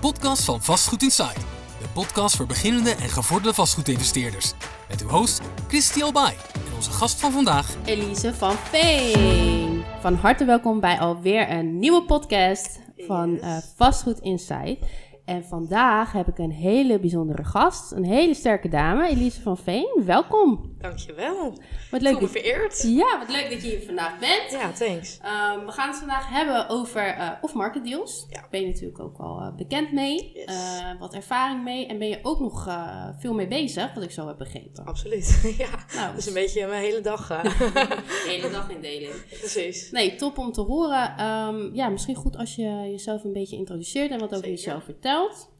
podcast 0.00 0.44
van 0.44 0.60
Vastgoed 0.60 1.02
Inside. 1.02 1.40
De 1.80 1.88
podcast 1.92 2.36
voor 2.36 2.46
beginnende 2.46 2.90
en 2.90 3.08
gevorderde 3.08 3.54
vastgoedinvesteerders. 3.54 4.52
Met 4.88 5.02
uw 5.02 5.08
host 5.08 5.40
Christy 5.68 6.02
Albay 6.02 6.34
en 6.54 6.74
onze 6.74 6.90
gast 6.90 7.20
van 7.20 7.32
vandaag 7.32 7.76
Elise 7.84 8.34
van 8.34 8.52
Veen. 8.52 9.82
Van 10.00 10.14
harte 10.14 10.44
welkom 10.44 10.80
bij 10.80 10.98
alweer 10.98 11.50
een 11.50 11.78
nieuwe 11.78 12.02
podcast 12.02 12.80
van 12.96 13.38
eh, 13.38 13.56
Vastgoed 13.76 14.20
Inside. 14.20 14.78
En 15.24 15.44
vandaag 15.44 16.12
heb 16.12 16.28
ik 16.28 16.38
een 16.38 16.50
hele 16.50 17.00
bijzondere 17.00 17.44
gast, 17.44 17.92
een 17.92 18.04
hele 18.04 18.34
sterke 18.34 18.68
dame, 18.68 19.08
Elise 19.08 19.42
van 19.42 19.56
Veen. 19.56 20.02
Welkom. 20.04 20.76
Dankjewel. 20.80 21.58
Wat 21.90 22.02
Leuk 22.02 22.20
me 22.20 22.28
vereerd. 22.28 22.82
ja, 22.82 23.18
wat 23.18 23.28
leuk 23.28 23.50
dat 23.50 23.62
je 23.62 23.68
hier 23.68 23.82
vandaag 23.86 24.18
bent. 24.18 24.50
Ja, 24.50 24.72
thanks. 24.72 25.18
Ehm, 25.22 25.64
we 25.66 25.72
gaan 25.72 25.88
het 25.88 25.98
vandaag 25.98 26.28
hebben 26.28 26.68
over 26.68 27.06
eh 27.06 27.30
off-market 27.40 27.84
deals. 27.84 28.26
Ja. 28.30 28.40
Daar 28.40 28.48
ben 28.50 28.60
je 28.60 28.66
natuurlijk 28.66 28.98
ook 29.00 29.18
al 29.18 29.40
eh, 29.40 29.54
bekend 29.54 29.92
mee. 29.92 30.30
Yes. 30.34 30.44
Eh, 30.44 30.90
wat 30.98 31.14
ervaring 31.14 31.64
mee. 31.64 31.86
En 31.86 31.98
ben 31.98 32.08
je 32.08 32.18
ook 32.22 32.40
nog 32.40 32.68
veel 33.18 33.34
mee 33.34 33.46
bezig, 33.46 33.94
wat 33.94 34.02
ik 34.02 34.10
zo 34.10 34.26
heb 34.26 34.38
begrepen. 34.38 34.84
Absoluut. 34.84 35.40
ja, 35.58 35.68
Nou, 35.94 36.08
dat 36.10 36.18
is 36.18 36.26
een 36.26 36.32
beetje 36.34 36.66
mijn 36.66 36.82
hele 36.82 37.00
dag. 37.00 37.26
de 37.26 38.24
hele 38.32 38.50
dag 38.50 38.70
indeling. 38.70 39.12
Precies. 39.28 39.90
Nee, 39.90 40.14
top 40.14 40.38
om 40.38 40.52
te 40.52 40.60
horen. 40.60 41.16
Ehm, 41.16 41.74
ja, 41.74 41.88
misschien 41.88 42.14
goed 42.14 42.36
als 42.36 42.54
je 42.54 42.62
jezelf 42.90 43.24
een 43.24 43.32
beetje 43.32 43.56
introduceert 43.56 44.10
en 44.10 44.18
wat 44.18 44.28
over 44.32 44.44
Zeker. 44.44 44.50
jezelf 44.50 44.84
vertelt. 44.84 45.50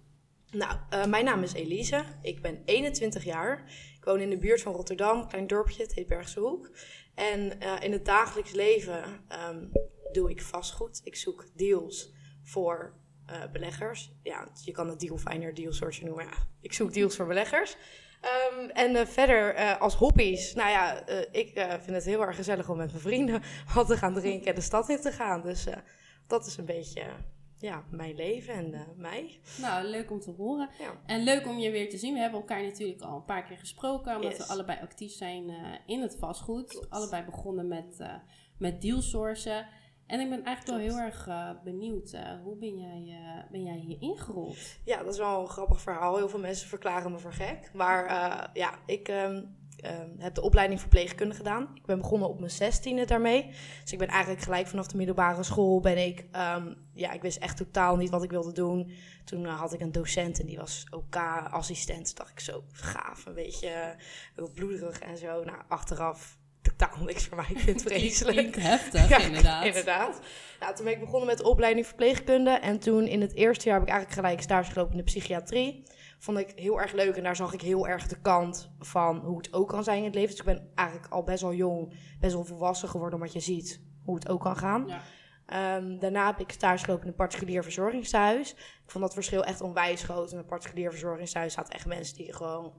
Nou, 0.50 0.74
mijn 1.08 1.24
naam 1.24 1.42
is 1.42 1.52
Elise. 1.52 2.04
Ik 2.22 2.42
ben 2.42 2.62
21 2.64 3.24
jaar. 3.24 3.70
Woon 4.08 4.20
in 4.20 4.30
de 4.30 4.38
buurt 4.38 4.62
van 4.62 4.72
Rotterdam, 4.72 5.28
klein 5.28 5.46
dorpje, 5.46 5.82
het 5.82 5.94
heet 5.94 6.06
Bergse 6.06 6.40
Hoek. 6.40 6.70
En 7.14 7.60
eh, 7.60 7.76
in 7.80 7.92
het 7.92 8.04
dagelijks 8.04 8.52
leven 8.52 9.02
ehm, 9.28 9.64
doe 10.12 10.30
ik 10.30 10.42
vastgoed. 10.42 11.00
Ik 11.04 11.16
zoek 11.16 11.46
deals 11.54 12.12
voor 12.42 12.94
eh, 13.26 13.36
beleggers. 13.52 14.12
Ja, 14.22 14.48
je 14.64 14.72
kan 14.72 14.88
het 14.88 15.00
dealfinder, 15.00 15.54
dealsource 15.54 16.04
noemen. 16.04 16.24
Ja, 16.24 16.32
ik 16.60 16.72
zoek 16.72 16.92
deals 16.92 17.16
voor 17.16 17.26
beleggers. 17.26 17.76
Ehm, 18.20 18.68
en 18.68 18.96
eh, 18.96 19.06
verder 19.06 19.76
als 19.78 19.94
hobby's, 19.94 20.54
nou 20.54 20.70
ja, 20.70 21.06
ik 21.32 21.50
vind 21.54 21.96
het 21.96 22.04
heel 22.04 22.22
erg 22.22 22.36
gezellig 22.36 22.68
om 22.68 22.76
met 22.76 22.90
mijn 22.90 23.02
vrienden 23.02 23.42
wat 23.74 23.86
te 23.86 23.96
gaan 23.96 24.14
drinken 24.14 24.46
en 24.46 24.54
de 24.54 24.60
stad 24.60 24.88
in 24.88 25.00
te 25.00 25.12
gaan. 25.12 25.42
Dus 25.42 25.66
dat 26.26 26.46
is 26.46 26.56
een 26.56 26.64
beetje 26.64 27.02
ja, 27.58 27.84
mijn 27.90 28.14
leven 28.14 28.54
en 28.54 28.74
eh, 28.74 28.80
mij. 28.96 29.40
Nou, 29.60 29.84
leuk 29.86 30.10
om 30.10 30.20
te 30.20 30.30
horen. 30.30 30.68
Ja. 30.78 31.00
En 31.06 31.22
leuk 31.22 31.46
om 31.46 31.58
je 31.58 31.70
weer 31.70 31.90
te 31.90 31.98
zien. 31.98 32.14
We 32.14 32.20
hebben 32.20 32.40
elkaar 32.40 32.62
natuurlijk 32.62 33.00
al 33.02 33.16
een 33.16 33.24
paar 33.24 33.42
keer 33.44 33.58
gesproken, 33.58 34.16
omdat 34.16 34.30
Yes. 34.30 34.46
we 34.46 34.52
allebei 34.52 34.78
actief 34.82 35.12
zijn 35.12 35.50
eh, 35.50 35.56
in 35.86 36.00
het 36.00 36.16
vastgoed. 36.18 36.68
Klopt. 36.70 36.90
Allebei 36.90 37.24
begonnen 37.24 37.68
met, 37.68 38.00
eh 38.00 38.14
met 38.58 38.80
dealsourcen. 38.82 39.66
En 40.06 40.20
ik 40.20 40.28
ben 40.28 40.44
eigenlijk 40.44 40.78
wel 40.78 40.88
heel 40.88 41.04
erg 41.04 41.28
benieuwd, 41.64 42.16
hoe 42.42 42.56
ben 42.56 42.78
jij, 42.78 43.46
ben 43.50 43.62
jij 43.64 43.76
hier 43.76 43.96
ingerold? 44.00 44.56
Ja, 44.84 45.02
dat 45.02 45.12
is 45.12 45.18
wel 45.18 45.40
een 45.40 45.48
grappig 45.48 45.80
verhaal. 45.80 46.16
Heel 46.16 46.28
veel 46.28 46.38
mensen 46.38 46.68
verklaren 46.68 47.12
me 47.12 47.18
voor 47.18 47.32
gek. 47.32 47.70
Maar 47.74 48.04
ja, 48.52 48.78
ik 48.86 49.08
ehm, 49.08 49.44
ehm, 49.80 50.08
heb 50.18 50.34
de 50.34 50.42
opleiding 50.42 50.80
verpleegkunde 50.80 51.34
gedaan. 51.34 51.68
Ik 51.74 51.86
ben 51.86 51.98
begonnen 51.98 52.28
op 52.28 52.38
mijn 52.38 52.50
zestiende 52.50 53.04
daarmee. 53.04 53.46
Dus 53.82 53.92
ik 53.92 53.98
ben 53.98 54.08
eigenlijk 54.08 54.42
gelijk 54.42 54.66
vanaf 54.66 54.86
de 54.86 54.96
middelbare 54.96 55.42
school 55.42 55.80
ben 55.80 56.06
ik... 56.06 56.24
ehm, 56.32 56.74
ja, 56.94 57.12
ik 57.12 57.22
wist 57.22 57.38
echt 57.38 57.56
totaal 57.56 57.96
niet 57.96 58.10
wat 58.10 58.22
ik 58.22 58.30
wilde 58.30 58.52
doen. 58.52 58.92
Toen 59.24 59.46
eh, 59.46 59.60
had 59.60 59.72
ik 59.72 59.80
een 59.80 59.92
docent 59.92 60.40
en 60.40 60.46
die 60.46 60.56
was 60.56 60.86
OK-assistent. 60.90 62.16
Dacht 62.16 62.30
ik 62.30 62.40
zo, 62.40 62.64
gaaf, 62.72 63.26
een 63.26 63.34
beetje 63.34 63.68
eh, 63.68 63.88
heel 64.34 64.50
bloederig 64.54 64.98
en 64.98 65.16
zo. 65.16 65.44
Nou, 65.44 65.58
achteraf 65.68 66.38
totaal 66.62 67.04
niks 67.04 67.24
voor 67.26 67.36
mij. 67.36 67.46
Ik 67.48 67.58
vind 67.58 67.84
het 67.84 67.92
vreselijk. 67.92 68.56
Heftig, 68.56 69.08
Ja, 69.18 69.18
inderdaad. 69.18 69.64
Inderdaad. 69.64 70.20
Nou, 70.60 70.74
toen 70.74 70.84
ben 70.84 70.94
ik 70.94 71.00
begonnen 71.00 71.26
met 71.26 71.38
de 71.38 71.44
opleiding 71.44 71.86
verpleegkunde. 71.86 72.50
En 72.50 72.78
toen 72.78 73.06
in 73.06 73.20
het 73.20 73.34
eerste 73.34 73.64
jaar 73.64 73.78
heb 73.78 73.88
ik 73.88 73.92
eigenlijk 73.92 74.20
gelijk 74.20 74.42
stage 74.42 74.72
gelopen 74.72 74.92
in 74.92 74.98
de 74.98 75.04
psychiatrie. 75.04 75.82
Vond 76.18 76.38
ik 76.38 76.52
heel 76.56 76.80
erg 76.80 76.92
leuk 76.92 77.16
en 77.16 77.22
daar 77.22 77.36
zag 77.36 77.52
ik 77.52 77.60
heel 77.60 77.88
erg 77.88 78.06
de 78.06 78.20
kant 78.20 78.70
van 78.78 79.16
hoe 79.16 79.36
het 79.36 79.52
ook 79.52 79.68
kan 79.68 79.84
zijn 79.84 79.98
in 79.98 80.04
het 80.04 80.14
leven. 80.14 80.30
Dus 80.30 80.38
ik 80.38 80.44
ben 80.44 80.70
eigenlijk 80.74 81.12
al 81.12 81.22
best 81.22 81.42
wel 81.42 81.54
jong, 81.54 81.94
best 82.20 82.32
wel 82.32 82.44
volwassen 82.44 82.88
geworden, 82.88 83.18
omdat 83.18 83.32
je 83.32 83.40
ziet 83.40 83.80
hoe 84.04 84.14
het 84.14 84.28
ook 84.28 84.40
kan 84.40 84.56
gaan. 84.56 84.86
Ja. 84.86 85.00
Ehm, 85.46 85.98
daarna 85.98 86.26
heb 86.26 86.40
ik 86.40 86.52
stage 86.52 86.84
gelopen 86.84 87.04
in 87.04 87.10
een 87.10 87.16
particulier 87.16 87.62
verzorgingstehuis. 87.62 88.52
Ik 88.84 88.90
vond 88.90 89.04
dat 89.04 89.14
verschil 89.14 89.44
echt 89.44 89.60
onwijs 89.60 90.02
groot. 90.02 90.32
In 90.32 90.38
een 90.38 90.46
particulier 90.46 90.90
verzorgingstehuis 90.90 91.52
zaten 91.52 91.74
echt 91.74 91.86
mensen 91.86 92.16
die 92.16 92.32
gewoon 92.32 92.72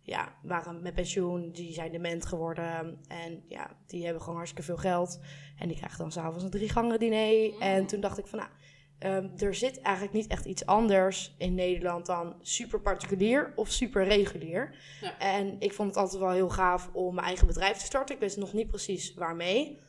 ja, 0.00 0.34
waren 0.42 0.82
met 0.82 0.94
pensioen, 0.94 1.50
die 1.52 1.72
zijn 1.72 1.92
dement 1.92 2.26
geworden. 2.26 2.98
En 3.08 3.44
ja, 3.48 3.76
die 3.86 4.04
hebben 4.04 4.22
gewoon 4.22 4.36
hartstikke 4.36 4.66
veel 4.66 4.76
geld. 4.76 5.20
En 5.58 5.68
die 5.68 5.76
krijgen 5.76 5.98
dan 5.98 6.12
s'avonds 6.12 6.44
een 6.44 6.50
drie 6.50 6.68
gangen 6.68 6.98
diner. 6.98 7.58
En 7.60 7.86
toen 7.86 8.00
dacht 8.00 8.18
ik 8.18 8.26
van, 8.26 8.38
nou, 8.38 8.50
ehm, 8.98 9.28
er 9.38 9.54
zit 9.54 9.80
eigenlijk 9.80 10.14
niet 10.16 10.26
echt 10.26 10.44
iets 10.44 10.66
anders 10.66 11.34
in 11.38 11.54
Nederland 11.54 12.06
dan 12.06 12.34
super 12.40 12.80
particulier 12.80 13.52
of 13.56 13.70
super 13.70 14.04
regulier. 14.04 14.74
Ja. 15.00 15.18
En 15.18 15.56
ik 15.58 15.72
vond 15.72 15.88
het 15.88 15.98
altijd 15.98 16.20
wel 16.20 16.30
heel 16.30 16.48
gaaf 16.50 16.90
om 16.92 17.14
mijn 17.14 17.26
eigen 17.26 17.46
bedrijf 17.46 17.76
te 17.76 17.84
starten. 17.84 18.14
Ik 18.14 18.20
wist 18.20 18.36
nog 18.36 18.52
niet 18.52 18.68
precies 18.68 19.14
waarmee. 19.14 19.80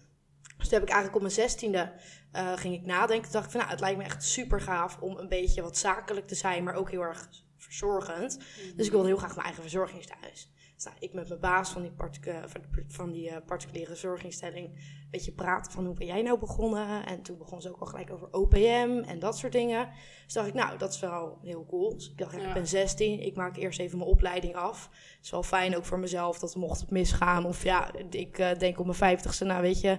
Dus 0.57 0.67
toen 0.67 0.79
heb 0.79 0.87
ik 0.87 0.93
eigenlijk 0.93 1.15
op 1.15 1.21
mijn 1.21 1.33
zestiende 1.33 1.93
eh 2.31 2.57
ging 2.57 2.73
ik 2.73 2.85
nadenken. 2.85 3.23
Toen 3.23 3.31
dacht 3.31 3.45
ik 3.45 3.51
van, 3.51 3.59
nou, 3.59 3.71
het 3.71 3.79
lijkt 3.79 3.97
me 3.97 4.03
echt 4.03 4.23
super 4.23 4.61
gaaf 4.61 4.97
om 4.99 5.17
een 5.17 5.29
beetje 5.29 5.61
wat 5.61 5.77
zakelijk 5.77 6.27
te 6.27 6.35
zijn, 6.35 6.63
maar 6.63 6.75
ook 6.75 6.91
heel 6.91 7.01
erg 7.01 7.29
verzorgend. 7.57 8.39
Dus 8.75 8.85
ik 8.85 8.91
wilde 8.91 9.07
heel 9.07 9.17
graag 9.17 9.33
mijn 9.33 9.45
eigen 9.45 9.63
verzorgingstehuis. 9.63 10.49
Ik 10.99 11.13
met 11.13 11.27
mijn 11.27 11.39
baas 11.39 11.69
van 11.71 11.81
die, 11.81 11.91
particu- 11.91 12.41
van 12.87 13.11
die- 13.11 13.29
eh, 13.29 13.37
particuliere 13.45 13.87
verzorgingstelling 13.89 14.65
een 14.67 15.07
beetje 15.11 15.31
praten 15.31 15.71
van 15.71 15.85
hoe 15.85 15.95
ben 15.95 16.07
jij 16.07 16.21
nou 16.21 16.39
begonnen? 16.39 17.05
En 17.05 17.21
toen 17.21 17.37
begon 17.37 17.61
ze 17.61 17.69
ook 17.69 17.79
al 17.79 17.85
gelijk 17.87 18.11
over 18.11 18.27
OPM 18.31 19.03
en 19.07 19.19
dat 19.19 19.37
soort 19.37 19.51
dingen. 19.51 19.89
Dus 20.25 20.33
dacht 20.33 20.47
ik, 20.47 20.53
nou, 20.53 20.77
dat 20.77 20.93
is 20.93 20.99
wel 20.99 21.37
heel 21.43 21.65
cool. 21.65 21.93
Dus 21.93 22.09
ik 22.09 22.17
dacht, 22.17 22.31
ja, 22.35 22.47
ik 22.47 22.53
ben 22.53 22.67
16, 22.67 23.19
ik 23.19 23.35
maak 23.35 23.55
eerst 23.57 23.79
even 23.79 23.97
mijn 23.97 24.09
opleiding 24.09 24.55
af. 24.55 24.89
Het 25.15 25.25
is 25.25 25.31
wel 25.31 25.43
fijn 25.43 25.75
ook 25.77 25.85
voor 25.85 25.99
mezelf 25.99 26.39
dat 26.39 26.55
mocht 26.55 26.79
het 26.79 26.89
misgaan. 26.91 27.45
Of 27.45 27.63
ja, 27.63 27.91
ik 28.09 28.37
eh, 28.39 28.57
denk 28.59 28.79
op 28.79 28.85
mijn 28.85 28.97
vijftigste, 28.97 29.45
nou 29.45 29.61
weet 29.61 29.81
je, 29.81 29.91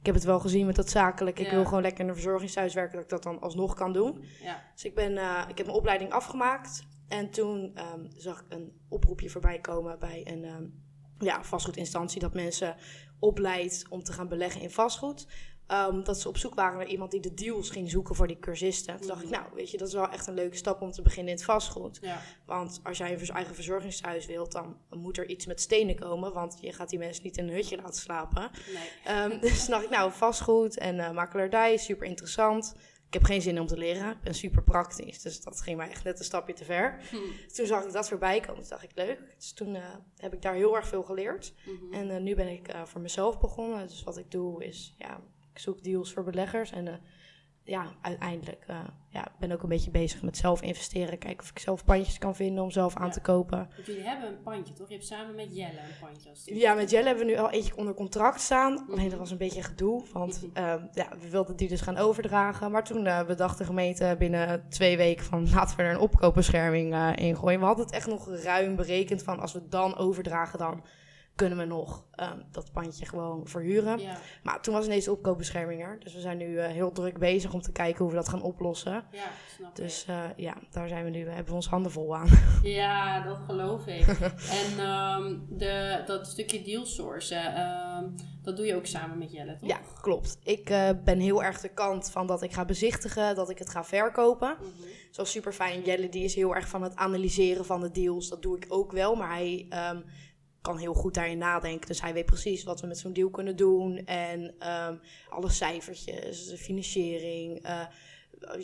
ik 0.00 0.06
heb 0.06 0.14
het 0.14 0.24
wel 0.24 0.40
gezien 0.40 0.66
met 0.66 0.76
dat 0.76 0.90
zakelijk. 0.90 1.38
Ik 1.38 1.46
wil 1.50 1.64
gewoon 1.64 1.82
lekker 1.82 2.00
in 2.00 2.08
een 2.08 2.14
verzorgingshuis 2.14 2.74
werken, 2.74 2.94
dat 2.94 3.02
ik 3.04 3.10
dat 3.10 3.22
dan 3.22 3.40
alsnog 3.40 3.74
kan 3.74 3.92
doen. 3.92 4.24
Ja. 4.42 4.62
Dus 4.74 4.84
ik, 4.84 4.94
ben, 4.94 5.16
eh, 5.18 5.42
ik 5.48 5.56
heb 5.56 5.66
mijn 5.66 5.78
opleiding 5.78 6.12
afgemaakt. 6.12 6.86
En 7.08 7.30
toen 7.30 7.70
ehm, 7.74 8.06
zag 8.16 8.40
ik 8.40 8.46
een 8.48 8.80
oproepje 8.88 9.30
voorbij 9.30 9.60
komen 9.60 9.98
bij 9.98 10.20
een 10.24 10.44
ehm, 10.44 10.64
ja, 11.18 11.44
vastgoedinstantie. 11.44 12.20
Dat 12.20 12.34
mensen 12.34 12.76
opleidt 13.18 13.84
om 13.88 14.02
te 14.02 14.12
gaan 14.12 14.28
beleggen 14.28 14.60
in 14.60 14.70
vastgoed. 14.70 15.26
Ehm, 15.66 16.02
dat 16.02 16.20
ze 16.20 16.28
op 16.28 16.36
zoek 16.36 16.54
waren 16.54 16.78
naar 16.78 16.86
iemand 16.86 17.10
die 17.10 17.20
de 17.20 17.34
deals 17.34 17.70
ging 17.70 17.90
zoeken 17.90 18.14
voor 18.14 18.26
die 18.26 18.38
cursisten. 18.38 18.96
Toen 18.96 19.08
dacht 19.08 19.22
ik, 19.22 19.30
nou 19.30 19.44
weet 19.54 19.70
je, 19.70 19.78
dat 19.78 19.88
is 19.88 19.94
wel 19.94 20.08
echt 20.08 20.26
een 20.26 20.34
leuke 20.34 20.56
stap 20.56 20.80
om 20.80 20.90
te 20.90 21.02
beginnen 21.02 21.32
in 21.32 21.36
het 21.36 21.46
vastgoed. 21.46 21.98
Ja. 22.00 22.20
Want 22.44 22.80
als 22.82 22.98
jij 22.98 23.12
een 23.12 23.28
eigen 23.28 23.54
verzorgingshuis 23.54 24.26
wilt, 24.26 24.52
dan 24.52 24.76
moet 24.90 25.18
er 25.18 25.28
iets 25.28 25.46
met 25.46 25.60
stenen 25.60 25.98
komen. 25.98 26.32
Want 26.32 26.58
je 26.60 26.72
gaat 26.72 26.88
die 26.88 26.98
mensen 26.98 27.24
niet 27.24 27.36
in 27.36 27.48
een 27.48 27.54
hutje 27.54 27.76
laten 27.76 28.00
slapen. 28.00 28.50
Nee. 28.74 28.90
Ehm, 29.04 29.40
dus 29.46 29.66
dacht 29.66 29.84
ik, 29.84 29.90
nou, 29.90 30.12
vastgoed 30.12 30.78
en 30.78 31.00
eh 31.00 31.10
makelaardij, 31.10 31.76
super 31.76 32.06
interessant. 32.06 32.74
Ik 33.06 33.12
heb 33.12 33.24
geen 33.24 33.42
zin 33.42 33.60
om 33.60 33.66
te 33.66 33.76
leren. 33.76 34.10
Ik 34.10 34.20
ben 34.20 34.34
super 34.34 34.62
praktisch. 34.62 35.22
Dus 35.22 35.40
dat 35.40 35.60
ging 35.60 35.76
mij 35.76 35.88
echt 35.88 36.04
net 36.04 36.18
een 36.18 36.24
stapje 36.24 36.52
te 36.52 36.64
ver. 36.64 37.00
Hm. 37.10 37.16
Toen 37.54 37.66
zag 37.66 37.84
ik 37.84 37.92
dat 37.92 38.08
voorbij 38.08 38.40
komen. 38.40 38.60
Toen 38.60 38.70
dacht 38.70 38.82
ik, 38.82 38.90
leuk. 38.94 39.20
Dus 39.36 39.52
toen 39.52 39.74
eh, 39.74 39.82
heb 40.16 40.32
ik 40.32 40.42
daar 40.42 40.54
heel 40.54 40.76
erg 40.76 40.88
veel 40.88 41.02
geleerd. 41.02 41.54
Mhm. 41.64 41.92
En 41.94 42.10
eh, 42.10 42.20
nu 42.20 42.34
ben 42.34 42.48
ik 42.48 42.68
eh, 42.68 42.84
voor 42.84 43.00
mezelf 43.00 43.40
begonnen. 43.40 43.88
Dus 43.88 44.02
wat 44.02 44.16
ik 44.16 44.30
doe 44.30 44.64
is, 44.64 44.94
ja, 44.98 45.20
ik 45.52 45.58
zoek 45.58 45.82
deals 45.82 46.12
voor 46.12 46.24
beleggers. 46.24 46.70
En 46.70 47.00
ja, 47.66 47.86
uiteindelijk 48.00 48.64
eh, 48.66 48.76
ja, 49.08 49.26
ben 49.38 49.52
ook 49.52 49.62
een 49.62 49.68
beetje 49.68 49.90
bezig 49.90 50.22
met 50.22 50.36
zelf 50.36 50.62
investeren. 50.62 51.18
Kijken 51.18 51.42
of 51.42 51.50
ik 51.50 51.58
zelf 51.58 51.84
pandjes 51.84 52.18
kan 52.18 52.34
vinden 52.34 52.64
om 52.64 52.70
zelf 52.70 52.96
aan 52.96 53.10
te 53.10 53.20
kopen. 53.20 53.58
Want 53.74 53.86
jullie 53.86 54.02
hebben 54.02 54.28
een 54.28 54.42
pandje, 54.42 54.72
toch? 54.74 54.88
Je 54.88 54.94
hebt 54.94 55.06
samen 55.06 55.34
met 55.34 55.56
Jelle 55.56 55.68
een 55.70 56.06
pandje. 56.08 56.30
Als 56.30 56.42
Ja, 56.44 56.74
met 56.74 56.90
Jelle 56.90 57.06
hebben 57.06 57.26
we 57.26 57.32
nu 57.32 57.38
al 57.38 57.50
eentje 57.50 57.76
onder 57.76 57.94
contract 57.94 58.40
staan. 58.40 58.78
Alleen 58.78 59.00
Mhm. 59.00 59.08
dat 59.10 59.18
was 59.18 59.30
een 59.30 59.36
beetje 59.38 59.62
gedoe, 59.62 60.04
want 60.12 60.42
Mhm. 60.42 60.56
ehm, 60.56 60.84
ja, 60.92 61.08
we 61.20 61.30
wilden 61.30 61.56
die 61.56 61.68
dus 61.68 61.80
gaan 61.80 61.96
overdragen. 61.96 62.70
Maar 62.70 62.84
toen 62.84 63.04
uh, 63.04 63.24
bedacht 63.26 63.58
de 63.58 63.64
gemeente 63.64 64.16
binnen 64.18 64.68
twee 64.68 64.96
weken 64.96 65.24
van 65.24 65.50
laten 65.54 65.76
we 65.76 65.82
er 65.82 65.90
een 65.90 65.98
opkoopbescherming 66.00 66.94
uh, 66.94 67.12
in 67.14 67.36
gooien. 67.36 67.60
We 67.60 67.66
hadden 67.66 67.84
het 67.84 67.94
echt 67.94 68.06
nog 68.06 68.28
ruim 68.28 68.76
berekend 68.76 69.22
van 69.22 69.40
als 69.40 69.52
we 69.52 69.68
dan 69.68 69.96
overdragen, 69.96 70.58
dan 70.58 70.82
kunnen 71.36 71.58
we 71.58 71.64
nog 71.64 72.04
um, 72.20 72.44
dat 72.50 72.72
pandje 72.72 73.06
gewoon 73.06 73.46
verhuren. 73.46 73.98
Ja, 73.98 74.16
Maar 74.42 74.62
toen 74.62 74.74
was 74.74 74.84
ineens 74.84 75.08
opkoopbescherming 75.08 75.82
er. 75.82 75.98
Dus 76.00 76.14
we 76.14 76.20
zijn 76.20 76.36
nu 76.36 76.46
uh, 76.46 76.66
heel 76.66 76.92
druk 76.92 77.18
bezig 77.18 77.52
om 77.52 77.60
te 77.60 77.72
kijken 77.72 77.98
hoe 77.98 78.10
we 78.10 78.16
dat 78.16 78.28
gaan 78.28 78.42
oplossen. 78.42 79.04
ja, 79.10 79.28
snap. 79.56 79.76
Dus 79.76 80.06
uh, 80.10 80.24
ja, 80.36 80.54
daar 80.70 80.88
zijn 80.88 81.04
we 81.04 81.10
nu, 81.10 81.28
hebben 81.28 81.46
we 81.46 81.54
ons 81.54 81.68
handen 81.68 81.92
vol 81.92 82.16
aan. 82.16 82.28
Ja, 82.62 83.24
dat 83.24 83.38
geloof 83.46 83.86
ik. 83.86 84.06
en 84.62 84.88
um, 84.88 85.46
de, 85.50 86.02
dat 86.06 86.26
stukje 86.26 86.62
dealsourcen, 86.62 87.60
um, 87.60 88.14
dat 88.42 88.56
doe 88.56 88.66
je 88.66 88.74
ook 88.74 88.86
samen 88.86 89.18
met 89.18 89.32
Jelle, 89.32 89.56
toch? 89.56 89.68
Ja, 89.68 89.80
klopt. 90.00 90.38
Ik 90.42 90.70
uh, 90.70 90.90
ben 91.04 91.20
heel 91.20 91.42
erg 91.42 91.60
de 91.60 91.68
kant 91.68 92.10
van 92.10 92.26
dat 92.26 92.42
ik 92.42 92.52
ga 92.52 92.64
bezichtigen, 92.64 93.34
dat 93.34 93.50
ik 93.50 93.58
het 93.58 93.70
ga 93.70 93.84
verkopen. 93.84 94.56
Mm 94.60 94.64
-hmm. 94.64 94.86
Zoals 95.10 95.30
super 95.30 95.52
fijn. 95.52 95.82
Jelle 95.82 96.08
die 96.08 96.24
is 96.24 96.34
heel 96.34 96.54
erg 96.54 96.68
van 96.68 96.82
het 96.82 96.96
analyseren 96.96 97.64
van 97.64 97.80
de 97.80 97.90
deals. 97.90 98.28
Dat 98.28 98.42
doe 98.42 98.56
ik 98.56 98.64
ook 98.68 98.92
wel, 98.92 99.14
maar 99.14 99.34
hij 99.34 99.66
kan 100.66 100.78
heel 100.78 100.94
goed 100.94 101.14
daarin 101.14 101.38
nadenken. 101.38 101.86
Dus 101.86 102.00
hij 102.00 102.12
weet 102.12 102.26
precies 102.26 102.64
wat 102.64 102.80
we 102.80 102.86
met 102.86 102.98
zo'n 102.98 103.12
deal 103.12 103.30
kunnen 103.30 103.56
doen. 103.56 103.96
En 104.06 104.40
um, 104.42 105.00
alle 105.28 105.50
cijfertjes, 105.50 106.46
de 106.48 106.56
financiering, 106.56 107.66
uh, 107.66 107.86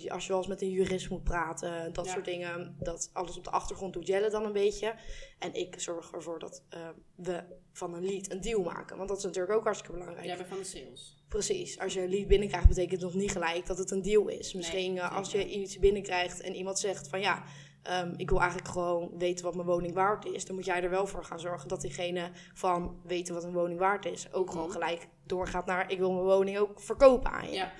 als 0.08 0.22
je 0.22 0.28
wel 0.28 0.38
eens 0.38 0.46
met 0.46 0.62
een 0.62 0.70
jurist 0.70 1.10
moet 1.10 1.24
praten, 1.24 1.92
dat 1.92 2.06
Ja. 2.06 2.12
soort 2.12 2.24
dingen. 2.24 2.76
Dat 2.78 3.10
alles 3.12 3.36
op 3.36 3.44
de 3.44 3.50
achtergrond 3.50 3.92
doet 3.92 4.06
Jelle 4.06 4.30
dan 4.30 4.44
een 4.44 4.52
beetje. 4.52 4.94
En 5.38 5.54
ik 5.54 5.80
zorg 5.80 6.12
ervoor 6.12 6.38
dat 6.38 6.62
eh, 6.68 6.88
we 7.14 7.42
van 7.72 7.94
een 7.94 8.04
lead 8.04 8.30
een 8.30 8.40
deal 8.40 8.62
maken. 8.62 8.96
Want 8.96 9.08
dat 9.08 9.18
is 9.18 9.24
natuurlijk 9.24 9.54
ook 9.54 9.64
hartstikke 9.64 9.92
belangrijk. 9.92 10.26
Jij 10.26 10.36
bent 10.36 10.48
van 10.48 10.58
de 10.58 10.64
sales. 10.64 11.16
Precies. 11.28 11.78
Als 11.78 11.92
je 11.92 12.00
een 12.00 12.10
lead 12.10 12.26
binnenkrijgt, 12.26 12.68
betekent 12.68 13.02
het 13.02 13.12
nog 13.12 13.20
niet 13.20 13.32
gelijk 13.32 13.66
dat 13.66 13.78
het 13.78 13.90
een 13.90 14.02
deal 14.02 14.28
is. 14.28 14.52
Misschien 14.54 14.92
Nee, 14.92 15.02
eh, 15.02 15.16
als 15.16 15.32
je 15.32 15.48
iets 15.48 15.78
binnenkrijgt 15.78 16.40
en 16.40 16.54
iemand 16.54 16.78
zegt 16.78 17.08
van 17.08 17.20
ja, 17.20 17.44
ehm, 17.82 18.12
ik 18.16 18.30
wil 18.30 18.40
eigenlijk 18.40 18.70
gewoon 18.70 19.10
weten 19.18 19.44
wat 19.44 19.54
mijn 19.54 19.66
woning 19.66 19.94
waard 19.94 20.24
is. 20.24 20.44
Dan 20.44 20.54
moet 20.54 20.64
jij 20.64 20.82
er 20.82 20.90
wel 20.90 21.06
voor 21.06 21.24
gaan 21.24 21.40
zorgen 21.40 21.68
dat 21.68 21.80
diegene 21.80 22.30
van 22.54 23.00
weten 23.04 23.34
wat 23.34 23.44
een 23.44 23.52
woning 23.52 23.78
waard 23.78 24.04
is 24.04 24.32
ook 24.32 24.50
gewoon 24.50 24.64
Mhm. 24.66 24.72
gelijk 24.72 25.08
doorgaat 25.26 25.66
naar 25.66 25.90
ik 25.90 25.98
wil 25.98 26.12
mijn 26.12 26.24
woning 26.24 26.58
ook 26.58 26.80
verkopen 26.80 27.30
aan 27.32 27.46
je. 27.46 27.54
Ja. 27.54 27.72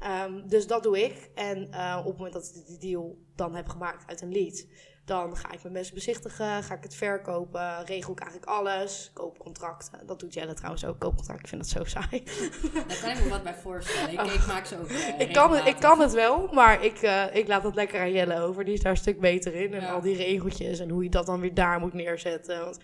Ehm, 0.00 0.46
dus 0.48 0.66
dat 0.66 0.82
doe 0.82 1.04
ik. 1.04 1.30
En 1.34 1.72
eh, 1.72 1.96
op 1.98 2.04
het 2.06 2.16
moment 2.16 2.32
dat 2.32 2.52
ik 2.54 2.66
die 2.66 2.78
deal 2.78 3.18
dan 3.34 3.54
heb 3.54 3.68
gemaakt 3.68 4.06
uit 4.06 4.20
een 4.20 4.32
lead, 4.32 4.66
dan 5.10 5.36
ga 5.36 5.52
ik 5.52 5.62
mijn 5.62 5.74
mensen 5.74 5.94
bezichtigen, 5.94 6.62
ga 6.62 6.74
ik 6.74 6.82
het 6.82 6.94
verkopen, 6.94 7.84
regel 7.84 8.12
ik 8.12 8.20
eigenlijk 8.20 8.50
alles, 8.50 9.10
koopcontracten. 9.14 10.06
Dat 10.06 10.20
doet 10.20 10.34
Jelle 10.34 10.54
trouwens 10.54 10.84
ook, 10.84 10.98
koopcontracten. 10.98 11.44
Ik 11.44 11.48
vind 11.48 11.62
dat 11.62 11.70
zo 11.70 11.84
saai. 12.00 12.22
Daar 12.88 12.98
kan 13.00 13.10
ik 13.10 13.24
me 13.24 13.28
wat 13.28 13.42
bij 13.42 13.54
voorstellen. 13.54 14.12
Ik, 14.12 14.20
ik 14.20 14.46
maak 14.46 14.66
ze 14.66 14.78
ook 14.78 14.88
eh, 14.88 15.20
Ik 15.20 15.32
kan, 15.32 15.54
het, 15.54 15.66
ik 15.66 15.76
kan 15.76 16.00
het 16.00 16.12
wel, 16.12 16.48
maar 16.52 16.84
ik, 16.84 17.02
eh, 17.02 17.34
ik 17.34 17.48
laat 17.48 17.62
het 17.62 17.74
lekker 17.74 18.00
aan 18.00 18.12
Jelle 18.12 18.40
over. 18.40 18.64
Die 18.64 18.74
is 18.74 18.80
daar 18.80 18.92
een 18.92 18.98
stuk 18.98 19.20
beter 19.20 19.54
in. 19.54 19.74
En 19.74 19.80
Ja. 19.80 19.92
al 19.92 20.00
die 20.00 20.16
regeltjes 20.16 20.78
en 20.78 20.88
hoe 20.90 21.02
je 21.04 21.10
dat 21.10 21.26
dan 21.26 21.40
weer 21.40 21.54
daar 21.54 21.80
moet 21.80 21.92
neerzetten. 21.94 22.64
Want 22.64 22.78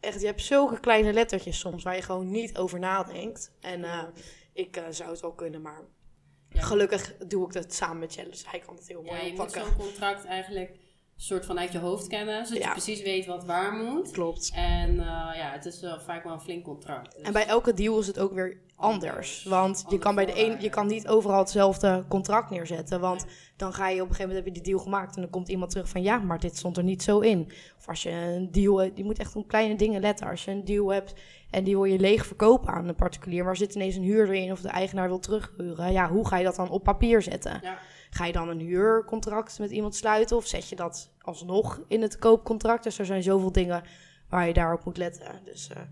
echt, 0.00 0.20
je 0.20 0.26
hebt 0.26 0.42
zulke 0.42 0.80
kleine 0.80 1.12
lettertjes 1.12 1.58
soms 1.58 1.82
waar 1.82 1.96
je 1.96 2.02
gewoon 2.02 2.30
niet 2.30 2.56
over 2.58 2.78
nadenkt. 2.78 3.50
En 3.60 3.84
eh, 3.84 4.02
ik 4.52 4.82
zou 4.90 5.10
het 5.10 5.20
wel 5.20 5.32
kunnen, 5.32 5.62
maar 5.62 5.80
Ja. 6.48 6.62
gelukkig 6.62 7.14
doe 7.26 7.46
ik 7.46 7.52
dat 7.52 7.72
samen 7.74 7.98
met 7.98 8.14
Jelle. 8.14 8.30
Dus 8.30 8.50
hij 8.50 8.58
kan 8.58 8.74
het 8.74 8.88
heel 8.88 9.02
mooi 9.02 9.16
Ja, 9.18 9.24
je 9.24 9.30
moet 9.32 9.40
oppakken. 9.40 9.64
zo'n 9.64 9.76
contract 9.76 10.24
eigenlijk 10.24 10.70
soort 11.16 11.46
van 11.46 11.58
uit 11.58 11.72
je 11.72 11.78
hoofd 11.78 12.06
kennen. 12.06 12.46
Zodat 12.46 12.62
Ja. 12.62 12.66
je 12.68 12.72
precies 12.72 13.02
weet 13.02 13.26
wat 13.26 13.44
waar 13.44 13.72
moet. 13.72 14.10
Klopt. 14.10 14.52
En 14.54 14.90
eh, 14.90 15.06
ja, 15.36 15.50
het 15.52 15.64
is 15.64 15.84
vaak 16.06 16.24
wel 16.24 16.32
een 16.32 16.40
flink 16.40 16.64
contract. 16.64 17.12
Dus- 17.16 17.22
En 17.22 17.32
bij 17.32 17.46
elke 17.46 17.74
deal 17.74 17.98
is 17.98 18.06
het 18.06 18.18
ook 18.18 18.32
weer 18.32 18.56
anders. 18.76 19.02
Anders. 19.04 19.44
Want 19.44 19.84
je 19.88 19.98
kan 19.98 20.14
bij 20.14 20.26
de 20.26 20.44
een, 20.46 20.60
je 20.60 20.68
kan 20.70 20.86
niet 20.86 21.08
overal 21.08 21.38
hetzelfde 21.38 22.04
contract 22.08 22.50
neerzetten. 22.50 23.00
Want 23.00 23.24
dan 23.56 23.72
ga 23.72 23.88
je 23.88 23.94
op 24.02 24.08
een 24.08 24.14
gegeven 24.14 24.28
moment 24.28 24.44
heb 24.44 24.54
je 24.54 24.60
die 24.62 24.72
deal 24.72 24.84
gemaakt. 24.84 25.14
En 25.16 25.22
dan 25.22 25.30
komt 25.30 25.48
iemand 25.48 25.70
terug 25.70 25.88
van 25.88 26.02
ja, 26.02 26.18
maar 26.18 26.38
dit 26.40 26.56
stond 26.56 26.76
er 26.76 26.84
niet 26.84 27.02
zo 27.02 27.18
in. 27.20 27.52
Of 27.78 27.88
als 27.88 28.02
je 28.02 28.10
een 28.10 28.50
deal, 28.50 28.76
hebt- 28.80 28.96
je 28.98 29.04
moet 29.04 29.18
echt 29.18 29.36
op 29.36 29.48
kleine 29.48 29.76
dingen 29.76 30.00
letten. 30.00 30.26
Als 30.28 30.44
je 30.44 30.50
een 30.50 30.64
deal 30.64 30.88
hebt 30.92 31.14
en 31.50 31.64
die 31.64 31.74
wil 31.74 31.84
je 31.84 31.98
leeg 31.98 32.26
verkopen 32.26 32.72
aan 32.74 32.88
een 32.88 32.94
particulier. 32.94 33.42
Maar 33.42 33.52
er 33.52 33.56
zit 33.58 33.74
ineens 33.74 33.96
een 33.96 34.02
huurder 34.02 34.34
in 34.34 34.52
of 34.52 34.60
de 34.60 34.68
eigenaar 34.68 35.08
wil 35.08 35.18
terughuren. 35.18 35.92
Ja, 35.92 36.08
hoe 36.08 36.26
ga 36.26 36.36
je 36.38 36.44
dat 36.44 36.56
dan 36.56 36.70
op 36.70 36.82
papier 36.84 37.22
zetten? 37.22 37.60
Ja. 37.62 37.78
Ga 38.14 38.24
je 38.24 38.32
dan 38.32 38.48
een 38.48 38.58
huurcontract 38.60 39.58
met 39.58 39.70
iemand 39.70 39.94
sluiten? 39.94 40.36
Of 40.36 40.46
zet 40.46 40.68
je 40.68 40.76
dat 40.76 41.10
alsnog 41.20 41.80
in 41.88 42.02
het 42.02 42.18
koopcontract? 42.18 42.84
Dus 42.84 42.98
er 42.98 43.06
zijn 43.06 43.22
zoveel 43.22 43.52
dingen 43.52 43.82
waar 44.28 44.46
je 44.46 44.52
daarop 44.52 44.84
moet 44.84 44.96
letten. 44.96 45.40
Dus 45.44 45.68
eh, 45.68 45.82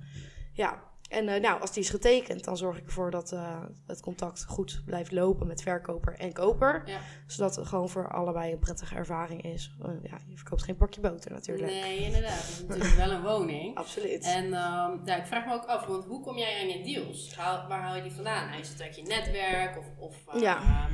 ja, 0.52 0.82
en 1.08 1.28
eh, 1.28 1.40
nou, 1.40 1.60
als 1.60 1.72
die 1.72 1.82
is 1.82 1.90
getekend, 1.90 2.44
dan 2.44 2.56
zorg 2.56 2.78
ik 2.78 2.86
ervoor 2.86 3.10
dat 3.10 3.32
eh, 3.32 3.60
het 3.86 4.00
contact 4.00 4.44
goed 4.44 4.82
blijft 4.84 5.12
lopen 5.12 5.46
met 5.46 5.62
verkoper 5.62 6.14
en 6.18 6.32
koper. 6.32 6.82
Ja. 6.86 6.98
Zodat 7.26 7.56
het 7.56 7.66
gewoon 7.66 7.88
voor 7.88 8.12
allebei 8.12 8.52
een 8.52 8.58
prettige 8.58 8.94
ervaring 8.94 9.42
is. 9.42 9.74
Ja, 10.02 10.18
je 10.26 10.36
verkoopt 10.36 10.62
geen 10.62 10.76
pakje 10.76 11.00
boter 11.00 11.32
natuurlijk. 11.32 11.70
Nee, 11.70 11.98
inderdaad. 11.98 12.32
Het 12.32 12.48
is 12.48 12.64
natuurlijk 12.66 12.94
wel 12.94 13.10
een 13.10 13.22
woning. 13.22 13.76
Absoluut. 13.78 14.24
En 14.24 14.44
ehm, 14.44 14.96
ja, 15.04 15.16
ik 15.16 15.26
vraag 15.26 15.46
me 15.46 15.52
ook 15.52 15.64
af, 15.64 15.86
want 15.86 16.04
hoe 16.04 16.22
kom 16.22 16.36
jij 16.36 16.60
aan 16.60 16.68
je 16.68 16.84
deals? 16.84 17.36
Haal- 17.36 17.68
waar 17.68 17.80
haal 17.80 17.96
je 17.96 18.02
die 18.02 18.12
vandaan? 18.12 18.52
Is 18.52 18.68
het 18.68 18.82
uit 18.82 18.96
je 18.96 19.02
netwerk 19.02 19.78
of, 19.78 19.86
of 19.98 20.40
Ja. 20.40 20.88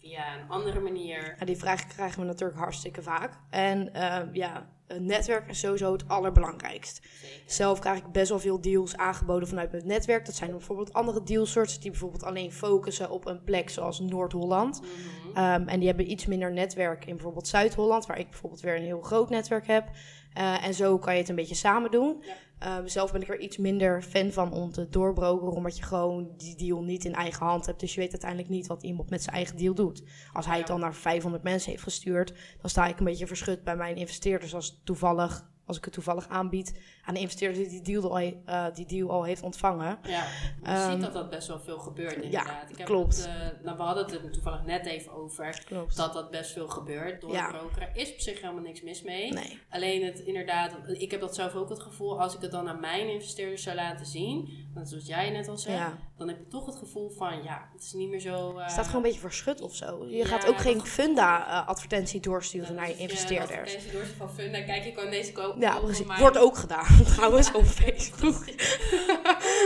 Via 0.00 0.34
een 0.34 0.48
andere 0.48 0.80
manier? 0.80 1.36
Ja, 1.38 1.44
die 1.44 1.56
vraag 1.56 1.86
krijgen 1.86 2.20
we 2.20 2.26
natuurlijk 2.26 2.58
hartstikke 2.58 3.02
vaak. 3.02 3.38
En 3.50 3.94
eh, 3.94 4.18
ja, 4.32 4.68
een 4.86 5.06
netwerk 5.06 5.48
is 5.48 5.58
sowieso 5.58 5.92
het 5.92 6.08
allerbelangrijkst. 6.08 7.00
Zeker. 7.20 7.40
Zelf 7.46 7.78
krijg 7.78 7.98
ik 7.98 8.12
best 8.12 8.28
wel 8.28 8.38
veel 8.38 8.60
deals 8.60 8.96
aangeboden 8.96 9.48
vanuit 9.48 9.70
mijn 9.70 9.86
netwerk. 9.86 10.26
Dat 10.26 10.34
zijn 10.34 10.50
bijvoorbeeld 10.50 10.92
andere 10.92 11.22
dealsoorts 11.22 11.80
die 11.80 11.90
bijvoorbeeld 11.90 12.24
alleen 12.24 12.52
focussen 12.52 13.10
op 13.10 13.26
een 13.26 13.44
plek 13.44 13.70
zoals 13.70 14.00
Noord-Holland. 14.00 14.80
Mhm. 14.80 15.36
Ehm, 15.36 15.68
en 15.68 15.78
die 15.78 15.88
hebben 15.88 16.10
iets 16.10 16.26
minder 16.26 16.52
netwerk 16.52 17.04
in 17.04 17.14
bijvoorbeeld 17.14 17.48
Zuid-Holland, 17.48 18.06
waar 18.06 18.18
ik 18.18 18.30
bijvoorbeeld 18.30 18.60
weer 18.62 18.76
een 18.76 18.82
heel 18.82 19.00
groot 19.00 19.30
netwerk 19.30 19.66
heb. 19.66 19.88
Eh, 20.32 20.66
en 20.66 20.74
zo 20.74 20.98
kan 20.98 21.14
je 21.14 21.20
het 21.20 21.28
een 21.28 21.34
beetje 21.34 21.54
samen 21.54 21.90
doen. 21.90 22.22
Ja. 22.26 22.34
Ehm, 22.60 22.86
zelf 22.86 23.12
ben 23.12 23.22
ik 23.22 23.28
er 23.28 23.38
iets 23.38 23.56
minder 23.56 24.02
fan 24.02 24.32
van 24.32 24.52
om 24.52 24.72
te 24.72 24.88
doorbrokeren, 24.88 25.54
omdat 25.54 25.76
je 25.76 25.82
gewoon 25.82 26.28
die 26.36 26.56
deal 26.56 26.82
niet 26.82 27.04
in 27.04 27.14
eigen 27.14 27.46
hand 27.46 27.66
hebt. 27.66 27.80
Dus 27.80 27.94
je 27.94 28.00
weet 28.00 28.10
uiteindelijk 28.10 28.50
niet 28.50 28.66
wat 28.66 28.82
iemand 28.82 29.10
met 29.10 29.22
zijn 29.22 29.36
eigen 29.36 29.56
deal 29.56 29.74
doet. 29.74 30.02
Als 30.32 30.46
hij 30.46 30.58
het 30.58 30.66
dan 30.66 30.80
naar 30.80 30.94
500 30.94 31.42
mensen 31.42 31.70
heeft 31.70 31.82
gestuurd, 31.82 32.34
dan 32.60 32.70
sta 32.70 32.86
ik 32.86 32.98
een 32.98 33.04
beetje 33.04 33.26
verschut 33.26 33.64
bij 33.64 33.76
mijn 33.76 33.96
investeerders 33.96 34.54
als 34.54 34.80
toevallig. 34.84 35.48
Als 35.64 35.78
ik 35.78 35.84
het 35.84 35.94
toevallig 35.94 36.28
aanbied 36.28 36.80
aan 37.04 37.14
de 37.14 37.20
investeerder 37.20 37.58
die 37.62 37.68
die 37.82 37.82
deal 38.00 38.10
al, 38.18 38.32
eh, 38.46 38.64
die 38.74 38.86
deal 38.86 39.10
al 39.10 39.24
heeft 39.24 39.42
ontvangen. 39.42 39.98
Ja, 40.02 40.24
je 40.62 40.66
Ehm, 40.66 40.90
ziet 40.92 41.00
dat 41.00 41.12
dat 41.12 41.30
best 41.30 41.48
wel 41.48 41.60
veel 41.60 41.78
gebeurt 41.78 42.12
inderdaad. 42.22 42.70
Ik 42.70 42.76
heb 42.78 42.86
klopt. 42.86 43.16
Het, 43.16 43.26
eh, 43.26 43.64
nou, 43.64 43.76
we 43.76 43.82
hadden 43.82 44.04
het 44.04 44.14
er 44.14 44.30
toevallig 44.30 44.64
net 44.64 44.86
even 44.86 45.12
over. 45.12 45.62
Klopt. 45.66 45.96
Dat 45.96 46.12
dat 46.12 46.30
best 46.30 46.52
veel 46.52 46.68
gebeurt. 46.68 47.20
Door 47.20 47.32
Ja. 47.32 47.48
brokeren 47.50 47.88
is 47.94 48.12
op 48.12 48.20
zich 48.20 48.40
helemaal 48.40 48.62
niks 48.62 48.82
mis 48.82 49.02
mee. 49.02 49.32
Nee. 49.32 49.58
Alleen 49.70 50.04
het 50.04 50.18
inderdaad, 50.18 50.72
ik 50.88 51.10
heb 51.10 51.20
dat 51.20 51.34
zelf 51.34 51.54
ook 51.54 51.68
het 51.68 51.80
gevoel, 51.80 52.20
als 52.20 52.34
ik 52.34 52.40
het 52.40 52.50
dan 52.50 52.68
aan 52.68 52.80
mijn 52.80 53.08
investeerders 53.08 53.62
zou 53.62 53.76
laten 53.76 54.06
zien, 54.06 54.68
dan 54.74 54.86
zoals 54.86 55.06
jij 55.06 55.30
net 55.30 55.48
al 55.48 55.56
zei, 55.58 55.76
Ja. 55.76 55.98
dan 56.16 56.28
heb 56.28 56.38
je 56.38 56.48
toch 56.48 56.66
het 56.66 56.76
gevoel 56.76 57.10
van, 57.10 57.42
ja, 57.42 57.68
het 57.72 57.82
is 57.82 57.92
niet 57.92 58.08
meer 58.10 58.20
zo... 58.20 58.56
eh, 58.56 58.62
Het 58.62 58.70
staat 58.72 58.86
gewoon 58.86 58.96
een 59.02 59.06
beetje 59.06 59.20
verschut 59.20 59.60
of 59.60 59.74
zo. 59.74 60.04
Je 60.06 60.16
Ja, 60.16 60.24
gaat 60.24 60.46
ook 60.46 60.58
geen 60.58 60.78
dat- 60.78 60.88
funda-advertentie 60.88 62.20
doorsturen 62.20 62.74
naar 62.74 62.88
je 62.88 62.96
investeerders. 62.96 63.50
advertentie 63.50 63.92
doorstuurt 63.92 64.16
van 64.16 64.30
Funda, 64.30 64.62
kijk, 64.62 64.84
je 64.84 64.92
kan 64.92 65.10
deze 65.10 65.32
kopen. 65.32 65.60
Ja, 65.60 65.78
precies. 65.78 66.06
Wordt 66.18 66.38
ook 66.38 66.56
gedaan, 66.56 66.86
trouwens, 67.16 67.52
op 67.52 67.64
Facebook. 67.64 68.34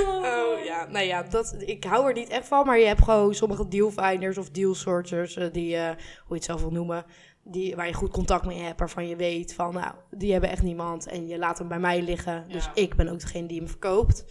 oh 0.06 0.64
ja, 0.64 0.86
nou 0.88 1.04
ja, 1.04 1.22
dat, 1.22 1.54
ik 1.58 1.84
hou 1.84 2.06
er 2.08 2.14
niet 2.14 2.28
echt 2.28 2.48
van. 2.48 2.66
Maar 2.66 2.78
je 2.78 2.86
hebt 2.86 3.02
gewoon 3.02 3.34
sommige 3.34 3.68
dealfinders 3.68 4.38
of 4.38 4.50
dealsorters, 4.50 5.36
eh, 5.36 5.52
die, 5.52 5.76
eh, 5.76 5.88
hoe 5.88 5.96
je 6.28 6.34
het 6.34 6.44
zelf 6.44 6.60
wil 6.60 6.70
noemen, 6.70 7.04
die, 7.42 7.76
waar 7.76 7.86
je 7.86 7.92
goed 7.94 8.10
contact 8.10 8.46
mee 8.46 8.60
hebt, 8.60 8.78
waarvan 8.78 9.08
je 9.08 9.16
weet 9.16 9.54
van, 9.54 9.74
nou, 9.74 9.94
die 10.10 10.32
hebben 10.32 10.50
echt 10.50 10.62
niemand. 10.62 11.06
En 11.06 11.26
je 11.26 11.38
laat 11.38 11.58
hem 11.58 11.68
bij 11.68 11.78
mij 11.78 12.02
liggen. 12.02 12.44
Dus 12.48 12.64
Ja. 12.64 12.70
ik 12.74 12.94
ben 12.94 13.08
ook 13.08 13.20
degene 13.20 13.46
die 13.48 13.58
hem 13.58 13.68
verkoopt. 13.68 14.24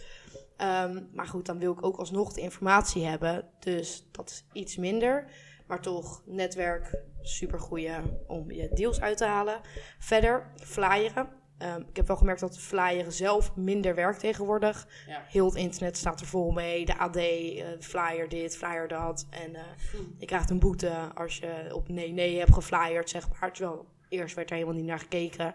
Ehm, 0.56 1.02
maar 1.12 1.26
goed, 1.26 1.46
dan 1.46 1.58
wil 1.58 1.72
ik 1.72 1.84
ook 1.86 1.96
alsnog 1.96 2.32
de 2.32 2.40
informatie 2.40 3.04
hebben. 3.04 3.44
Dus 3.58 4.06
dat 4.12 4.30
is 4.30 4.44
iets 4.52 4.76
minder. 4.76 5.24
Maar 5.66 5.80
toch, 5.80 6.22
netwerk, 6.26 6.98
supergoeie 7.22 7.92
om 8.26 8.50
je 8.50 8.68
deals 8.74 9.00
uit 9.00 9.16
te 9.16 9.24
halen. 9.24 9.60
Verder, 9.98 10.50
flyeren. 10.56 11.28
Ehm, 11.58 11.80
ik 11.88 11.96
heb 11.96 12.06
wel 12.06 12.16
gemerkt 12.16 12.40
dat 12.40 12.58
flyeren 12.58 13.12
zelf 13.12 13.54
minder 13.56 13.94
werkt 13.94 14.20
tegenwoordig. 14.20 14.86
Ja. 15.06 15.22
Heel 15.28 15.46
het 15.46 15.54
internet 15.54 15.96
staat 15.96 16.20
er 16.20 16.26
vol 16.26 16.50
mee. 16.50 16.84
De 16.84 16.96
AD, 16.98 17.16
eh, 17.16 17.64
flyer 17.80 18.28
dit, 18.28 18.56
flyer 18.56 18.88
dat. 18.88 19.26
En 19.30 19.54
eh, 19.54 19.62
je 20.18 20.26
krijgt 20.26 20.50
een 20.50 20.58
boete 20.58 20.92
als 21.14 21.36
je 21.38 21.70
op 21.74 21.88
nee 21.88 22.12
nee 22.12 22.38
hebt 22.38 22.54
geflyerd, 22.54 23.10
zeg 23.10 23.28
maar. 23.40 23.52
Terwijl 23.52 23.86
eerst 24.08 24.34
werd 24.34 24.48
er 24.50 24.54
helemaal 24.56 24.76
niet 24.76 24.86
naar 24.86 24.98
gekeken. 24.98 25.54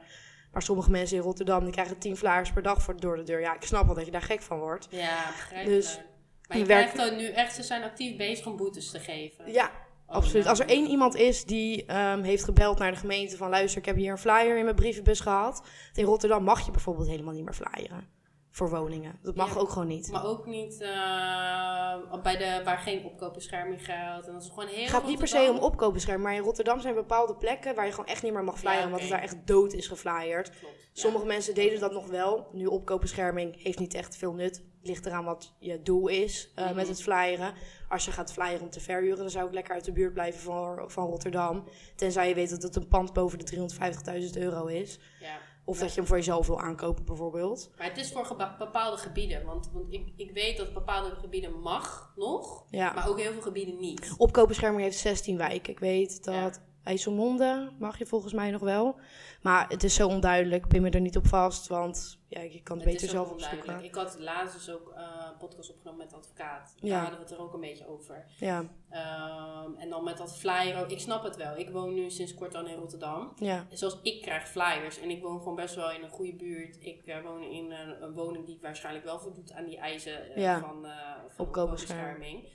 Maar 0.51 0.61
sommige 0.61 0.91
mensen 0.91 1.17
in 1.17 1.23
Rotterdam 1.23 1.63
die 1.63 1.71
krijgen 1.73 1.97
10 1.97 2.17
flyers 2.17 2.51
per 2.51 2.61
dag 2.63 2.81
voor, 2.81 2.99
door 2.99 3.15
de 3.15 3.23
deur. 3.23 3.39
Ja, 3.39 3.55
ik 3.55 3.63
snap 3.63 3.85
wel 3.85 3.95
dat 3.95 4.05
je 4.05 4.11
daar 4.11 4.21
gek 4.21 4.41
van 4.41 4.59
wordt. 4.59 4.87
Ja, 4.89 5.25
begrijpelijk. 5.27 5.81
Dus 5.81 5.99
maar 6.47 6.57
je 6.57 6.63
we 6.63 6.69
werken- 6.69 6.93
krijgt 6.93 7.15
nu 7.17 7.27
echt, 7.29 7.55
ze 7.55 7.63
zijn 7.63 7.83
actief 7.83 8.17
bezig 8.17 8.45
om 8.45 8.57
boetes 8.57 8.91
te 8.91 8.99
geven. 8.99 9.51
Ja, 9.53 9.71
absoluut. 10.09 10.45
Als 10.47 10.59
er 10.59 10.67
één 10.67 10.87
iemand 10.87 11.15
is 11.15 11.45
die 11.45 11.85
ehm, 11.85 12.21
heeft 12.21 12.43
gebeld 12.43 12.77
naar 12.77 12.91
de 12.91 12.97
gemeente 12.97 13.37
van... 13.37 13.49
luister, 13.49 13.79
ik 13.79 13.85
heb 13.85 13.95
hier 13.95 14.11
een 14.11 14.17
flyer 14.17 14.57
in 14.57 14.63
mijn 14.63 14.75
brievenbus 14.75 15.19
gehad. 15.19 15.63
In 15.93 16.05
Rotterdam 16.05 16.43
mag 16.43 16.65
je 16.65 16.71
bijvoorbeeld 16.71 17.07
helemaal 17.07 17.33
niet 17.33 17.43
meer 17.43 17.53
flyeren. 17.53 18.17
Voor 18.51 18.69
woningen. 18.69 19.19
Dat 19.21 19.35
mag 19.35 19.53
Ja. 19.53 19.59
ook 19.59 19.69
gewoon 19.69 19.87
niet. 19.87 20.11
Maar 20.11 20.25
ook 20.25 20.45
niet 20.45 20.81
eh, 20.81 22.21
bij 22.23 22.37
de, 22.37 22.61
waar 22.63 22.77
geen 22.77 23.05
opkoopbescherming 23.05 23.85
geldt. 23.85 24.27
En 24.27 24.33
dat 24.33 24.43
is 24.43 24.49
gewoon 24.49 24.67
heel 24.69 24.81
Het 24.81 24.89
gaat 24.89 25.07
niet 25.07 25.17
per 25.17 25.27
se 25.27 25.47
om 25.51 25.57
opkoopbescherming. 25.57 26.27
Maar 26.27 26.35
in 26.37 26.43
Rotterdam 26.43 26.79
zijn 26.79 26.95
bepaalde 26.95 27.35
plekken 27.35 27.75
waar 27.75 27.85
je 27.85 27.91
gewoon 27.91 28.05
echt 28.09 28.23
niet 28.23 28.33
meer 28.33 28.43
mag 28.43 28.59
flyeren. 28.59 28.79
Ja, 28.79 28.85
Omdat 28.85 28.99
oké. 29.01 29.09
het 29.13 29.21
daar 29.21 29.29
echt 29.29 29.47
dood 29.47 29.73
is 29.73 29.87
geflyerd. 29.87 30.49
Klopt. 30.49 30.75
Ja. 30.75 31.01
Sommige 31.01 31.25
mensen 31.25 31.53
deden 31.53 31.79
dat 31.79 31.91
nog 31.93 32.07
wel. 32.07 32.47
Nu 32.51 32.65
opkoopbescherming 32.65 33.63
heeft 33.63 33.79
niet 33.79 33.93
echt 33.93 34.17
veel 34.17 34.33
nut. 34.33 34.63
Ligt 34.81 35.05
eraan 35.05 35.25
wat 35.25 35.53
je 35.59 35.81
doel 35.81 36.07
is 36.07 36.51
eh, 36.55 36.65
Mhm. 36.65 36.75
met 36.75 36.87
het 36.87 37.01
flyeren. 37.01 37.53
Als 37.89 38.05
je 38.05 38.11
gaat 38.11 38.33
flyeren 38.33 38.61
om 38.61 38.69
te 38.69 38.79
verhuren, 38.79 39.17
dan 39.17 39.29
zou 39.29 39.47
ik 39.47 39.53
lekker 39.53 39.73
uit 39.73 39.85
de 39.85 39.91
buurt 39.91 40.13
blijven 40.13 40.41
van, 40.41 40.91
van 40.91 41.05
Rotterdam. 41.05 41.63
Tenzij 41.95 42.27
je 42.27 42.35
weet 42.35 42.49
dat 42.49 42.61
het 42.63 42.75
een 42.75 42.87
pand 42.87 43.13
boven 43.13 43.37
de 43.39 43.43
350.000 43.45 44.37
euro 44.37 44.65
is. 44.65 44.99
Ja. 45.19 45.37
Of 45.65 45.75
Ja. 45.77 45.81
dat 45.83 45.93
je 45.93 45.99
hem 45.99 46.07
voor 46.07 46.17
jezelf 46.17 46.47
wil 46.47 46.59
aankopen 46.61 47.05
bijvoorbeeld. 47.05 47.69
Maar 47.77 47.87
het 47.87 47.97
is 47.97 48.11
voor 48.11 48.35
bepaalde 48.59 48.97
gebieden. 48.97 49.45
Want, 49.45 49.69
want 49.73 49.93
ik, 49.93 50.13
ik 50.15 50.31
weet 50.31 50.57
dat 50.57 50.73
bepaalde 50.73 51.15
gebieden 51.15 51.59
mag 51.59 52.13
nog. 52.15 52.65
Ja. 52.69 52.93
Maar 52.93 53.09
ook 53.09 53.19
heel 53.19 53.31
veel 53.31 53.41
gebieden 53.41 53.79
niet. 53.79 54.13
Opkoopbescherming 54.17 54.81
heeft 54.83 54.97
16 54.97 55.37
wijken. 55.37 55.71
Ik 55.73 55.79
weet 55.79 56.23
dat. 56.23 56.61
IJsselmonde 56.89 57.71
mag 57.79 57.97
je 57.97 58.05
volgens 58.05 58.33
mij 58.33 58.51
nog 58.51 58.61
wel. 58.61 58.95
Maar 59.41 59.69
het 59.69 59.83
is 59.83 59.93
zo 59.93 60.07
onduidelijk. 60.07 60.63
Ik 60.63 60.69
pin 60.69 60.81
me 60.81 60.89
er 60.89 61.01
niet 61.01 61.17
op 61.17 61.27
vast, 61.27 61.67
want 61.67 62.19
ja, 62.27 62.41
je 62.41 62.61
kan 62.63 62.77
het, 62.77 62.85
Het 62.85 62.93
beter 62.93 63.09
zelf 63.09 63.31
opzoeken. 63.31 63.83
Ik 63.83 63.95
had 63.95 64.19
laatst 64.19 64.55
dus 64.55 64.69
ook 64.75 64.93
eh, 64.95 65.03
podcast 65.39 65.69
opgenomen 65.69 65.99
met 65.99 66.09
de 66.09 66.15
advocaat. 66.15 66.73
Ja. 66.79 66.89
Daar 66.89 66.99
hadden 67.01 67.19
we 67.19 67.25
het 67.25 67.33
er 67.33 67.41
ook 67.41 67.53
een 67.53 67.59
beetje 67.59 67.87
over. 67.87 68.25
Ja, 68.39 68.63
Ehm, 68.89 69.73
en 69.77 69.89
dan 69.89 70.03
met 70.03 70.17
dat 70.17 70.37
flyer, 70.37 70.79
ook- 70.81 70.89
ik 70.89 70.99
snap 70.99 71.23
het 71.23 71.35
wel. 71.35 71.57
Ik 71.57 71.69
woon 71.69 71.93
nu 71.93 72.09
sinds 72.09 72.33
kort 72.33 72.55
al 72.55 72.65
in 72.65 72.75
Rotterdam. 72.75 73.31
ja, 73.35 73.65
En 73.69 73.77
Zoals 73.77 73.99
ik 74.01 74.21
krijg 74.21 74.47
flyers 74.47 74.99
en 74.99 75.09
ik 75.09 75.21
woon 75.21 75.37
gewoon 75.39 75.55
best 75.55 75.75
wel 75.75 75.91
in 75.91 76.03
een 76.03 76.09
goede 76.09 76.33
buurt. 76.33 76.77
Ik 76.79 77.05
eh, 77.05 77.21
woon 77.23 77.41
in 77.43 77.71
een, 77.71 78.03
een 78.03 78.13
woning 78.13 78.45
die 78.45 78.59
waarschijnlijk 78.61 79.05
wel 79.05 79.19
voldoet 79.19 79.51
aan 79.53 79.65
die 79.65 79.77
eisen 79.77 80.33
eh, 80.35 80.41
Ja. 80.41 80.59
van, 80.59 80.87
van 81.27 81.45
Opkoopbescherming. 81.45 82.47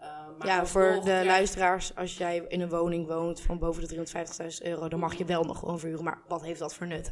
Eh, 0.00 0.08
maar 0.38 0.46
ja 0.46 0.66
voor 0.66 0.92
de 0.94 1.00
krijg- 1.00 1.26
luisteraars, 1.26 1.94
als 1.94 2.16
jij 2.16 2.36
in 2.48 2.60
een 2.60 2.68
woning 2.68 3.06
woont 3.06 3.40
van 3.40 3.58
boven 3.58 3.80
de 3.82 3.86
350.000 3.88 4.62
euro, 4.66 4.88
dan 4.88 4.98
mag 4.98 5.14
je 5.14 5.24
wel 5.24 5.44
nog 5.44 5.58
gewoon 5.58 5.78
verhuren. 5.78 6.04
Maar 6.04 6.18
wat 6.28 6.42
heeft 6.42 6.58
dat 6.58 6.74
voor 6.74 6.86
nut? 6.86 7.10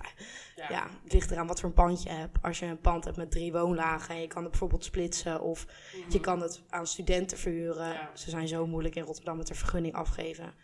Ja. 0.57 0.67
Ja, 0.69 0.87
het 1.03 1.13
ligt 1.13 1.31
eraan 1.31 1.47
wat 1.47 1.61
voor 1.61 1.69
een 1.69 1.75
pand 1.75 2.03
je 2.03 2.11
hebt. 2.11 2.39
Als 2.43 2.59
je 2.59 2.67
een 2.67 2.81
pand 2.81 3.05
hebt 3.05 3.17
met 3.17 3.31
drie 3.31 3.53
woonlagen 3.53 4.15
en 4.15 4.21
je 4.21 4.27
kan 4.27 4.43
het 4.43 4.51
bijvoorbeeld 4.51 4.85
splitsen 4.85 5.41
of 5.41 5.67
Mhm. 5.67 6.13
je 6.13 6.21
kan 6.21 6.41
het 6.41 6.63
aan 6.69 6.87
studenten 6.87 7.39
verhuren. 7.39 7.93
Ja. 7.93 8.11
Ze 8.15 8.31
zijn 8.31 8.49
zo 8.49 8.67
moeilijk 8.67 8.95
in 8.95 9.03
Rotterdam 9.05 9.37
met 9.37 9.47
de 9.47 9.55
vergunning 9.55 9.95
afgeven. 9.95 10.55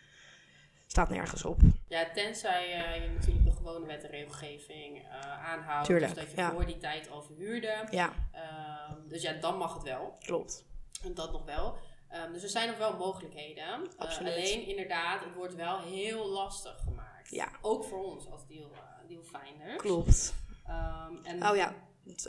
Staat 0.87 1.09
nergens 1.09 1.45
op. 1.45 1.59
Ja, 1.87 2.11
tenzij 2.13 2.73
eh, 2.73 3.03
je 3.03 3.09
natuurlijk 3.13 3.45
de 3.45 3.51
gewone 3.51 3.85
wet 3.85 4.03
en 4.03 4.09
regelgeving 4.09 4.97
eh, 4.97 5.49
aanhoudt. 5.51 5.85
Tuurlijk, 5.87 6.13
dus 6.13 6.23
dat 6.23 6.31
je 6.33 6.37
ja. 6.41 6.51
voor 6.51 6.65
die 6.65 6.77
tijd 6.77 7.09
al 7.09 7.21
verhuurde. 7.21 7.87
Ja, 7.89 8.13
Ehm, 8.31 9.07
dus 9.07 9.21
ja, 9.21 9.33
dan 9.33 9.57
mag 9.57 9.73
het 9.73 9.83
wel. 9.83 10.17
klopt. 10.19 10.65
En 11.03 11.13
dat 11.13 11.31
nog 11.31 11.45
wel. 11.45 11.77
Ehm, 12.11 12.31
dus 12.33 12.43
er 12.43 12.49
zijn 12.49 12.67
nog 12.67 12.77
wel 12.77 12.97
mogelijkheden. 12.97 13.63
Eh, 13.63 13.79
Absoluut. 13.97 14.33
alleen 14.33 14.67
inderdaad, 14.67 15.23
het 15.23 15.33
wordt 15.35 15.55
wel 15.55 15.79
heel 15.79 16.27
lastig 16.27 16.79
gemaakt. 16.83 17.29
Ja. 17.29 17.47
Ook 17.61 17.83
voor 17.83 18.03
ons 18.03 18.29
als 18.31 18.47
deal, 18.47 18.71
uh, 18.71 19.07
dealfinders. 19.07 19.75
Klopt. 19.77 20.33
Ehm, 20.67 21.13
en, 21.23 21.49
Oh 21.49 21.55
ja, 21.55 21.73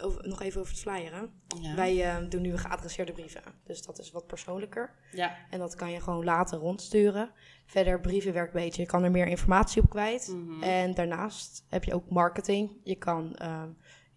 over- 0.01 0.29
nog 0.29 0.43
even 0.43 0.61
over 0.61 0.73
het 0.73 0.83
flyeren. 0.83 1.41
Ja. 1.61 1.75
Wij 1.75 2.05
eh, 2.05 2.29
doen 2.31 2.43
nu 2.43 2.57
geadresseerde 2.59 3.13
brieven. 3.13 3.43
Dus 3.65 3.83
dat 3.83 3.99
is 3.99 4.11
wat 4.11 4.27
persoonlijker. 4.27 4.95
ja. 5.13 5.37
En 5.51 5.59
dat 5.59 5.75
kan 5.75 5.91
je 5.91 6.01
gewoon 6.01 6.25
later 6.25 6.59
rondsturen. 6.59 7.31
Verder, 7.67 8.01
brieven 8.01 8.33
werkt 8.33 8.53
beter. 8.53 8.81
Je 8.81 8.87
kan 8.87 9.03
er 9.05 9.11
meer 9.11 9.27
informatie 9.27 9.83
op 9.83 9.91
kwijt. 9.91 10.29
Mhm. 10.29 10.63
En 10.63 10.95
daarnaast 10.95 11.65
heb 11.69 11.85
je 11.85 11.95
ook 11.95 12.11
marketing. 12.11 12.81
Je 12.85 12.97
kan 12.97 13.35
ehm, 13.37 13.69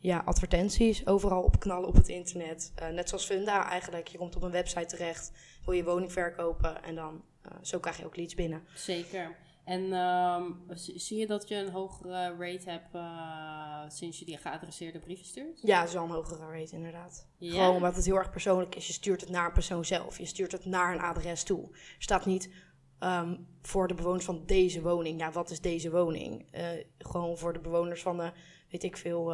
ja, 0.05 0.21
advertenties 0.25 1.07
overal 1.07 1.41
opknallen 1.41 1.87
op 1.87 1.95
het 1.95 2.07
internet. 2.07 2.71
Eh, 2.75 2.89
net 2.89 3.09
zoals 3.09 3.25
Funda 3.25 3.69
eigenlijk. 3.69 4.07
Je 4.07 4.17
komt 4.17 4.35
op 4.35 4.41
een 4.41 4.51
website 4.51 4.85
terecht, 4.85 5.31
wil 5.65 5.73
je 5.73 5.83
woning 5.83 6.11
verkopen 6.11 6.83
en 6.83 6.95
dan 6.95 7.23
eh, 7.41 7.51
zo 7.61 7.79
krijg 7.79 7.97
je 7.97 8.05
ook 8.05 8.15
leads 8.15 8.35
binnen. 8.35 8.63
Zeker. 8.75 9.35
En 9.63 9.93
ehm, 9.93 10.43
zie 10.75 11.17
je 11.17 11.27
dat 11.27 11.47
je 11.47 11.55
een 11.55 11.71
hogere 11.71 12.35
rate 12.39 12.69
hebt 12.69 12.93
eh, 12.93 13.89
sinds 13.89 14.19
je 14.19 14.25
die 14.25 14.37
geadresseerde 14.37 14.99
brieven 14.99 15.25
stuurt? 15.25 15.59
Ja, 15.61 15.83
is 15.83 15.93
wel 15.93 16.03
een 16.03 16.09
hogere 16.09 16.59
rate 16.59 16.75
inderdaad. 16.75 17.27
Gewoon 17.39 17.75
omdat 17.75 17.95
het 17.95 18.05
heel 18.05 18.17
erg 18.17 18.29
persoonlijk 18.29 18.75
is. 18.75 18.87
Je 18.87 18.93
stuurt 18.93 19.21
het 19.21 19.29
naar 19.29 19.45
een 19.45 19.51
persoon 19.51 19.85
zelf. 19.85 20.17
Je 20.17 20.25
stuurt 20.25 20.51
het 20.51 20.65
naar 20.65 20.93
een 20.93 21.01
adres 21.01 21.43
toe. 21.43 21.69
Er 21.71 21.79
staat 21.97 22.25
niet 22.25 22.49
ehm, 22.99 23.35
voor 23.61 23.87
de 23.87 23.93
bewoners 23.93 24.25
van 24.25 24.43
deze 24.45 24.81
woning. 24.81 25.19
Ja, 25.19 25.31
wat 25.31 25.49
is 25.49 25.61
deze 25.61 25.91
woning? 25.91 26.45
Gewoon 26.97 27.37
voor 27.37 27.53
de 27.53 27.59
bewoners 27.59 28.01
van 28.01 28.17
de, 28.17 28.31
weet 28.69 28.83
ik 28.83 28.97
veel, 28.97 29.33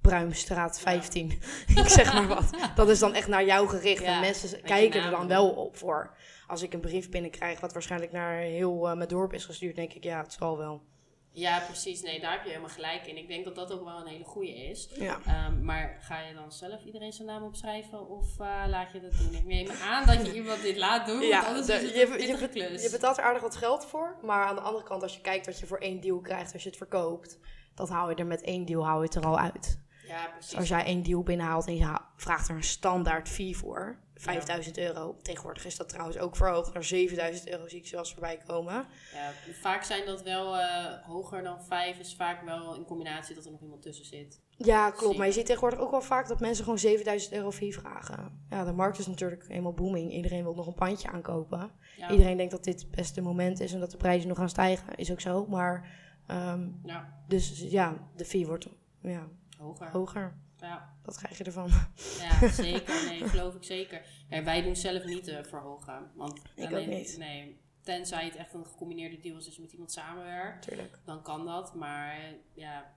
Pruimstraat 0.00 0.80
15. 0.80 1.30
ik 1.76 1.88
zeg 1.88 2.12
maar 2.12 2.26
wat. 2.28 2.50
Dat 2.74 2.88
is 2.88 2.98
dan 2.98 3.14
echt 3.14 3.28
naar 3.28 3.44
jou 3.44 3.68
gericht. 3.68 4.02
Ja, 4.02 4.14
en 4.14 4.20
mensen 4.20 4.62
kijken 4.62 5.02
er 5.02 5.10
dan 5.10 5.28
wel 5.28 5.48
op 5.50 5.76
voor. 5.76 6.16
Als 6.46 6.62
ik 6.62 6.72
een 6.72 6.80
brief 6.80 7.10
binnenkrijg 7.10 7.60
wat 7.60 7.72
waarschijnlijk 7.72 8.12
naar 8.12 8.36
heel 8.36 8.88
eh, 8.88 8.96
mijn 8.96 9.08
dorp 9.08 9.32
is 9.32 9.44
gestuurd, 9.44 9.76
denk 9.76 9.92
ik, 9.92 10.04
ja, 10.04 10.22
het 10.22 10.32
zal 10.32 10.58
wel. 10.58 10.82
Ja, 11.30 11.60
precies. 11.60 12.02
Nee, 12.02 12.20
daar 12.20 12.32
heb 12.32 12.42
je 12.42 12.48
helemaal 12.48 12.70
gelijk 12.70 13.06
in. 13.06 13.16
Ik 13.16 13.28
denk 13.28 13.44
dat 13.44 13.54
dat 13.54 13.72
ook 13.72 13.84
wel 13.84 14.00
een 14.00 14.06
hele 14.06 14.24
goede 14.24 14.54
is. 14.54 14.88
Ja. 14.94 15.18
Ehm, 15.26 15.64
maar 15.64 15.98
ga 16.00 16.20
je 16.20 16.34
dan 16.34 16.52
zelf 16.52 16.84
iedereen 16.84 17.12
zijn 17.12 17.28
naam 17.28 17.42
opschrijven 17.42 18.08
of 18.08 18.40
eh, 18.40 18.64
laat 18.68 18.92
je 18.92 19.00
dat 19.00 19.12
doen? 19.18 19.34
Ik 19.34 19.44
neem 19.44 19.68
aan 19.82 20.06
dat 20.06 20.26
je 20.26 20.34
iemand 20.34 20.62
dit 20.62 20.76
laat 20.76 21.06
doen, 21.06 21.28
want 21.28 21.46
anders 21.46 21.66
de- 21.66 21.72
is 21.72 21.82
het 21.82 21.90
je, 21.94 22.26
je, 22.26 22.38
je, 22.40 22.48
klus. 22.48 22.82
je 22.82 22.90
betaalt 22.90 23.18
er 23.18 23.24
aardig 23.24 23.42
wat 23.42 23.56
geld 23.56 23.86
voor. 23.86 24.16
Maar 24.22 24.46
aan 24.46 24.54
de 24.54 24.60
andere 24.60 24.84
kant, 24.84 25.02
als 25.02 25.14
je 25.14 25.20
kijkt 25.20 25.46
wat 25.46 25.58
je 25.58 25.66
voor 25.66 25.78
één 25.78 26.00
deal 26.00 26.20
krijgt 26.20 26.52
als 26.52 26.62
je 26.62 26.68
het 26.68 26.78
verkoopt, 26.78 27.38
dan 27.74 27.88
hou 27.88 28.10
je 28.10 28.16
er 28.16 28.26
met 28.26 28.42
één 28.42 28.64
deal 28.64 28.84
hou 28.86 28.98
je 28.98 29.04
het 29.04 29.14
er 29.14 29.26
al 29.26 29.38
uit. 29.38 29.80
Ja, 30.08 30.26
precies. 30.26 30.56
als 30.56 30.68
jij 30.68 30.84
één 30.84 31.02
deal 31.02 31.22
binnenhaalt 31.22 31.66
en 31.66 31.76
je 31.76 31.98
vraagt 32.16 32.48
er 32.48 32.54
een 32.54 32.62
standaard 32.62 33.28
fee 33.28 33.56
voor, 33.56 33.98
5000 34.14 34.78
euro. 34.78 35.16
Tegenwoordig 35.22 35.64
is 35.64 35.76
dat 35.76 35.88
trouwens 35.88 36.18
ook 36.18 36.36
verhoogd 36.36 36.72
naar 36.72 36.84
7000 36.84 37.48
euro, 37.48 37.68
zie 37.68 37.78
ik 37.78 37.86
zelfs 37.86 38.12
voorbij 38.12 38.38
komen. 38.46 38.86
Ja, 39.12 39.30
vaak 39.60 39.82
zijn 39.82 40.06
dat 40.06 40.22
wel 40.22 40.58
eh, 40.58 41.06
hoger 41.06 41.42
dan 41.42 41.64
vijf, 41.64 41.98
is 41.98 42.14
vaak 42.14 42.44
wel 42.44 42.74
in 42.74 42.84
combinatie 42.84 43.34
dat 43.34 43.44
er 43.44 43.50
nog 43.50 43.62
iemand 43.62 43.82
tussen 43.82 44.04
zit. 44.04 44.40
Ja, 44.50 44.90
klopt. 44.90 45.16
Maar 45.16 45.26
je 45.26 45.32
ziet 45.32 45.46
tegenwoordig 45.46 45.80
ook 45.80 45.90
wel 45.90 46.00
vaak 46.00 46.28
dat 46.28 46.40
mensen 46.40 46.64
gewoon 46.64 46.78
7000 46.78 47.32
euro 47.32 47.50
fee 47.50 47.74
vragen. 47.74 48.46
Ja, 48.50 48.64
de 48.64 48.72
markt 48.72 48.98
is 48.98 49.06
natuurlijk 49.06 49.44
helemaal 49.48 49.72
booming. 49.72 50.12
Iedereen 50.12 50.42
wil 50.42 50.54
nog 50.54 50.66
een 50.66 50.74
pandje 50.74 51.08
aankopen. 51.08 51.70
Ja, 51.96 52.10
Iedereen 52.10 52.36
denkt 52.36 52.52
dat 52.52 52.64
dit 52.64 52.80
het 52.80 52.90
beste 52.90 53.20
moment 53.20 53.60
is 53.60 53.72
en 53.72 53.80
dat 53.80 53.90
de 53.90 53.96
prijzen 53.96 54.28
nog 54.28 54.36
gaan 54.36 54.48
stijgen. 54.48 54.94
Is 54.96 55.10
ook 55.12 55.20
zo. 55.20 55.46
Maar, 55.46 55.88
ehm, 56.26 56.68
ja 56.84 57.18
dus 57.28 57.64
ja, 57.70 57.94
de 58.16 58.24
fee 58.24 58.46
wordt 58.46 58.68
ja, 59.02 59.28
hoger. 59.58 59.90
hoger. 59.90 60.36
Ja. 60.60 60.94
Wat 61.04 61.16
krijg 61.16 61.38
je 61.38 61.44
ervan? 61.44 61.70
Ja, 62.18 62.48
zeker. 62.48 63.04
Nee, 63.08 63.28
geloof 63.28 63.54
ik 63.54 63.62
zeker. 63.64 64.02
Wij 64.44 64.62
doen 64.62 64.76
zelf 64.76 65.04
niet 65.04 65.28
eh, 65.28 65.44
verhogen. 65.44 66.10
Want 66.14 66.38
Ik 66.54 66.64
ook 66.64 66.70
alleen- 66.70 66.88
niet. 66.88 67.16
Nee, 67.18 67.60
tenzij 67.82 68.24
het 68.24 68.36
echt 68.36 68.54
een 68.54 68.66
gecombineerde 68.66 69.18
deal 69.20 69.36
is, 69.38 69.58
met 69.58 69.72
iemand 69.72 69.92
samenwerkt, 69.92 70.62
Tuurlijk. 70.68 70.98
dan 71.04 71.22
kan 71.22 71.46
dat. 71.46 71.74
Maar 71.74 72.16
ja, 72.54 72.92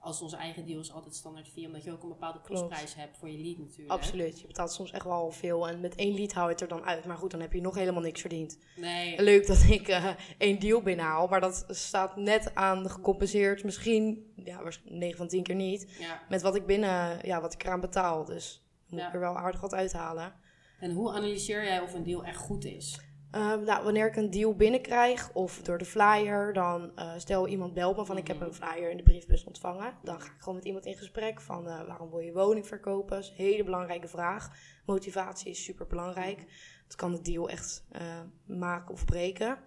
als 0.00 0.20
onze 0.22 0.36
eigen 0.36 0.66
deal 0.66 0.80
is 0.80 0.92
altijd 0.92 1.14
standaard 1.14 1.48
fee, 1.48 1.66
omdat 1.66 1.84
je 1.84 1.92
ook 1.92 2.02
een 2.02 2.08
bepaalde 2.08 2.40
kostprijs 2.40 2.94
hebt 2.94 3.16
voor 3.18 3.30
je 3.30 3.38
lead 3.38 3.58
natuurlijk. 3.58 3.90
Absoluut. 3.90 4.40
Je 4.40 4.46
betaalt 4.46 4.72
soms 4.72 4.90
echt 4.90 5.04
wel 5.04 5.30
veel. 5.30 5.68
En 5.68 5.80
met 5.80 5.94
één 5.94 6.14
lied 6.14 6.32
hou 6.32 6.46
je 6.46 6.52
het 6.52 6.60
er 6.62 6.68
dan 6.68 6.84
uit. 6.84 7.04
Maar 7.04 7.16
goed, 7.16 7.30
dan 7.30 7.40
heb 7.40 7.52
je 7.52 7.60
nog 7.60 7.74
helemaal 7.74 8.02
niks 8.02 8.20
verdiend. 8.20 8.58
Nee, 8.76 9.22
Leuk 9.22 9.46
dat 9.46 9.62
ik 9.68 9.88
eh, 9.88 10.06
één 10.38 10.58
deal 10.60 10.82
binnenhaal. 10.82 11.26
Maar 11.26 11.40
dat 11.40 11.64
staat 11.68 12.16
net 12.16 12.54
aan 12.54 12.90
gecompenseerd. 12.90 13.64
Misschien, 13.64 14.32
ja, 14.36 14.62
waarschijnlijk 14.62 14.98
9 15.00 15.16
van 15.16 15.28
10 15.28 15.42
keer 15.42 15.54
niet. 15.54 15.96
ja. 15.98 16.22
Met 16.28 16.42
wat 16.42 16.54
ik 16.54 16.66
binnen, 16.66 17.18
ja, 17.26 17.40
wat 17.40 17.52
ik 17.52 17.64
eraan 17.64 17.80
betaal. 17.80 18.24
Dus 18.24 18.64
moet 18.86 19.00
Ja. 19.00 19.06
ik 19.08 19.14
er 19.14 19.20
wel 19.20 19.36
aardig 19.38 19.60
wat 19.60 19.74
uithalen. 19.74 20.32
En 20.80 20.90
hoe 20.92 21.12
analyseer 21.12 21.64
jij 21.64 21.80
of 21.80 21.94
een 21.94 22.04
deal 22.04 22.24
echt 22.24 22.36
goed 22.38 22.64
is? 22.64 23.00
Ehm, 23.30 23.64
nou, 23.64 23.84
wanneer 23.84 24.06
ik 24.06 24.16
een 24.16 24.30
deal 24.30 24.54
binnenkrijg 24.56 25.30
of 25.32 25.62
door 25.62 25.78
de 25.78 25.84
flyer, 25.84 26.52
dan 26.52 26.96
eh, 26.96 27.12
stel 27.16 27.48
iemand 27.48 27.74
belt 27.74 27.96
me 27.96 28.04
van 28.04 28.16
ik 28.16 28.26
heb 28.26 28.36
Mhm. 28.36 28.46
een 28.46 28.54
flyer 28.54 28.90
in 28.90 28.96
de 28.96 29.02
briefbus 29.02 29.44
ontvangen. 29.44 29.94
Dan 30.02 30.20
ga 30.20 30.26
ik 30.26 30.38
gewoon 30.38 30.54
met 30.54 30.64
iemand 30.64 30.86
in 30.86 30.94
gesprek 30.96 31.40
van 31.40 31.68
eh, 31.68 31.86
waarom 31.86 32.10
wil 32.10 32.18
je 32.18 32.32
woning 32.32 32.66
verkopen? 32.66 33.16
Dat 33.16 33.24
is 33.24 33.30
een 33.30 33.44
hele 33.44 33.64
belangrijke 33.64 34.08
vraag. 34.08 34.50
Motivatie 34.86 35.50
is 35.50 35.64
super 35.64 35.86
belangrijk. 35.86 36.44
Het 36.84 36.94
kan 36.96 37.12
de 37.12 37.20
deal 37.20 37.48
echt 37.48 37.84
eh, 37.90 38.20
maken 38.46 38.92
of 38.94 39.04
breken. 39.04 39.58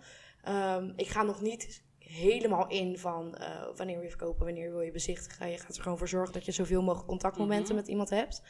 Ehm, 0.44 0.92
ik 0.96 1.08
ga 1.08 1.24
nog 1.24 1.42
niet 1.42 1.84
helemaal 1.98 2.68
in 2.68 2.98
van 2.98 3.38
wanneer 3.76 3.96
wil 3.96 4.04
je 4.04 4.10
verkopen, 4.10 4.46
wanneer 4.46 4.72
wil 4.72 4.82
je 4.82 4.92
bezichtigen. 4.92 5.50
Je 5.50 5.58
gaat 5.58 5.76
er 5.76 5.84
gewoon 5.84 5.98
voor 5.98 6.08
zorgen 6.08 6.34
dat 6.34 6.46
je 6.46 6.52
zoveel 6.52 6.82
mogelijk 6.82 7.08
contactmomenten 7.08 7.66
Mhm. 7.68 7.76
met 7.76 7.88
iemand 7.88 8.10
hebt. 8.10 8.42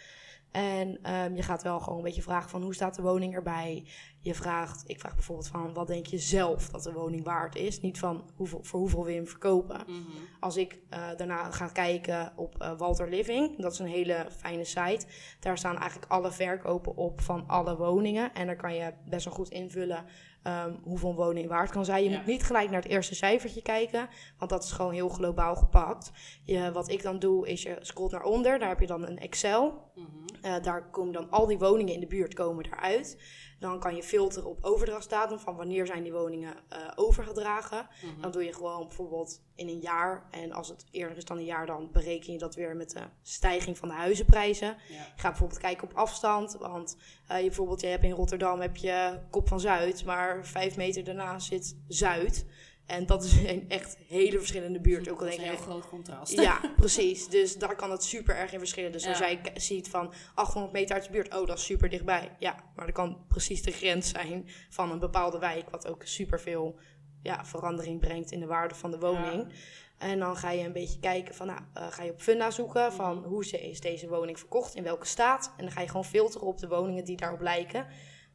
En 0.54 1.00
ehm, 1.02 1.36
je 1.36 1.42
gaat 1.42 1.64
wel 1.64 1.80
gewoon 1.80 1.98
een 1.98 2.04
beetje 2.04 2.22
vragen 2.22 2.50
van 2.50 2.62
hoe 2.62 2.74
staat 2.74 2.96
de 2.96 3.02
woning 3.02 3.34
erbij? 3.34 3.86
Je 4.20 4.34
vraagt, 4.34 4.84
ik 4.86 5.00
vraag 5.00 5.14
bijvoorbeeld 5.14 5.48
van 5.48 5.74
wat 5.74 5.88
denk 5.88 6.06
je 6.06 6.18
zelf 6.18 6.70
dat 6.70 6.84
de 6.84 6.94
woning 6.94 7.24
waard 7.24 7.56
is? 7.56 7.82
Niet 7.82 8.00
van 8.00 8.30
hoeveel, 8.36 8.64
voor 8.64 8.80
hoeveel 8.80 9.04
wil 9.04 9.12
je 9.12 9.18
hem 9.18 9.28
verkopen. 9.28 9.84
Mhm. 9.88 10.02
Als 10.40 10.58
ik 10.58 10.80
eh, 10.90 11.08
daarna 11.18 11.52
ga 11.52 11.68
kijken 11.68 12.34
op 12.36 12.56
eh, 12.62 12.78
Walter 12.78 13.10
Living, 13.10 13.62
dat 13.62 13.72
is 13.72 13.80
een 13.80 13.86
hele 13.86 14.28
fijne 14.38 14.64
site. 14.64 15.06
Daar 15.40 15.58
staan 15.58 15.78
eigenlijk 15.78 16.12
alle 16.12 16.32
verkopen 16.32 16.96
op 16.96 17.22
van 17.22 17.44
alle 17.48 17.78
woningen. 17.78 18.34
En 18.34 18.46
daar 18.46 18.56
kan 18.56 18.76
je 18.76 18.94
best 19.06 19.26
wel 19.26 19.34
goed 19.34 19.50
invullen 19.50 20.06
ehm, 20.44 20.74
hoeveel 20.84 21.10
een 21.10 21.16
woning 21.16 21.48
waard 21.48 21.70
kan 21.72 21.86
zijn. 21.86 22.04
Je 22.04 22.10
Ja. 22.10 22.18
moet 22.18 22.26
niet 22.26 22.44
gelijk 22.44 22.70
naar 22.70 22.82
het 22.82 22.92
eerste 22.92 23.16
cijfertje 23.16 23.62
kijken, 23.62 24.10
want 24.38 24.52
dat 24.52 24.64
is 24.64 24.72
gewoon 24.72 24.94
heel 24.94 25.10
globaal 25.10 25.56
gepakt. 25.56 26.12
Je, 26.44 26.72
wat 26.72 26.90
ik 26.90 27.02
dan 27.04 27.20
doe, 27.20 27.48
is 27.48 27.62
je 27.64 27.78
scrolt 27.82 28.12
naar 28.12 28.24
onder, 28.24 28.60
daar 28.60 28.70
heb 28.70 28.80
je 28.80 28.88
dan 28.88 29.08
een 29.08 29.20
Excel. 29.20 29.92
Mhm. 29.96 30.08
Eh, 30.42 30.56
daar 30.62 30.90
komen 30.90 31.14
dan 31.14 31.30
al 31.30 31.46
die 31.48 31.58
woningen 31.58 31.94
in 31.94 32.00
de 32.00 32.08
buurt 32.08 32.34
komen 32.34 32.66
eruit. 32.66 33.22
Dan 33.64 33.80
kan 33.80 33.96
je 33.96 34.04
filteren 34.04 34.50
op 34.50 34.64
overdrachtsdatum 34.64 35.40
van 35.40 35.56
wanneer 35.56 35.86
zijn 35.86 36.04
die 36.04 36.12
woningen 36.12 36.54
eh, 36.70 36.80
overgedragen. 36.96 37.88
Mhm. 38.02 38.22
Dan 38.22 38.32
doe 38.32 38.44
je 38.44 38.54
gewoon 38.54 38.88
bijvoorbeeld 38.88 39.42
in 39.56 39.68
een 39.68 39.80
jaar. 39.80 40.28
En 40.32 40.52
als 40.52 40.68
het 40.68 40.86
eerder 40.92 41.18
is 41.18 41.26
dan 41.26 41.38
een 41.38 41.46
jaar, 41.46 41.66
dan 41.66 41.90
bereken 41.92 42.34
je 42.34 42.40
dat 42.40 42.56
weer 42.56 42.76
met 42.76 42.92
de 42.92 43.02
stijging 43.22 43.78
van 43.78 43.88
de 43.88 43.94
huizenprijzen. 43.94 44.68
Ja. 44.68 44.76
Je 44.88 45.00
gaat 45.16 45.32
bijvoorbeeld 45.32 45.60
kijken 45.60 45.90
op 45.90 45.94
afstand. 45.94 46.58
Want 46.60 46.98
eh, 47.28 47.38
je, 47.38 47.46
bijvoorbeeld, 47.46 47.82
je 47.82 47.88
hebt 47.88 48.04
in 48.04 48.12
Rotterdam 48.12 48.62
heb 48.62 48.78
je 48.78 49.20
Kop 49.30 49.48
van 49.48 49.60
Zuid, 49.60 50.06
maar 50.06 50.46
vijf 50.46 50.76
meter 50.76 51.04
daarna 51.04 51.40
zit 51.40 51.78
Zuid. 51.88 52.46
En 52.86 53.06
dat 53.06 53.24
is 53.24 53.34
een 53.44 53.66
echt 53.70 53.98
hele 54.08 54.38
verschillende 54.38 54.80
buurt. 54.80 55.10
Ook 55.10 55.20
al 55.20 55.26
Dat 55.26 55.34
is 55.34 55.36
denk 55.36 55.48
een 55.50 55.56
je, 55.58 55.62
heel 55.64 55.72
groot 55.72 55.88
contrast. 55.90 56.32
ja, 56.42 56.60
precies. 56.78 57.28
Dus 57.28 57.58
daar 57.58 57.76
kan 57.76 57.92
het 57.92 58.04
super 58.04 58.36
erg 58.36 58.52
in 58.54 58.60
verschillen. 58.60 58.92
Dus 58.92 59.08
als 59.08 59.18
jij 59.18 59.42
ziet 59.56 59.90
van 59.90 60.14
800 60.34 60.74
meter 60.74 60.96
uit 60.96 61.06
de 61.06 61.12
buurt, 61.12 61.36
oh, 61.36 61.48
dat 61.48 61.58
is 61.58 61.66
super 61.66 61.90
dichtbij. 61.90 62.32
Ja, 62.40 62.56
maar 62.76 62.86
dat 62.86 62.96
kan 62.96 63.26
precies 63.28 63.62
de 63.64 63.72
grens 63.72 64.10
zijn 64.10 64.50
van 64.70 64.92
een 64.92 65.00
bepaalde 65.00 65.40
wijk, 65.40 65.70
wat 65.70 65.88
ook 65.88 66.02
super 66.06 66.40
veel 66.40 66.76
ja, 67.22 67.46
verandering 67.46 68.00
brengt 68.00 68.32
in 68.32 68.40
de 68.40 68.46
waarde 68.46 68.76
van 68.76 68.92
de 68.92 69.00
woning. 69.00 69.54
En 69.98 70.20
dan 70.20 70.38
ga 70.38 70.52
je 70.52 70.66
een 70.66 70.74
beetje 70.74 71.00
kijken 71.00 71.36
van, 71.36 71.48
nou, 71.48 71.60
eh, 71.74 71.88
ga 71.92 72.04
je 72.04 72.12
op 72.12 72.22
funda 72.22 72.52
zoeken 72.52 72.94
van 72.94 73.18
Mhm. 73.18 73.28
hoe 73.28 73.46
ze- 73.46 73.70
is 73.70 73.80
deze 73.80 74.08
woning 74.08 74.40
verkocht, 74.40 74.76
in 74.76 74.84
welke 74.84 75.06
staat. 75.06 75.54
En 75.58 75.64
dan 75.66 75.74
ga 75.74 75.82
je 75.82 75.88
gewoon 75.88 76.06
filteren 76.06 76.48
op 76.48 76.58
de 76.58 76.68
woningen 76.68 77.06
die 77.06 77.18
daarop 77.18 77.42
lijken. 77.42 77.88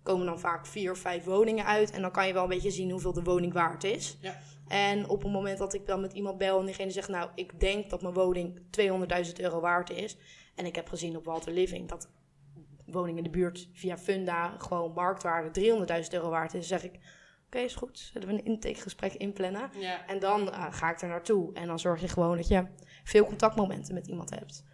Komen 0.08 0.26
dan 0.26 0.40
vaak 0.40 0.66
vier 0.66 0.90
of 0.90 0.98
vijf 0.98 1.24
woningen 1.24 1.64
uit. 1.64 1.90
En 1.90 2.02
dan 2.02 2.10
kan 2.10 2.26
je 2.26 2.32
wel 2.32 2.42
een 2.42 2.48
beetje 2.48 2.70
zien 2.70 2.90
hoeveel 2.90 3.12
de 3.12 3.22
woning 3.22 3.52
waard 3.52 3.84
is. 3.84 4.16
Ja. 4.20 4.36
En 4.68 5.08
op 5.08 5.22
het 5.22 5.32
moment 5.32 5.58
dat 5.58 5.74
ik 5.74 5.86
dan 5.86 6.00
met 6.00 6.12
iemand 6.12 6.38
bel 6.38 6.60
en 6.60 6.66
diegene 6.66 6.90
zegt, 6.90 7.08
nou, 7.08 7.30
ik 7.34 7.60
denk 7.60 7.90
dat 7.90 8.02
mijn 8.02 8.14
woning 8.14 8.60
200.000 9.26 9.32
euro 9.36 9.60
waard 9.60 9.90
is. 9.90 10.16
En 10.54 10.66
ik 10.66 10.74
heb 10.74 10.88
gezien 10.88 11.16
op 11.16 11.24
Walter 11.24 11.52
Living 11.52 11.88
dat 11.88 12.10
woning 12.86 13.16
in 13.16 13.24
de 13.24 13.30
buurt 13.30 13.68
via 13.72 13.98
Funda 13.98 14.54
gewoon 14.58 14.92
marktwaarde 14.92 15.60
300.000 16.02 16.08
euro 16.10 16.30
waard 16.30 16.54
is. 16.54 16.68
Dan 16.68 16.78
zeg 16.78 16.90
ik, 16.90 16.98
oké, 17.46 17.58
is 17.58 17.74
goed. 17.74 17.98
Zullen 17.98 18.28
we 18.28 18.34
een 18.34 18.44
intakegesprek 18.44 19.12
inplannen? 19.12 19.70
Ja. 19.78 20.06
En 20.06 20.18
dan 20.18 20.52
eh, 20.52 20.66
ga 20.70 20.90
ik 20.90 21.00
er 21.00 21.08
naartoe. 21.08 21.54
En 21.54 21.66
dan 21.66 21.78
zorg 21.78 22.00
je 22.00 22.08
gewoon 22.08 22.36
dat 22.36 22.48
je 22.48 22.66
veel 23.04 23.24
contactmomenten 23.24 23.94
met 23.94 24.06
iemand 24.06 24.30
hebt. 24.30 24.64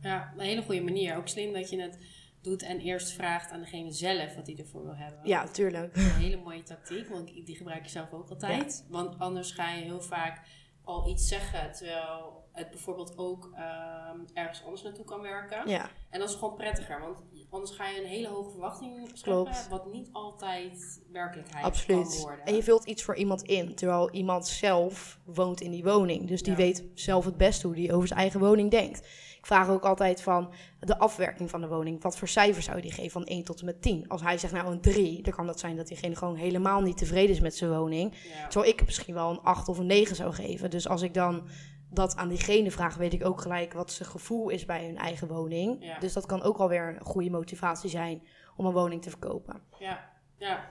ja, 0.00 0.32
een 0.36 0.44
hele 0.44 0.62
goede 0.62 0.82
manier. 0.82 1.16
Ook 1.16 1.28
slim 1.28 1.52
dat 1.52 1.70
je 1.70 1.80
het 1.80 1.98
doet 2.42 2.62
en 2.62 2.78
eerst 2.80 3.12
vraagt 3.12 3.50
aan 3.50 3.60
degene 3.60 3.92
zelf 3.92 4.34
wat 4.34 4.46
hij 4.46 4.56
ervoor 4.58 4.84
wil 4.84 4.96
hebben. 4.96 5.20
Ja, 5.24 5.46
tuurlijk. 5.48 5.96
Een 5.96 6.02
hele 6.10 6.36
mooie 6.42 6.62
tactiek, 6.62 7.08
want 7.08 7.26
die 7.46 7.56
gebruik 7.56 7.82
ik 7.82 7.88
zelf 7.90 8.12
ook 8.12 8.28
altijd. 8.30 8.86
Want 8.88 9.18
anders 9.18 9.50
ga 9.52 9.72
je 9.72 9.82
heel 9.84 10.00
vaak 10.02 10.40
al 10.84 11.08
iets 11.10 11.28
zeggen, 11.28 11.72
terwijl 11.72 12.40
het 12.52 12.70
bijvoorbeeld 12.70 13.18
ook 13.18 13.50
ehm, 13.54 14.18
ergens 14.34 14.62
anders 14.64 14.82
naartoe 14.82 15.04
kan 15.04 15.20
werken. 15.20 15.68
Ja, 15.68 15.90
En 16.10 16.20
dat 16.20 16.28
is 16.28 16.34
gewoon 16.34 16.54
prettiger, 16.56 17.00
want 17.00 17.22
anders 17.50 17.70
ga 17.76 17.88
je 17.88 18.00
een 18.00 18.06
hele 18.08 18.28
hoge 18.28 18.50
verwachting 18.50 19.10
scheppen, 19.12 19.54
wat 19.70 19.92
niet 19.92 20.08
altijd 20.12 21.02
werkelijkheid 21.12 21.62
kan 21.62 21.70
absoluut. 21.72 22.20
worden. 22.20 22.44
En 22.44 22.54
je 22.54 22.62
vult 22.62 22.84
iets 22.84 23.02
voor 23.02 23.16
iemand 23.16 23.42
in, 23.42 23.74
terwijl 23.74 24.10
iemand 24.10 24.46
zelf 24.46 25.18
woont 25.24 25.60
in 25.60 25.70
die 25.70 25.84
woning. 25.84 26.28
Dus 26.28 26.42
die 26.42 26.52
Ja. 26.52 26.58
weet 26.58 26.84
zelf 26.94 27.24
het 27.24 27.36
best 27.36 27.62
hoe 27.62 27.74
die 27.74 27.92
over 27.92 28.08
zijn 28.08 28.20
eigen 28.20 28.40
woning 28.40 28.70
denkt. 28.70 29.08
Ik 29.42 29.48
vraag 29.48 29.68
ook 29.68 29.84
altijd 29.84 30.22
van 30.22 30.52
de 30.80 30.98
afwerking 30.98 31.50
van 31.50 31.60
de 31.60 31.68
woning. 31.68 32.02
Wat 32.02 32.18
voor 32.18 32.28
cijfer 32.28 32.62
zou 32.62 32.76
je 32.76 32.82
die 32.82 32.92
geven 32.92 33.10
van 33.10 33.24
1 33.24 33.44
tot 33.44 33.58
en 33.60 33.64
met 33.64 33.82
10? 33.82 34.08
Als 34.08 34.22
hij 34.22 34.38
zegt 34.38 34.52
nou 34.52 34.72
een 34.72 34.80
3, 34.80 35.22
dan 35.22 35.32
kan 35.32 35.46
dat 35.46 35.60
zijn 35.60 35.76
dat 35.76 35.86
diegene 35.86 36.16
gewoon 36.16 36.34
helemaal 36.36 36.80
niet 36.80 36.96
tevreden 36.96 37.30
is 37.30 37.40
met 37.40 37.56
zijn 37.56 37.70
woning. 37.78 38.14
ja. 38.14 38.46
Terwijl 38.48 38.72
ik 38.72 38.84
misschien 38.84 39.14
wel 39.14 39.30
een 39.30 39.40
8 39.40 39.68
of 39.68 39.78
een 39.78 39.86
9 39.86 40.16
zou 40.16 40.32
geven. 40.32 40.70
Dus 40.70 40.88
als 40.88 41.02
ik 41.02 41.14
dan 41.14 41.48
dat 41.90 42.16
aan 42.16 42.28
diegene 42.28 42.70
vraag, 42.70 42.96
weet 42.96 43.12
ik 43.12 43.24
ook 43.24 43.40
gelijk 43.40 43.72
wat 43.72 43.92
zijn 43.92 44.08
gevoel 44.08 44.48
is 44.48 44.64
bij 44.64 44.84
hun 44.84 44.96
eigen 44.98 45.28
woning. 45.28 45.84
Ja. 45.84 45.98
Dus 45.98 46.12
dat 46.12 46.26
kan 46.26 46.42
ook 46.42 46.58
alweer 46.58 46.88
een 46.88 47.04
goede 47.04 47.30
motivatie 47.30 47.90
zijn 47.90 48.26
om 48.56 48.66
een 48.66 48.72
woning 48.72 49.02
te 49.02 49.10
verkopen. 49.10 49.62
ja, 49.78 50.10
ja. 50.36 50.70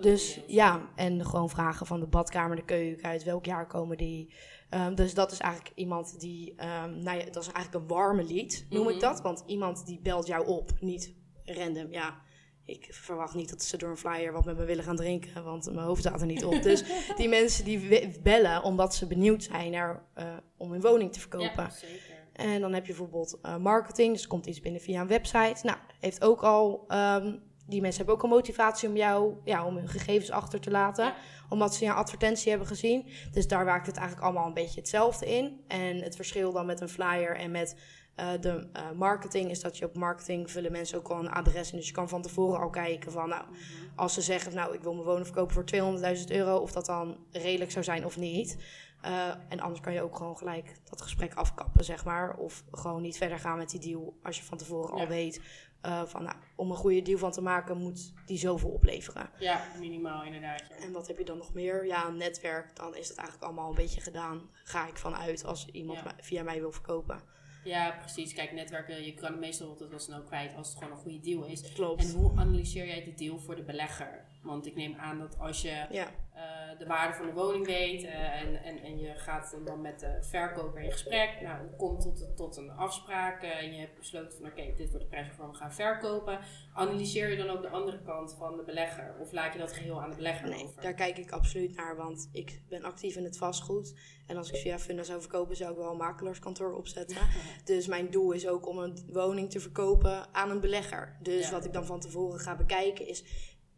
Dus 0.00 0.40
ja, 0.46 0.88
en 0.94 1.24
gewoon 1.26 1.50
vragen 1.50 1.86
van 1.86 2.00
de 2.00 2.06
badkamer, 2.06 2.56
de 2.56 2.64
keuken, 2.64 3.08
uit 3.08 3.24
welk 3.24 3.44
jaar 3.44 3.66
komen 3.66 3.96
die. 3.96 4.34
Ehm, 4.70 4.94
dus 4.94 5.14
dat 5.14 5.32
is 5.32 5.38
eigenlijk 5.38 5.72
iemand 5.76 6.20
die, 6.20 6.54
ehm, 6.56 7.02
nou 7.02 7.18
ja, 7.18 7.24
dat 7.24 7.42
is 7.42 7.52
eigenlijk 7.52 7.74
een 7.74 7.96
warme 7.96 8.24
lied, 8.24 8.66
noem 8.70 8.82
Mhm. 8.84 8.94
ik 8.94 9.00
dat. 9.00 9.20
Want 9.20 9.42
iemand 9.46 9.86
die 9.86 10.00
belt 10.02 10.26
jou 10.26 10.46
op, 10.46 10.70
niet 10.80 11.14
random. 11.44 11.92
Ja, 11.92 12.20
ik 12.64 12.86
verwacht 12.90 13.34
niet 13.34 13.48
dat 13.50 13.62
ze 13.62 13.76
door 13.76 13.90
een 13.90 13.96
flyer 13.96 14.32
wat 14.32 14.44
met 14.44 14.56
me 14.56 14.64
willen 14.64 14.84
gaan 14.84 14.96
drinken, 14.96 15.44
want 15.44 15.64
mijn 15.72 15.86
hoofd 15.86 16.00
staat 16.00 16.20
er 16.20 16.26
niet 16.26 16.44
op. 16.44 16.62
Dus 16.62 16.84
die 17.16 17.28
mensen 17.28 17.64
die 17.64 18.10
bellen 18.22 18.62
omdat 18.62 18.94
ze 18.94 19.06
benieuwd 19.06 19.42
zijn 19.42 19.70
naar, 19.70 20.02
eh, 20.14 20.36
om 20.56 20.70
hun 20.72 20.80
woning 20.80 21.12
te 21.12 21.20
verkopen. 21.20 21.62
Ja, 21.64 21.70
zeker. 21.70 22.14
En 22.32 22.60
dan 22.60 22.72
heb 22.72 22.86
je 22.86 22.92
bijvoorbeeld 22.92 23.38
eh, 23.42 23.56
marketing, 23.56 24.12
dus 24.12 24.22
er 24.22 24.28
komt 24.28 24.46
iets 24.46 24.60
binnen 24.60 24.80
via 24.80 25.00
een 25.00 25.06
website. 25.06 25.56
Nou, 25.62 25.78
heeft 26.00 26.24
ook 26.24 26.42
al, 26.42 26.84
ehm, 26.88 27.36
die 27.66 27.80
mensen 27.80 27.96
hebben 28.04 28.14
ook 28.14 28.30
al 28.30 28.36
motivatie 28.36 28.88
om 28.88 28.96
jou, 28.96 29.34
ja, 29.44 29.64
om 29.66 29.76
hun 29.76 29.88
gegevens 29.88 30.30
achter 30.30 30.60
te 30.60 30.70
laten. 30.70 31.14
Omdat 31.48 31.74
ze 31.74 31.84
jouw 31.84 31.94
advertentie 31.96 32.48
hebben 32.50 32.68
gezien. 32.68 33.06
Dus 33.32 33.48
daar 33.48 33.64
werkt 33.64 33.86
het 33.86 33.96
eigenlijk 33.96 34.26
allemaal 34.26 34.46
een 34.46 34.54
beetje 34.54 34.80
hetzelfde 34.80 35.26
in. 35.36 35.60
En 35.68 35.96
het 36.02 36.16
verschil 36.16 36.52
dan 36.52 36.66
met 36.66 36.80
een 36.80 36.88
flyer 36.88 37.36
en 37.36 37.50
met 37.50 37.76
eh, 38.14 38.28
de 38.40 38.68
eh, 38.72 38.82
marketing 38.94 39.50
is 39.50 39.60
dat 39.60 39.78
je 39.78 39.84
op 39.84 39.96
marketing 39.96 40.50
vullen 40.50 40.72
mensen 40.72 40.98
ook 40.98 41.08
al 41.08 41.18
een 41.18 41.30
adres 41.30 41.70
in. 41.72 41.76
Dus 41.78 41.86
je 41.86 41.92
kan 41.92 42.08
van 42.08 42.22
tevoren 42.22 42.60
al 42.60 42.70
kijken 42.70 43.12
van, 43.12 43.28
nou, 43.28 43.44
Mhm. 43.50 43.58
als 43.96 44.14
ze 44.14 44.20
zeggen, 44.22 44.54
nou, 44.54 44.74
ik 44.74 44.82
wil 44.82 44.92
mijn 44.92 45.06
woning 45.06 45.26
verkopen 45.26 45.54
voor 45.54 45.64
200.000 45.64 46.30
euro, 46.30 46.56
of 46.56 46.72
dat 46.72 46.86
dan 46.86 47.16
redelijk 47.30 47.70
zou 47.70 47.84
zijn 47.84 48.04
of 48.04 48.16
niet. 48.16 48.56
Eh, 49.02 49.28
en 49.48 49.60
anders 49.60 49.80
kan 49.80 49.92
je 49.92 50.02
ook 50.02 50.16
gewoon 50.16 50.36
gelijk 50.36 50.76
dat 50.84 51.02
gesprek 51.02 51.34
afkappen, 51.34 51.84
zeg 51.84 52.04
maar. 52.04 52.36
Of 52.36 52.64
gewoon 52.70 53.02
niet 53.02 53.16
verder 53.16 53.38
gaan 53.38 53.56
met 53.58 53.70
die 53.70 53.80
deal 53.80 54.16
als 54.22 54.36
je 54.38 54.44
van 54.44 54.58
tevoren 54.58 54.96
Ja. 54.96 55.02
al 55.02 55.08
weet 55.08 55.40
eh, 55.86 56.02
van, 56.04 56.22
nou, 56.22 56.36
om 56.56 56.70
een 56.70 56.76
goede 56.76 57.02
deal 57.02 57.18
van 57.18 57.30
te 57.32 57.40
maken 57.42 57.76
moet 57.78 58.12
die 58.26 58.38
zoveel 58.38 58.70
opleveren. 58.70 59.30
Ja, 59.38 59.64
minimaal 59.78 60.24
inderdaad. 60.24 60.62
Ja. 60.68 60.76
En 60.84 60.92
wat 60.92 61.06
heb 61.06 61.18
je 61.18 61.24
dan 61.24 61.38
nog 61.38 61.54
meer? 61.54 61.86
Ja, 61.86 62.06
een 62.06 62.16
netwerk, 62.16 62.76
dan 62.76 62.96
is 62.96 63.08
het 63.08 63.16
eigenlijk 63.16 63.46
allemaal 63.46 63.68
een 63.68 63.74
beetje 63.76 64.00
gedaan. 64.00 64.50
Ga 64.64 64.86
ik 64.86 64.96
vanuit 64.96 65.44
als 65.44 65.66
iemand 65.66 65.98
Ja. 65.98 66.14
via 66.20 66.42
mij 66.42 66.60
wil 66.60 66.72
verkopen. 66.72 67.20
Ja, 67.64 67.90
precies. 67.90 68.32
Kijk, 68.34 68.52
netwerken, 68.52 69.04
je 69.04 69.14
kan 69.14 69.38
meestal 69.38 69.68
altijd 69.68 69.90
wel 69.90 69.98
snel 69.98 70.22
kwijt 70.22 70.54
als 70.56 70.68
het 70.68 70.78
gewoon 70.78 70.92
een 70.92 70.98
goede 70.98 71.20
deal 71.20 71.44
is. 71.44 71.72
Klopt. 71.72 72.02
En 72.02 72.10
hoe 72.20 72.38
analyseer 72.38 72.86
jij 72.86 73.04
de 73.04 73.14
deal 73.14 73.38
voor 73.38 73.56
de 73.56 73.62
belegger? 73.62 74.24
Want 74.42 74.66
ik 74.66 74.74
neem 74.76 74.94
aan 74.94 75.18
dat 75.18 75.38
als 75.38 75.62
je 75.62 75.86
Ja, 75.90 76.08
eh, 76.36 76.78
de 76.78 76.86
waarde 76.86 77.14
van 77.14 77.26
de 77.26 77.32
woning 77.32 77.66
weet 77.66 78.04
en, 78.04 78.62
en, 78.62 78.78
en 78.82 78.98
je 78.98 79.14
gaat 79.14 79.56
dan 79.64 79.80
met 79.80 80.00
de 80.00 80.18
verkoper 80.20 80.82
in 80.82 80.92
gesprek, 80.92 81.40
nou, 81.40 81.62
het 81.62 81.76
komt 81.76 82.02
tot, 82.02 82.36
tot 82.36 82.56
een 82.56 82.70
afspraak 82.70 83.42
eh, 83.42 83.62
en 83.62 83.72
je 83.72 83.80
hebt 83.80 83.98
besloten 83.98 84.38
van 84.38 84.46
oké, 84.46 84.72
dit 84.76 84.90
wordt 84.90 85.04
de 85.04 85.10
prijs 85.10 85.26
waarvoor 85.26 85.50
we 85.50 85.54
gaan 85.54 85.72
verkopen. 85.72 86.38
Analyseer 86.74 87.30
je 87.30 87.36
dan 87.36 87.48
ook 87.48 87.62
de 87.62 87.68
andere 87.68 88.02
kant 88.02 88.34
van 88.38 88.56
de 88.56 88.62
belegger? 88.62 89.16
Of 89.20 89.32
laat 89.32 89.52
je 89.52 89.58
dat 89.58 89.72
geheel 89.72 90.02
aan 90.02 90.10
de 90.10 90.16
belegger 90.16 90.48
nee, 90.48 90.64
over? 90.64 90.82
daar 90.82 90.94
kijk 90.94 91.18
ik 91.18 91.30
absoluut 91.30 91.76
naar, 91.76 91.96
want 91.96 92.28
ik 92.32 92.60
ben 92.68 92.82
actief 92.82 93.16
in 93.16 93.24
het 93.24 93.38
vastgoed. 93.38 93.94
En 94.26 94.36
als 94.36 94.50
ik 94.50 94.56
via 94.56 94.78
Funda 94.78 95.02
zou 95.02 95.20
verkopen, 95.20 95.56
zou 95.56 95.70
ik 95.70 95.76
wel 95.76 95.90
een 95.90 95.96
makelaarskantoor 95.96 96.72
opzetten. 96.72 97.16
Dus 97.64 97.86
mijn 97.86 98.10
doel 98.10 98.32
is 98.32 98.48
ook 98.48 98.66
om 98.68 98.78
een 98.78 99.08
woning 99.12 99.50
te 99.50 99.60
verkopen 99.60 100.34
aan 100.34 100.50
een 100.50 100.60
belegger. 100.60 101.16
Dus 101.22 101.46
Ja. 101.46 101.50
wat 101.52 101.64
ik 101.64 101.72
dan 101.72 101.86
van 101.86 102.00
tevoren 102.00 102.40
ga 102.40 102.56
bekijken 102.56 103.08
is... 103.08 103.24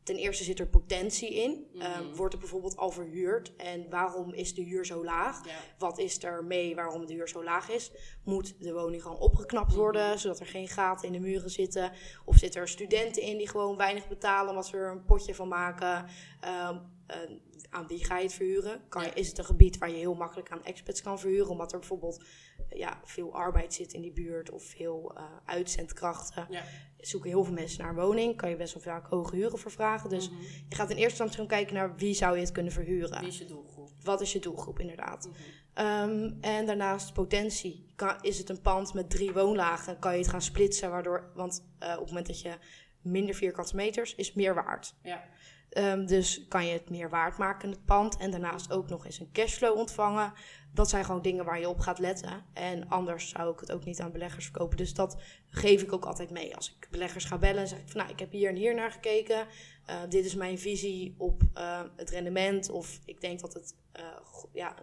Ten 0.08 0.16
eerste 0.16 0.44
zit 0.44 0.58
er 0.58 0.66
potentie 0.66 1.34
in. 1.34 1.66
Mhm. 1.72 1.82
Ehm, 1.82 2.14
wordt 2.14 2.34
er 2.34 2.40
bijvoorbeeld 2.40 2.76
al 2.76 2.90
verhuurd? 2.90 3.56
En 3.56 3.86
waarom 3.90 4.32
is 4.34 4.54
de 4.54 4.62
huur 4.62 4.86
zo 4.86 5.04
laag? 5.04 5.46
Ja. 5.46 5.52
Wat 5.78 5.98
is 5.98 6.22
er 6.22 6.44
mee 6.44 6.74
waarom 6.74 7.06
de 7.06 7.12
huur 7.12 7.28
zo 7.28 7.44
laag 7.44 7.68
is? 7.70 7.90
Moet 8.24 8.54
de 8.62 8.72
woning 8.72 9.02
gewoon 9.02 9.18
opgeknapt 9.18 9.74
worden, 9.74 10.08
Mhm. 10.08 10.18
zodat 10.18 10.40
er 10.40 10.46
geen 10.46 10.68
gaten 10.68 11.06
in 11.06 11.12
de 11.12 11.18
muren 11.20 11.50
zitten? 11.50 11.92
Of 12.24 12.36
zitten 12.36 12.60
er 12.60 12.68
studenten 12.68 13.22
in 13.22 13.36
die 13.38 13.48
gewoon 13.48 13.76
weinig 13.76 14.08
betalen, 14.08 14.50
omdat 14.50 14.66
ze 14.66 14.76
er 14.76 14.90
een 14.90 15.04
potje 15.04 15.34
van 15.34 15.48
maken? 15.48 16.06
Ehm, 16.40 16.78
eh, 17.08 17.30
aan 17.70 17.86
wie 17.86 18.04
ga 18.04 18.16
je 18.16 18.22
het 18.24 18.32
verhuren? 18.32 18.80
Kan 18.88 19.02
je, 19.02 19.08
Ja. 19.08 19.14
is 19.14 19.28
het 19.28 19.38
een 19.38 19.44
gebied 19.44 19.78
waar 19.78 19.90
je 19.90 19.96
heel 19.96 20.14
makkelijk 20.14 20.50
aan 20.50 20.64
expats 20.64 21.02
kan 21.02 21.18
verhuren, 21.18 21.48
omdat 21.48 21.72
er 21.72 21.78
bijvoorbeeld 21.78 22.22
eh, 22.68 22.78
ja, 22.78 23.00
veel 23.04 23.34
arbeid 23.34 23.74
zit 23.74 23.92
in 23.92 24.00
die 24.02 24.12
buurt 24.12 24.50
of 24.50 24.62
veel 24.62 25.12
eh, 25.16 25.22
uitzendkrachten? 25.44 26.46
Ja. 26.50 26.62
Zoeken 26.98 27.30
heel 27.30 27.44
veel 27.44 27.54
mensen 27.54 27.80
naar 27.82 27.90
een 27.90 28.04
woning, 28.04 28.36
kan 28.36 28.50
je 28.50 28.56
best 28.56 28.74
wel 28.74 28.82
vaak 28.82 29.06
hoge 29.06 29.36
huren 29.36 29.58
voor 29.58 29.70
vragen. 29.70 30.10
Dus 30.10 30.30
Mhm. 30.30 30.40
je 30.68 30.74
gaat 30.74 30.90
in 30.90 30.96
eerste 30.96 31.22
instantie 31.22 31.34
gewoon 31.34 31.48
kijken 31.50 31.74
naar 31.74 31.96
wie 31.96 32.14
zou 32.14 32.34
je 32.34 32.40
het 32.42 32.52
kunnen 32.52 32.72
verhuren. 32.72 33.18
Wie 33.20 33.28
is 33.28 33.38
je 33.38 33.44
doelgroep? 33.44 33.88
Wat 34.02 34.20
is 34.20 34.32
je 34.32 34.38
doelgroep 34.38 34.78
inderdaad? 34.78 35.26
Mhm. 35.28 35.36
Ehm, 35.74 36.32
en 36.40 36.66
daarnaast 36.66 37.12
potentie. 37.12 37.92
Kan, 37.96 38.16
is 38.20 38.38
het 38.38 38.48
een 38.48 38.60
pand 38.60 38.94
met 38.94 39.10
drie 39.10 39.32
woonlagen, 39.32 39.98
kan 39.98 40.12
je 40.12 40.18
het 40.18 40.28
gaan 40.28 40.42
splitsen, 40.42 40.90
waardoor, 40.90 41.30
want 41.34 41.64
op 41.80 41.88
het 41.98 42.06
moment 42.08 42.26
dat 42.26 42.40
je 42.40 42.54
minder 43.02 43.34
vierkante 43.34 43.76
meters 43.76 44.14
is 44.14 44.32
meer 44.34 44.54
waard. 44.54 44.94
Ja. 45.02 45.24
Ehm, 45.70 46.06
dus 46.06 46.46
kan 46.48 46.66
je 46.66 46.72
het 46.72 46.90
meer 46.90 47.10
waard 47.10 47.38
maken, 47.38 47.70
het 47.70 47.84
pand. 47.84 48.16
En 48.16 48.30
daarnaast 48.30 48.72
ook 48.72 48.88
nog 48.88 49.04
eens 49.04 49.20
een 49.20 49.32
cashflow 49.32 49.76
ontvangen. 49.76 50.32
Dat 50.74 50.88
zijn 50.88 51.04
gewoon 51.04 51.22
dingen 51.22 51.44
waar 51.44 51.60
je 51.60 51.68
op 51.68 51.80
gaat 51.80 51.98
letten. 51.98 52.44
En 52.52 52.88
anders 52.88 53.28
zou 53.28 53.52
ik 53.52 53.60
het 53.60 53.72
ook 53.72 53.84
niet 53.84 54.00
aan 54.00 54.12
beleggers 54.12 54.44
verkopen. 54.44 54.76
Dus 54.76 54.94
dat 54.94 55.16
geef 55.50 55.82
ik 55.82 55.92
ook 55.92 56.04
altijd 56.04 56.30
mee. 56.30 56.56
Als 56.56 56.76
ik 56.78 56.88
beleggers 56.90 57.24
ga 57.24 57.38
bellen, 57.38 57.68
zeg 57.68 57.78
ik 57.78 57.88
van 57.88 58.00
nou, 58.00 58.12
ik 58.12 58.18
heb 58.18 58.32
hier 58.32 58.48
en 58.48 58.56
hier 58.56 58.74
naar 58.74 58.92
gekeken. 58.92 59.46
Eh, 59.86 59.96
dit 60.08 60.24
is 60.24 60.34
mijn 60.34 60.58
visie 60.58 61.14
op 61.18 61.42
eh, 61.54 61.80
het 61.96 62.10
rendement. 62.10 62.70
Of 62.70 63.00
ik 63.04 63.20
denk 63.20 63.40
dat 63.40 63.54
het 63.54 63.74
eh, 63.92 64.04
ja, 64.52 64.74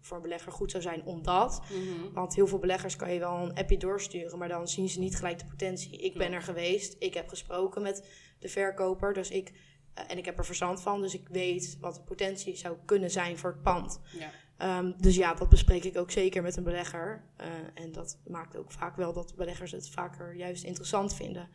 voor 0.00 0.16
een 0.16 0.22
belegger 0.22 0.52
goed 0.52 0.70
zou 0.70 0.82
zijn 0.82 1.04
omdat. 1.04 1.62
Mhm. 1.70 2.12
Want 2.12 2.34
heel 2.34 2.46
veel 2.46 2.58
beleggers 2.58 2.96
kan 2.96 3.12
je 3.12 3.18
wel 3.18 3.36
een 3.36 3.54
appje 3.54 3.76
doorsturen, 3.76 4.38
maar 4.38 4.48
dan 4.48 4.68
zien 4.68 4.88
ze 4.88 4.98
niet 4.98 5.16
gelijk 5.16 5.38
de 5.38 5.44
potentie. 5.44 5.98
Ik 5.98 6.14
ben 6.14 6.32
er 6.32 6.42
geweest, 6.42 6.96
ik 6.98 7.14
heb 7.14 7.28
gesproken 7.28 7.82
met 7.82 8.08
de 8.38 8.48
verkoper, 8.48 9.12
dus 9.12 9.30
ik, 9.30 9.52
eh, 9.94 10.04
en 10.08 10.18
ik 10.18 10.24
heb 10.24 10.38
er 10.38 10.44
verstand 10.44 10.82
van, 10.82 11.00
dus 11.00 11.14
ik 11.14 11.28
weet 11.28 11.76
wat 11.80 11.94
de 11.94 12.00
potentie 12.00 12.56
zou 12.56 12.76
kunnen 12.84 13.10
zijn 13.10 13.38
voor 13.38 13.50
het 13.50 13.62
pand. 13.62 14.00
Ja. 14.18 14.30
Ehm, 14.56 14.92
dus 14.96 15.16
ja, 15.16 15.34
dat 15.34 15.48
bespreek 15.48 15.84
ik 15.84 15.96
ook 15.96 16.10
zeker 16.10 16.42
met 16.42 16.56
een 16.56 16.64
belegger. 16.64 17.24
Eh, 17.36 17.46
en 17.74 17.92
dat 17.92 18.18
maakt 18.26 18.56
ook 18.56 18.72
vaak 18.72 18.96
wel 18.96 19.12
dat 19.12 19.34
beleggers 19.36 19.72
het 19.72 19.90
vaker 19.90 20.34
juist 20.34 20.64
interessant 20.64 21.14
vinden. 21.14 21.48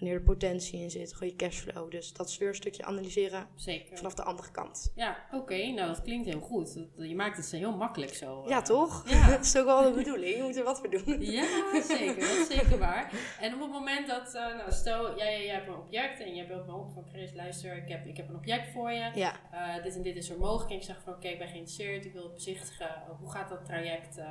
Wanneer 0.00 0.18
er 0.18 0.24
potentie 0.24 0.80
in 0.80 0.90
zit, 0.90 1.12
gewoon 1.12 1.28
je 1.28 1.36
cashflow. 1.36 1.90
Dus 1.90 2.12
dat 2.12 2.28
is 2.28 2.38
weer 2.38 2.48
een 2.48 2.54
stukje 2.54 2.84
analyseren 2.84 3.48
Zeker. 3.54 3.96
vanaf 3.96 4.14
de 4.14 4.22
andere 4.22 4.50
kant. 4.50 4.92
Ja, 4.94 5.16
oké. 5.32 5.56
Nou, 5.66 5.88
dat 5.88 6.02
klinkt 6.02 6.28
heel 6.28 6.40
goed. 6.40 6.78
Je 6.96 7.14
maakt 7.14 7.36
het 7.36 7.50
heel 7.50 7.76
makkelijk 7.76 8.14
zo. 8.14 8.44
Ja, 8.48 8.58
eh. 8.58 8.64
toch? 8.64 9.08
Ja. 9.08 9.28
dat 9.30 9.44
is 9.44 9.56
ook 9.56 9.64
wel 9.64 9.82
de 9.82 9.90
bedoeling. 9.90 10.36
Je 10.36 10.42
moet 10.42 10.56
er 10.56 10.64
wat 10.64 10.78
voor 10.78 10.90
doen. 10.90 11.20
Ja, 11.40 11.82
zeker. 11.82 12.20
Dat 12.20 12.30
is 12.30 12.46
zeker 12.46 12.78
waar. 12.78 13.12
En 13.40 13.54
op 13.54 13.60
het 13.60 13.70
moment 13.70 14.06
dat, 14.06 14.34
eh, 14.34 14.56
nou, 14.56 14.72
stel, 14.72 15.16
jij, 15.18 15.44
jij 15.44 15.54
hebt 15.54 15.68
een 15.68 15.76
object 15.76 16.20
en 16.20 16.34
jij 16.34 16.46
belt 16.46 16.66
me 16.66 16.72
op 16.74 16.90
van 16.92 17.04
Chris, 17.12 17.34
luister, 17.34 17.76
ik 17.76 17.88
heb, 17.88 18.06
ik 18.06 18.16
heb 18.16 18.28
een 18.28 18.36
object 18.36 18.72
voor 18.72 18.92
je. 18.92 19.10
Ja, 19.14 19.34
Eh, 19.50 19.82
dit 19.82 19.96
en 19.96 20.02
dit 20.02 20.16
is 20.16 20.30
er 20.30 20.38
mogelijk. 20.38 20.70
En 20.70 20.76
ik 20.76 20.82
zeg 20.82 21.00
van, 21.04 21.12
oké, 21.12 21.28
ik 21.28 21.38
ben 21.38 21.48
geïnteresseerd, 21.48 22.04
ik 22.04 22.12
wil 22.12 22.22
het 22.22 22.34
bezichtigen. 22.34 23.02
Hoe 23.18 23.30
gaat 23.30 23.48
dat 23.48 23.64
traject 23.64 24.18
eh, 24.18 24.26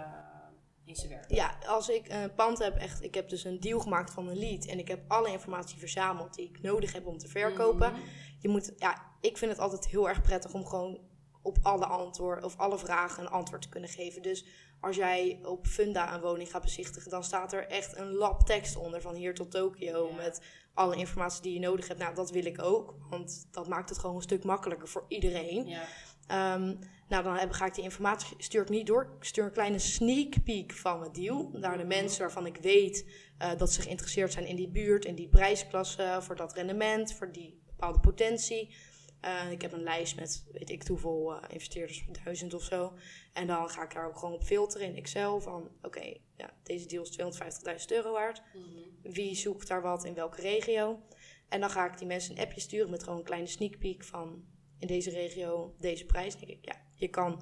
in 0.90 0.96
zijn 0.96 1.10
werk? 1.10 1.32
ja, 1.32 1.58
als 1.68 1.90
ik 1.90 2.10
een 2.10 2.34
pand 2.34 2.58
heb, 2.60 2.76
echt, 2.76 3.04
ik 3.04 3.14
heb 3.16 3.30
dus 3.30 3.44
een 3.44 3.60
deal 3.60 3.80
gemaakt 3.80 4.14
van 4.14 4.28
een 4.28 4.40
lead. 4.40 4.66
En 4.66 4.80
ik 4.80 4.88
heb 4.88 5.04
alle 5.08 5.32
informatie 5.32 5.80
verzameld 5.80 6.34
die 6.34 6.50
ik 6.50 6.62
nodig 6.62 6.94
heb 6.94 7.06
om 7.06 7.18
te 7.18 7.28
verkopen. 7.28 7.92
Mhm. 7.92 8.02
Je 8.40 8.50
moet, 8.50 8.72
ja, 8.78 9.02
ik 9.22 9.38
vind 9.38 9.52
het 9.52 9.60
altijd 9.60 9.88
heel 9.88 10.10
erg 10.10 10.22
prettig 10.22 10.54
om 10.54 10.66
gewoon 10.66 11.00
op 11.42 11.58
alle 11.62 11.86
antwoorden 11.86 12.44
of 12.44 12.58
alle 12.58 12.78
vragen 12.78 13.24
een 13.24 13.30
antwoord 13.30 13.62
te 13.62 13.70
kunnen 13.70 13.90
geven. 13.90 14.22
Dus 14.22 14.46
als 14.82 14.96
jij 14.96 15.40
op 15.44 15.68
Funda 15.68 16.14
een 16.14 16.22
woning 16.22 16.52
gaat 16.52 16.62
bezichtigen, 16.62 17.12
dan 17.12 17.24
staat 17.24 17.54
er 17.54 17.68
echt 17.68 17.98
een 17.98 18.14
lab 18.14 18.46
tekst 18.46 18.76
onder 18.76 19.02
van 19.02 19.16
hier 19.16 19.34
tot 19.34 19.52
Tokio 19.52 20.08
Ja. 20.08 20.16
met 20.16 20.42
alle 20.74 20.96
informatie 20.96 21.42
die 21.42 21.54
je 21.54 21.60
nodig 21.60 21.88
hebt. 21.88 22.00
Nou, 22.00 22.16
dat 22.16 22.32
wil 22.32 22.46
ik 22.46 22.62
ook, 22.62 22.96
want 23.10 23.48
dat 23.52 23.68
maakt 23.68 23.90
het 23.90 23.98
gewoon 23.98 24.16
een 24.16 24.22
stuk 24.22 24.44
makkelijker 24.44 24.88
voor 24.88 25.06
iedereen. 25.08 25.68
Ja, 25.68 25.84
Ehm, 26.30 26.76
nou, 27.08 27.24
dan 27.24 27.36
heb, 27.36 27.52
ga 27.52 27.66
ik 27.66 27.76
die 27.76 27.84
informatie, 27.84 28.36
stuur 28.38 28.62
ik 28.62 28.70
niet 28.70 28.88
door. 28.88 29.14
Ik 29.18 29.24
stuur 29.24 29.44
een 29.44 29.52
kleine 29.52 29.80
sneak 29.80 30.44
peek 30.44 30.74
van 30.74 31.00
mijn 31.00 31.12
deal 31.12 31.50
naar 31.54 31.78
de 31.78 31.84
mensen 31.84 32.22
waarvan 32.22 32.46
ik 32.46 32.58
weet 32.58 33.06
eh, 33.38 33.58
dat 33.58 33.74
ze 33.74 33.82
geïnteresseerd 33.82 34.34
zijn 34.34 34.46
in 34.46 34.56
die 34.56 34.70
buurt, 34.70 35.06
in 35.06 35.16
die 35.16 35.28
prijsklasse, 35.28 36.18
voor 36.22 36.36
dat 36.36 36.54
rendement, 36.54 37.14
voor 37.14 37.32
die 37.32 37.62
bepaalde 37.66 38.00
potentie. 38.00 38.76
Eh, 39.22 39.52
ik 39.52 39.62
heb 39.62 39.72
een 39.72 39.84
lijst 39.84 40.16
met 40.16 40.46
weet 40.52 40.70
ik 40.70 40.88
hoeveel 40.88 41.34
eh, 41.34 41.54
investeerders, 41.54 42.06
duizend 42.24 42.54
of 42.54 42.64
zo. 42.64 42.94
En 43.34 43.48
dan 43.48 43.70
ga 43.70 43.84
ik 43.84 43.94
daar 43.94 44.08
ook 44.08 44.18
gewoon 44.18 44.34
op 44.34 44.44
filteren 44.44 44.88
in 44.88 44.96
Excel 44.96 45.42
van, 45.42 45.70
oké, 45.82 46.18
ja, 46.38 46.54
deze 46.64 46.88
deal 46.88 47.04
is 47.04 47.12
250.000 47.12 47.92
euro 47.92 48.12
waard. 48.12 48.42
Mhm. 48.54 49.12
Wie 49.14 49.36
zoekt 49.36 49.68
daar 49.68 49.82
wat 49.82 50.06
in 50.06 50.14
welke 50.14 50.42
regio? 50.42 51.00
En 51.48 51.60
dan 51.60 51.70
ga 51.70 51.92
ik 51.92 51.98
die 51.98 52.08
mensen 52.08 52.38
een 52.38 52.44
appje 52.44 52.62
sturen 52.62 52.90
met 52.90 53.04
gewoon 53.04 53.20
een 53.20 53.26
kleine 53.26 53.48
sneak 53.48 53.78
peek 53.78 54.04
van 54.04 54.44
in 54.80 54.88
deze 54.88 55.10
regio 55.10 55.76
deze 55.80 56.06
prijs. 56.06 56.36
Denk 56.36 56.52
ik, 56.52 56.66
ja, 56.66 56.76
je 56.94 57.08
kan 57.08 57.42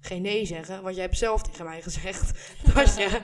geen 0.00 0.22
nee 0.22 0.46
zeggen, 0.46 0.82
want 0.82 0.94
jij 0.94 1.04
hebt 1.04 1.18
zelf 1.18 1.42
tegen 1.42 1.64
mij 1.64 1.82
gezegd 1.82 2.32
dat 2.74 2.96
je, 2.96 3.20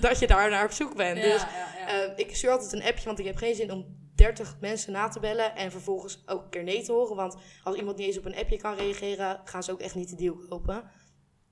dat 0.00 0.18
je 0.18 0.26
daar 0.26 0.50
naar 0.50 0.64
op 0.64 0.70
zoek 0.70 0.96
bent. 0.96 1.16
ja, 1.16 1.22
dus 1.22 1.40
ja, 1.40 1.88
eh, 1.88 2.18
ik 2.18 2.36
stuur 2.36 2.50
altijd 2.50 2.72
een 2.72 2.82
appje, 2.82 3.04
want 3.04 3.18
ik 3.18 3.24
heb 3.24 3.36
geen 3.36 3.54
zin 3.54 3.72
om 3.72 4.00
30 4.14 4.56
mensen 4.60 4.92
na 4.92 5.08
te 5.08 5.20
bellen 5.20 5.56
en 5.56 5.70
vervolgens 5.70 6.22
ook 6.26 6.42
een 6.42 6.50
keer 6.50 6.62
nee 6.62 6.82
te 6.82 6.92
horen. 6.92 7.16
Want 7.16 7.36
als 7.64 7.76
iemand 7.76 7.96
niet 7.96 8.06
eens 8.06 8.18
op 8.18 8.24
een 8.24 8.36
appje 8.36 8.56
kan 8.56 8.76
reageren, 8.76 9.40
gaan 9.44 9.62
ze 9.62 9.72
ook 9.72 9.80
echt 9.80 9.94
niet 9.94 10.08
de 10.08 10.16
deal 10.16 10.36
kopen. 10.48 10.90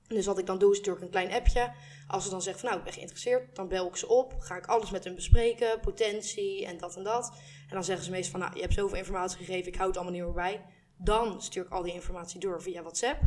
Dus 0.07 0.25
wat 0.25 0.37
ik 0.37 0.45
dan 0.45 0.59
doe, 0.59 0.75
stuur 0.75 0.95
ik 0.95 1.01
een 1.01 1.09
klein 1.09 1.31
appje. 1.31 1.71
Als 2.07 2.23
ze 2.23 2.29
dan 2.29 2.41
zeggen 2.41 2.61
van 2.61 2.69
nou, 2.69 2.81
ik 2.81 2.85
ben 2.85 2.95
geïnteresseerd, 2.95 3.55
dan 3.55 3.67
bel 3.67 3.87
ik 3.87 3.95
ze 3.95 4.07
op. 4.07 4.35
Ga 4.39 4.55
ik 4.55 4.65
alles 4.65 4.91
met 4.91 5.03
hun 5.03 5.15
bespreken, 5.15 5.79
potentie 5.79 6.65
en 6.65 6.77
dat 6.77 6.95
en 6.95 7.03
dat. 7.03 7.31
En 7.67 7.75
dan 7.75 7.83
zeggen 7.83 8.05
ze 8.05 8.11
meestal 8.11 8.31
van 8.31 8.39
nou, 8.39 8.55
je 8.55 8.61
hebt 8.61 8.73
zoveel 8.73 8.97
informatie 8.97 9.37
gegeven, 9.37 9.67
ik 9.67 9.75
hou 9.75 9.87
het 9.87 9.97
allemaal 9.97 10.15
niet 10.15 10.23
meer 10.23 10.33
bij. 10.33 10.65
Dan 11.03 11.41
stuur 11.41 11.65
ik 11.65 11.71
al 11.71 11.83
die 11.83 11.93
informatie 11.93 12.39
door 12.39 12.61
via 12.61 12.81
WhatsApp. 12.81 13.19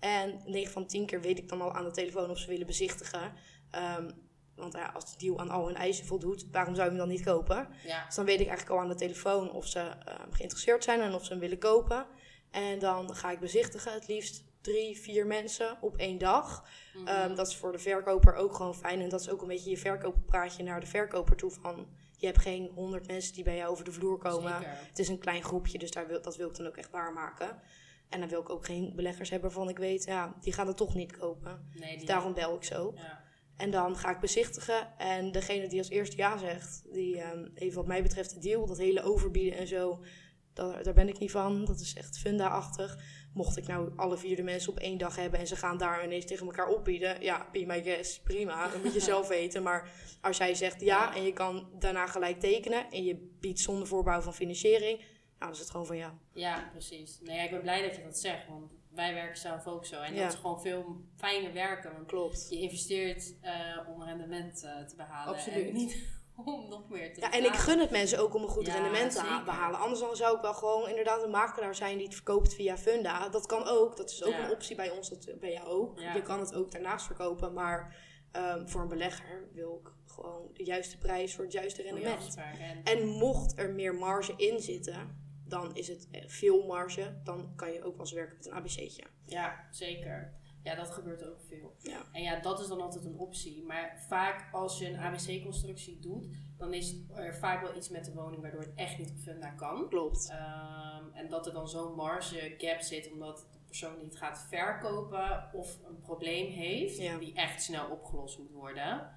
En 0.00 0.40
9 0.44 0.72
van 0.72 0.86
10 0.86 1.06
keer 1.06 1.20
weet 1.20 1.38
ik 1.38 1.48
dan 1.48 1.60
al 1.60 1.72
aan 1.72 1.84
de 1.84 1.90
telefoon 1.90 2.30
of 2.30 2.38
ze 2.38 2.48
willen 2.48 2.66
bezichtigen. 2.66 3.32
Ehm, 3.70 4.10
want 4.54 4.72
ja, 4.72 4.90
als 4.94 5.12
de 5.12 5.18
deal 5.18 5.40
aan 5.40 5.50
al 5.50 5.66
hun 5.66 5.76
eisen 5.76 6.06
voldoet, 6.06 6.46
waarom 6.50 6.74
zou 6.74 6.84
je 6.84 6.90
hem 6.90 7.00
dan 7.06 7.08
niet 7.16 7.24
kopen? 7.24 7.68
ja. 7.84 8.04
Dus 8.06 8.14
dan 8.14 8.24
weet 8.24 8.40
ik 8.40 8.46
eigenlijk 8.46 8.76
al 8.76 8.82
aan 8.82 8.88
de 8.88 8.94
telefoon 8.94 9.52
of 9.52 9.66
ze 9.66 9.80
ehm, 9.80 10.30
geïnteresseerd 10.30 10.84
zijn 10.84 11.00
en 11.00 11.14
of 11.14 11.24
ze 11.24 11.30
hem 11.30 11.40
willen 11.40 11.58
kopen. 11.58 12.06
En 12.50 12.78
dan 12.78 13.14
ga 13.14 13.30
ik 13.30 13.40
bezichtigen, 13.40 13.92
het 13.92 14.08
liefst 14.08 14.44
drie, 14.60 15.00
vier 15.00 15.26
mensen 15.26 15.78
op 15.80 15.96
één 15.96 16.18
dag. 16.18 16.64
Mhm. 16.94 17.06
Ehm, 17.06 17.34
dat 17.34 17.48
is 17.48 17.56
voor 17.56 17.72
de 17.72 17.78
verkoper 17.78 18.34
ook 18.34 18.54
gewoon 18.54 18.74
fijn. 18.74 19.00
En 19.00 19.08
dat 19.08 19.20
is 19.20 19.30
ook 19.30 19.42
een 19.42 19.48
beetje 19.48 19.70
je 19.70 19.76
verkooppraatje 19.76 20.62
naar 20.62 20.80
de 20.80 20.86
verkoper 20.86 21.36
toe 21.36 21.50
van... 21.50 21.86
Je 22.16 22.26
hebt 22.26 22.38
geen 22.38 22.70
honderd 22.74 23.06
mensen 23.06 23.34
die 23.34 23.44
bij 23.44 23.56
jou 23.56 23.70
over 23.70 23.84
de 23.84 23.92
vloer 23.92 24.18
komen. 24.18 24.52
Zeker. 24.52 24.78
Het 24.88 24.98
is 24.98 25.08
een 25.08 25.18
klein 25.18 25.42
groepje, 25.42 25.78
dus 25.78 25.90
daar 25.90 26.06
wil, 26.06 26.22
dat 26.22 26.36
wil 26.36 26.48
ik 26.48 26.54
dan 26.56 26.66
ook 26.66 26.76
echt 26.76 26.90
waarmaken. 26.90 27.60
En 28.08 28.20
dan 28.20 28.28
wil 28.28 28.40
ik 28.40 28.50
ook 28.50 28.64
geen 28.66 28.92
beleggers 28.94 29.30
hebben 29.30 29.50
waarvan 29.50 29.68
ik 29.68 29.78
weet, 29.78 30.04
ja, 30.04 30.36
die 30.40 30.52
gaan 30.52 30.66
het 30.66 30.76
toch 30.76 30.94
niet 30.94 31.16
kopen. 31.16 31.68
Nee, 31.74 31.88
Dus 31.90 31.98
die, 31.98 32.06
daarom 32.06 32.34
bel 32.34 32.54
ik 32.56 32.64
zo. 32.64 32.92
ja. 32.96 33.24
En 33.56 33.70
dan 33.70 33.96
ga 33.96 34.10
ik 34.10 34.20
bezichtigen. 34.20 34.98
En 34.98 35.32
degene 35.32 35.68
die 35.68 35.78
als 35.78 35.88
eerste 35.88 36.16
ja 36.16 36.38
zegt, 36.38 36.82
die 36.92 37.20
ehm 37.20 37.48
heeft 37.54 37.74
wat 37.74 37.86
mij 37.86 38.02
betreft 38.02 38.34
de 38.34 38.40
deal, 38.40 38.66
dat 38.66 38.78
hele 38.78 39.02
overbieden 39.02 39.58
en 39.58 39.66
zo, 39.66 40.04
daar, 40.52 40.82
daar 40.82 40.94
ben 40.94 41.08
ik 41.08 41.18
niet 41.18 41.30
van. 41.30 41.64
Dat 41.64 41.80
is 41.80 41.94
echt 41.94 42.18
funda-achtig. 42.18 42.98
Mocht 43.36 43.56
ik 43.56 43.66
nou 43.66 43.92
alle 43.96 44.16
vier 44.16 44.36
de 44.36 44.42
mensen 44.42 44.70
op 44.72 44.78
één 44.78 44.98
dag 44.98 45.16
hebben 45.16 45.40
en 45.40 45.46
ze 45.46 45.56
gaan 45.56 45.78
daar 45.78 46.04
ineens 46.04 46.24
tegen 46.24 46.46
elkaar 46.46 46.68
opbieden, 46.68 47.22
ja, 47.22 47.46
be 47.52 47.64
my 47.66 47.82
guest, 47.82 48.22
prima. 48.22 48.68
Dat 48.68 48.82
moet 48.82 48.94
je 48.94 49.00
zelf 49.12 49.28
weten. 49.28 49.62
Maar 49.62 49.88
als 50.20 50.36
jij 50.36 50.54
zegt 50.54 50.80
ja 50.80 51.14
en 51.14 51.22
je 51.22 51.32
kan 51.32 51.68
daarna 51.78 52.06
gelijk 52.06 52.40
tekenen 52.40 52.90
en 52.90 53.04
je 53.04 53.36
biedt 53.40 53.60
zonder 53.60 53.86
voorbouw 53.86 54.20
van 54.20 54.34
financiering, 54.34 54.98
nou, 54.98 55.08
dan 55.38 55.50
is 55.50 55.58
het 55.58 55.70
gewoon 55.70 55.86
van 55.86 55.96
ja. 55.96 56.18
Ja, 56.32 56.68
precies. 56.72 57.18
Nee, 57.22 57.44
ik 57.44 57.50
ben 57.50 57.60
blij 57.60 57.82
dat 57.82 57.96
je 57.96 58.02
dat 58.02 58.18
zegt, 58.18 58.48
want 58.48 58.70
wij 58.90 59.14
werken 59.14 59.36
zelf 59.38 59.66
ook 59.66 59.86
zo. 59.86 60.00
En 60.00 60.14
Ja. 60.14 60.22
dat 60.22 60.32
is 60.32 60.38
gewoon 60.38 60.60
veel 60.60 60.96
fijner 61.16 61.52
werken, 61.52 61.92
want 61.92 62.06
Klopt. 62.06 62.46
je 62.50 62.58
investeert 62.58 63.34
eh, 63.40 63.52
om 63.94 64.02
rendement 64.02 64.62
eh, 64.64 64.84
te 64.86 64.96
behalen. 64.96 65.34
Absoluut. 65.34 65.66
En 65.68 65.74
niet 65.74 65.96
om 66.44 66.68
nog 66.68 66.88
meer 66.88 67.14
te 67.14 67.20
Ja, 67.20 67.32
en 67.32 67.44
ik 67.44 67.54
gun 67.54 67.78
het 67.78 67.90
mensen 67.90 68.18
ook 68.18 68.34
om 68.34 68.42
een 68.42 68.48
goed 68.48 68.66
Ja, 68.66 68.74
rendement 68.74 69.12
te 69.12 69.42
behalen. 69.44 69.80
Anders 69.80 70.00
dan 70.00 70.16
zou 70.16 70.36
ik 70.36 70.42
wel 70.42 70.54
gewoon 70.54 70.88
inderdaad 70.88 71.22
een 71.22 71.30
makelaar 71.30 71.74
zijn 71.74 71.96
die 71.96 72.06
het 72.06 72.14
verkoopt 72.14 72.54
via 72.54 72.76
Funda. 72.78 73.28
Dat 73.28 73.46
kan 73.46 73.66
ook. 73.66 73.96
Dat 73.96 74.10
is 74.10 74.24
ook 74.24 74.32
Ja. 74.32 74.44
een 74.44 74.50
optie 74.50 74.76
bij 74.76 74.90
ons. 74.90 75.08
Dat 75.08 75.40
bij 75.40 75.52
jou 75.52 75.66
ook. 75.68 75.98
Ja. 76.00 76.14
Je 76.14 76.22
kan 76.22 76.40
het 76.40 76.54
ook 76.54 76.70
daarnaast 76.70 77.06
verkopen. 77.06 77.52
Maar 77.52 77.96
ehm, 78.32 78.66
voor 78.66 78.80
een 78.80 78.88
belegger 78.88 79.48
wil 79.52 79.80
ik 79.84 79.90
gewoon 80.14 80.50
de 80.52 80.64
juiste 80.64 80.98
prijs 80.98 81.34
voor 81.34 81.44
het 81.44 81.52
juiste 81.52 81.82
rendement. 81.82 82.36
En, 82.84 83.06
mocht 83.06 83.58
er 83.58 83.70
meer 83.70 83.94
marge 83.94 84.34
in 84.36 84.60
zitten, 84.60 85.24
dan 85.44 85.74
is 85.74 85.88
het 85.88 86.08
veel 86.26 86.66
marge. 86.66 87.20
Dan 87.24 87.52
kan 87.56 87.72
je 87.72 87.78
ook 87.78 87.92
wel 87.92 88.00
eens 88.00 88.12
werken 88.12 88.36
met 88.36 88.46
een 88.46 88.52
ABC'tje. 88.52 89.04
ja, 89.26 89.66
zeker. 89.70 90.34
Ja, 90.66 90.74
dat 90.74 90.90
gebeurt 90.90 91.24
ook 91.28 91.40
veel. 91.48 91.74
Ja. 91.78 92.02
En 92.12 92.22
ja, 92.22 92.40
dat 92.40 92.60
is 92.60 92.66
dan 92.68 92.80
altijd 92.80 93.04
een 93.04 93.18
optie. 93.18 93.64
Maar 93.64 94.04
vaak 94.08 94.48
als 94.52 94.78
je 94.78 94.88
een 94.88 94.96
ABC-constructie 94.98 95.98
doet, 96.00 96.26
dan 96.58 96.74
is 96.74 96.94
er 97.14 97.34
vaak 97.34 97.62
wel 97.62 97.76
iets 97.76 97.88
met 97.88 98.04
de 98.04 98.12
woning 98.12 98.42
waardoor 98.42 98.60
het 98.60 98.74
echt 98.74 98.98
niet 98.98 99.10
op 99.10 99.18
funda 99.18 99.50
kan. 99.50 99.88
Klopt. 99.88 100.28
Ehm, 100.30 101.04
en 101.12 101.28
dat 101.28 101.46
er 101.46 101.52
dan 101.52 101.68
zo'n 101.68 101.94
marge 101.94 102.54
gap 102.58 102.80
zit 102.80 103.10
omdat 103.12 103.46
de 103.52 103.58
persoon 103.66 103.94
die 103.98 104.04
het 104.04 104.16
gaat 104.16 104.46
verkopen 104.48 105.50
of 105.52 105.78
een 105.88 106.00
probleem 106.00 106.50
heeft 106.52 106.96
Ja. 106.96 107.18
die 107.18 107.34
echt 107.34 107.62
snel 107.62 107.86
opgelost 107.90 108.38
moet 108.38 108.52
worden. 108.52 109.10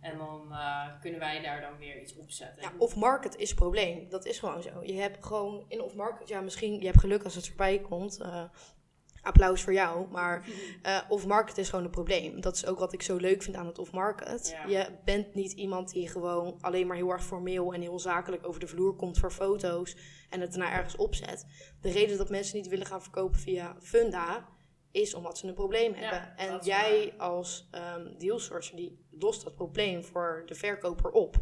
En 0.00 0.18
dan 0.18 0.52
eh, 0.52 1.00
kunnen 1.00 1.20
wij 1.20 1.42
daar 1.42 1.60
dan 1.60 1.76
weer 1.78 2.00
iets 2.00 2.16
op 2.16 2.30
zetten. 2.30 2.62
Ja, 2.62 2.72
off-market 2.78 3.36
is 3.36 3.54
probleem. 3.54 4.08
Dat 4.08 4.24
is 4.24 4.38
gewoon 4.38 4.62
zo. 4.62 4.82
Je 4.82 4.92
hebt 4.94 5.26
gewoon 5.26 5.64
in 5.68 5.80
off-market, 5.80 6.28
ja, 6.28 6.40
misschien, 6.40 6.78
je 6.80 6.86
hebt 6.86 7.00
geluk 7.00 7.22
als 7.24 7.34
het 7.34 7.46
voorbij 7.48 7.78
komt. 7.78 8.20
Eh, 8.20 8.44
applaus 9.26 9.62
voor 9.62 9.72
jou. 9.72 10.06
Maar 10.10 10.44
eh, 10.82 10.98
off-market 11.08 11.58
is 11.58 11.68
gewoon 11.68 11.84
een 11.84 11.90
probleem. 11.90 12.40
Dat 12.40 12.56
is 12.56 12.66
ook 12.66 12.78
wat 12.78 12.92
ik 12.92 13.02
zo 13.02 13.16
leuk 13.16 13.42
vind 13.42 13.56
aan 13.56 13.66
het 13.66 13.78
off-market. 13.78 14.56
Ja. 14.66 14.66
Je 14.66 14.88
bent 15.04 15.34
niet 15.34 15.52
iemand 15.52 15.92
die 15.92 16.08
gewoon 16.08 16.58
alleen 16.60 16.86
maar 16.86 16.96
heel 16.96 17.10
erg 17.10 17.24
formeel 17.24 17.74
en 17.74 17.80
heel 17.80 17.98
zakelijk 17.98 18.46
over 18.46 18.60
de 18.60 18.66
vloer 18.66 18.94
komt 18.96 19.18
voor 19.18 19.30
foto's 19.30 19.96
en 20.30 20.40
het 20.40 20.50
daarna 20.52 20.72
ergens 20.72 20.96
opzet. 20.96 21.46
De 21.80 21.90
reden 21.90 22.18
dat 22.18 22.30
mensen 22.30 22.56
niet 22.56 22.68
willen 22.68 22.86
gaan 22.86 23.02
verkopen 23.02 23.40
via 23.40 23.76
Funda 23.80 24.48
is 24.96 25.14
omdat 25.14 25.38
ze 25.38 25.46
een 25.46 25.54
probleem 25.54 25.94
Ja, 25.94 26.00
hebben. 26.00 26.36
En 26.36 26.58
jij 26.62 27.14
als 27.18 27.68
ehm 27.70 28.18
dealsourcer 28.18 28.76
die 28.76 29.04
lost 29.10 29.44
dat 29.44 29.54
probleem 29.54 30.04
voor 30.04 30.42
de 30.46 30.54
verkoper 30.54 31.10
op. 31.10 31.36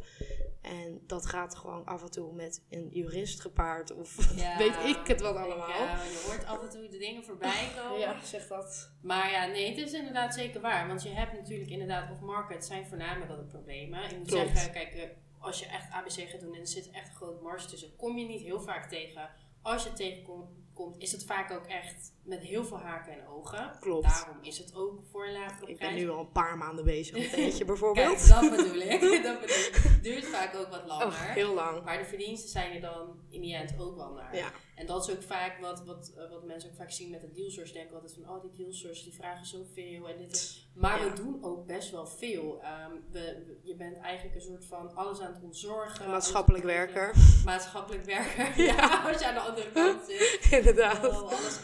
En 0.63 1.01
dat 1.07 1.27
gaat 1.27 1.55
gewoon 1.55 1.85
af 1.85 2.03
en 2.03 2.11
toe 2.11 2.33
met 2.35 2.65
een 2.71 2.89
jurist 2.93 3.41
gepaard 3.41 3.95
of 3.95 4.17
Ja, 4.37 4.57
weet 4.59 4.77
ik 4.97 5.07
het 5.07 5.21
wat 5.21 5.37
allemaal. 5.37 5.69
Ik, 5.69 5.75
eh, 5.75 6.05
je 6.13 6.25
hoort 6.27 6.45
af 6.45 6.63
en 6.63 6.71
toe 6.71 6.89
de 6.89 6.99
dingen 6.99 7.25
voorbij 7.25 7.69
komen. 7.83 7.99
ja, 7.99 8.23
zeg 8.23 8.47
dat. 8.47 8.91
Maar 9.03 9.31
ja, 9.31 9.47
nee, 9.47 9.69
het 9.69 9.79
is 9.79 9.93
inderdaad 9.93 10.35
zeker 10.35 10.61
waar. 10.61 10.87
Want 10.89 11.03
je 11.03 11.09
hebt 11.09 11.33
natuurlijk 11.33 11.71
inderdaad 11.71 12.11
off-market 12.11 12.65
zijn 12.65 12.87
voornamelijk 12.87 13.31
de 13.31 13.45
problemen. 13.45 14.05
Ik 14.05 14.19
moet 14.19 14.29
Klopt. 14.29 14.49
zeggen, 14.49 14.73
kijk, 14.73 14.95
eh, 14.95 15.09
als 15.39 15.59
je 15.59 15.67
echt 15.67 15.91
ABC 15.91 16.29
gaat 16.31 16.41
doen 16.41 16.55
en 16.55 16.61
er 16.61 16.67
zit 16.67 16.91
echt 16.91 17.09
een 17.09 17.15
grote 17.15 17.43
marge 17.43 17.67
tussen, 17.69 17.97
kom 17.97 18.19
je 18.19 18.27
niet 18.27 18.41
heel 18.43 18.61
vaak 18.61 18.89
tegen. 18.89 19.31
Als 19.63 19.83
je 19.83 19.89
het 19.89 19.99
tegenkomt, 19.99 20.99
is 20.99 21.13
het 21.13 21.25
vaak 21.25 21.51
ook 21.51 21.67
echt 21.67 22.14
met 22.25 22.41
heel 22.41 22.65
veel 22.65 22.79
haken 22.79 23.13
en 23.13 23.27
ogen. 23.29 23.77
Klopt. 23.81 24.09
Daarom 24.09 24.37
is 24.43 24.59
het 24.59 24.75
ook 24.75 25.01
voor 25.11 25.27
een 25.27 25.33
lagere 25.33 25.67
Ik 25.71 25.77
prijs. 25.77 25.95
ben 25.95 26.03
nu 26.03 26.11
al 26.11 26.21
een 26.21 26.33
paar 26.33 26.59
maanden 26.59 26.85
bezig 26.85 27.15
met 27.19 27.33
eentje 27.43 27.65
bijvoorbeeld. 27.65 28.27
Kijk, 28.27 28.41
dat 28.41 28.51
bedoel 28.57 28.81
ik. 28.81 29.01
dat 29.23 29.41
bedoel 29.41 29.57
ik. 29.57 29.99
Duurt 30.03 30.25
vaak 30.27 30.55
ook 30.55 30.69
wat 30.69 30.87
langer. 30.87 31.07
Oh, 31.07 31.13
heel 31.21 31.55
lang. 31.55 31.85
Maar 31.85 31.99
de 31.99 32.05
verdiensten 32.05 32.51
zijn 32.51 32.73
er 32.75 32.81
dan 32.81 33.19
in 33.29 33.41
die 33.41 33.55
end 33.55 33.75
ook 33.81 33.97
wel 33.97 34.13
naar. 34.13 34.37
Ja. 34.37 34.51
En 34.75 34.87
dat 34.87 35.09
is 35.09 35.15
ook 35.15 35.23
vaak 35.23 35.61
wat, 35.61 35.85
wat, 35.85 36.13
eh, 36.17 36.31
wat 36.31 36.45
mensen 36.45 36.71
ook 36.71 36.77
vaak 36.77 36.91
zien 36.91 37.11
met 37.11 37.21
de 37.21 37.31
dealsource. 37.33 37.73
Denken 37.73 37.95
altijd 37.95 38.19
van, 38.23 38.35
oh 38.37 38.43
die 38.43 38.53
dealsource 38.53 39.05
die 39.05 39.15
vragen 39.15 39.47
zoveel. 39.47 40.09
En 40.09 40.19
dit. 40.19 40.63
Maar 40.75 41.05
Ja. 41.05 41.11
we 41.11 41.17
doen 41.17 41.39
ook 41.45 41.67
best 41.67 41.91
wel 41.91 42.07
veel. 42.07 42.63
Ehm, 42.63 42.91
we, 43.11 43.21
we- 43.47 43.59
je 43.63 43.75
bent 43.77 43.97
eigenlijk 43.99 44.35
een 44.37 44.43
soort 44.43 44.65
van 44.65 44.95
alles 44.95 45.21
aan 45.21 45.33
het 45.33 45.43
ontzorgen. 45.43 46.11
Maatschappelijk 46.11 46.65
het 46.65 46.73
werker. 46.73 47.15
Maatschappelijk 47.45 48.05
werker. 48.05 48.53
Ja. 48.65 48.75
ja, 48.75 49.03
als 49.11 49.19
je 49.21 49.27
aan 49.27 49.35
de 49.35 49.41
andere 49.41 49.71
kant 49.73 50.01
zit. 50.09 50.47
Inderdaad. 50.51 51.01
Wel 51.01 51.31
alles 51.33 51.61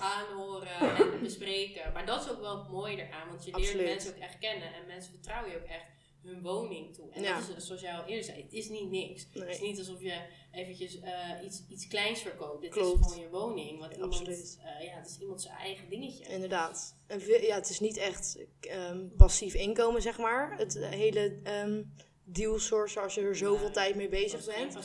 en 0.67 1.21
bespreken. 1.23 1.93
Maar 1.93 2.07
dat 2.07 2.25
is 2.25 2.31
ook 2.31 2.41
wel 2.41 2.59
het 2.59 2.69
mooie 2.69 2.97
eraan, 3.07 3.29
want 3.29 3.45
je 3.45 3.51
leert 3.51 3.63
Absoluut. 3.65 3.87
mensen 3.87 4.11
ook 4.15 4.21
echt 4.21 4.39
kennen 4.39 4.75
en 4.75 4.87
mensen 4.87 5.13
vertrouwen 5.13 5.51
je 5.51 5.57
ook 5.57 5.65
echt 5.67 5.85
hun 6.23 6.43
woning 6.43 6.95
toe. 6.95 7.11
En 7.13 7.23
Ja. 7.23 7.39
dat 7.41 7.57
is, 7.57 7.67
zoals 7.67 7.81
jij 7.81 7.93
al 7.93 8.05
eerder 8.05 8.25
zei, 8.25 8.43
het 8.43 8.53
is 8.53 8.69
niet 8.69 8.91
niks. 8.91 9.27
Het 9.33 9.49
is 9.49 9.61
niet 9.61 9.79
alsof 9.79 10.03
je 10.03 10.21
eventjes 10.53 11.01
eh, 11.01 11.13
iets, 11.45 11.63
iets 11.69 11.89
kleins 11.89 12.21
verkoopt. 12.21 12.61
Dit 12.63 12.71
Klopt. 12.71 13.01
is 13.01 13.07
gewoon 13.13 13.23
je 13.25 13.31
woning. 13.31 13.79
Want 13.79 13.93
iemand, 13.93 14.13
Absoluut. 14.13 14.59
eh, 14.79 14.85
ja, 14.87 14.97
het 14.97 15.07
is 15.09 15.19
iemand 15.21 15.43
zijn 15.43 15.57
eigen 15.57 15.89
dingetje. 15.89 16.25
Inderdaad. 16.25 16.95
En 17.07 17.21
ja, 17.27 17.55
het 17.55 17.69
is 17.71 17.81
niet 17.81 17.97
echt 17.97 18.39
ehm, 18.61 19.07
passief 19.17 19.55
inkomen, 19.55 20.03
zeg 20.03 20.19
maar. 20.19 20.57
Het 20.59 20.77
eh, 20.77 20.89
hele 20.89 21.41
ehm 21.43 21.83
deal 22.25 22.59
source, 22.59 23.01
als 23.01 23.15
je 23.15 23.21
er 23.21 23.37
zoveel 23.37 23.71
tijd 23.71 23.95
mee 23.95 24.09
bezig 24.09 24.45
bent. 24.45 24.77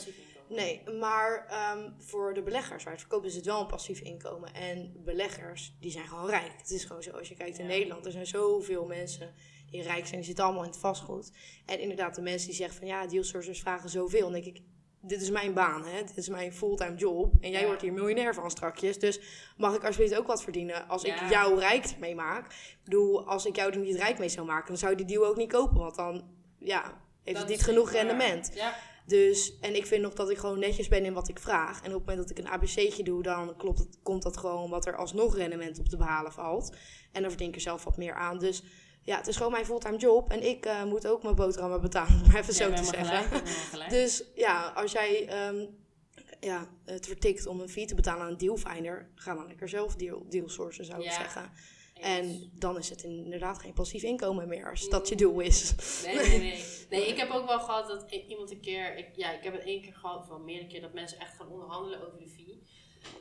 Nee, 0.49 0.81
maar 0.99 1.45
ehm, 1.49 1.89
voor 1.97 2.34
de 2.34 2.41
beleggers 2.43 2.84
waar 2.84 2.93
het 2.93 3.01
verkopen 3.01 3.27
is 3.29 3.36
het 3.36 3.45
wel 3.45 3.62
een 3.62 3.67
passief 3.67 3.99
inkomen. 3.99 4.53
En 4.53 4.93
beleggers, 5.03 5.75
die 5.79 5.91
zijn 5.91 6.08
gewoon 6.08 6.29
rijk. 6.29 6.51
Het 6.58 6.71
is 6.71 6.84
gewoon 6.84 7.03
zo, 7.03 7.12
als 7.12 7.27
je 7.29 7.36
kijkt 7.36 7.58
in 7.58 7.63
Ja. 7.65 7.71
Nederland, 7.71 8.05
er 8.05 8.12
zijn 8.12 8.27
zoveel 8.27 8.86
mensen 8.86 9.34
die 9.69 9.81
rijk 9.81 10.05
zijn, 10.05 10.15
die 10.17 10.25
zitten 10.25 10.43
allemaal 10.45 10.63
in 10.63 10.69
het 10.69 10.79
vastgoed. 10.79 11.31
En 11.65 11.79
inderdaad, 11.79 12.15
de 12.15 12.21
mensen 12.21 12.47
die 12.47 12.55
zeggen 12.58 12.77
van 12.77 12.88
ja, 12.88 13.08
deal 13.08 13.23
sourcers 13.23 13.60
vragen 13.60 13.89
zoveel. 13.89 14.21
Dan 14.21 14.31
denk 14.31 14.45
ik, 14.45 14.62
dit 15.01 15.21
is 15.21 15.29
mijn 15.29 15.53
baan, 15.53 15.86
hè? 15.86 16.03
dit 16.03 16.17
is 16.17 16.29
mijn 16.29 16.53
fulltime 16.53 16.95
job. 16.95 17.34
En 17.41 17.51
jij 17.51 17.60
Ja. 17.60 17.65
wordt 17.65 17.81
hier 17.81 17.93
miljonair 17.93 18.34
van 18.34 18.51
strakjes. 18.51 18.99
Dus 18.99 19.19
mag 19.58 19.75
ik 19.75 19.84
alsjeblieft 19.86 20.17
ook 20.19 20.27
wat 20.27 20.43
verdienen 20.43 20.88
als 20.88 21.01
Ja. 21.01 21.23
ik 21.23 21.29
jou 21.29 21.60
rijk 21.60 21.86
ermee 21.86 22.15
maak? 22.15 22.45
Ik 22.53 22.77
bedoel, 22.84 23.27
als 23.27 23.45
ik 23.45 23.55
jou 23.55 23.71
er 23.71 23.77
niet 23.79 23.95
rijk 23.95 24.19
mee 24.19 24.29
zou 24.29 24.45
maken, 24.47 24.67
dan 24.67 24.77
zou 24.77 24.91
je 24.91 24.97
die 24.97 25.05
deal 25.05 25.25
ook 25.25 25.36
niet 25.38 25.51
kopen. 25.51 25.77
Want 25.79 25.95
dan, 25.95 26.23
ja, 26.60 26.81
heeft 27.23 27.38
Dat 27.39 27.47
het 27.49 27.58
niet 27.58 27.62
genoeg 27.63 27.91
waar. 27.91 28.05
rendement. 28.05 28.51
Ja, 28.53 28.75
Dus, 29.06 29.58
en 29.62 29.76
ik 29.76 29.86
vind 29.86 30.02
nog 30.02 30.13
dat 30.13 30.30
ik 30.30 30.38
gewoon 30.38 30.60
netjes 30.60 30.88
ben 30.88 31.06
in 31.06 31.13
wat 31.13 31.28
ik 31.30 31.39
vraag. 31.39 31.82
En 31.82 31.88
op 31.94 31.98
het 31.98 32.06
moment 32.08 32.18
dat 32.28 32.38
ik 32.38 32.44
een 32.46 32.52
ABC'tje 32.52 33.04
doe, 33.04 33.24
dan 33.24 33.56
klopt 33.58 33.80
het, 33.80 33.98
komt 34.04 34.24
dat 34.24 34.38
gewoon 34.38 34.70
wat 34.70 34.86
er 34.86 34.96
alsnog 34.96 35.36
rendement 35.38 35.80
op 35.80 35.88
te 35.88 35.98
behalen 35.98 36.32
valt. 36.32 36.76
En 37.12 37.22
dan 37.22 37.30
verdien 37.30 37.48
ik 37.50 37.56
er 37.56 37.62
zelf 37.62 37.84
wat 37.84 37.98
meer 37.98 38.13
aan. 38.13 38.39
Dus 38.39 38.63
ja, 39.02 39.18
het 39.18 39.28
is 39.28 39.36
gewoon 39.36 39.52
mijn 39.52 39.65
fulltime 39.65 39.98
job. 39.98 40.32
En 40.32 40.44
ik 40.44 40.65
eh, 40.65 40.84
moet 40.84 41.08
ook 41.08 41.24
mijn 41.24 41.36
boterhammen 41.36 41.82
betalen, 41.82 42.13
om 42.24 42.32
maar 42.32 42.39
even 42.41 42.54
Ja, 42.54 42.76
zo 42.78 42.84
te 42.84 42.84
zeggen. 42.98 43.24
gelijk, 43.24 43.48
gelijk. 43.48 43.89
Dus 43.89 44.24
ja, 44.36 44.68
als 44.76 44.91
jij 44.91 45.28
ehm, 45.28 45.65
ja, 46.39 46.68
het 46.86 47.06
vertikt 47.08 47.46
om 47.46 47.60
een 47.62 47.70
fee 47.70 47.86
te 47.86 47.96
betalen 47.96 48.22
aan 48.24 48.32
een 48.32 48.38
dealfinder, 48.38 49.10
ga 49.15 49.34
dan 49.36 49.48
lekker 49.48 49.70
zelf 49.70 49.96
deal, 49.96 50.26
deal 50.30 50.50
sourcen, 50.50 50.86
zou 50.86 51.00
ik 51.00 51.06
Ja. 51.06 51.12
zeggen. 51.13 51.52
En 52.06 52.52
dan 52.54 52.78
is 52.78 52.89
het 52.89 53.04
inderdaad 53.04 53.60
geen 53.60 53.74
passief 53.74 54.04
inkomen 54.04 54.48
meer, 54.48 54.70
als 54.70 54.89
dat 54.89 55.10
je 55.10 55.15
doel 55.15 55.39
is. 55.39 55.76
Nee, 56.06 56.15
nee, 56.15 56.39
nee. 56.39 56.63
Nee, 56.89 57.08
ik 57.12 57.18
heb 57.18 57.30
ook 57.30 57.48
wel 57.48 57.60
gehad 57.60 57.88
dat 57.88 58.12
iemand 58.28 58.52
een 58.52 58.60
keer... 58.60 58.98
Ik, 58.98 59.15
ja, 59.15 59.32
ik 59.32 59.44
heb 59.44 59.54
het 59.54 59.63
één 59.63 59.82
keer 59.82 59.94
gehad, 59.94 60.28
wel 60.28 60.39
meerdere 60.39 60.68
keer, 60.68 60.82
dat 60.82 60.94
mensen 60.94 61.20
echt 61.20 61.36
gaan 61.36 61.50
onderhandelen 61.50 62.08
over 62.08 62.20
de 62.20 62.28
fee. 62.28 62.63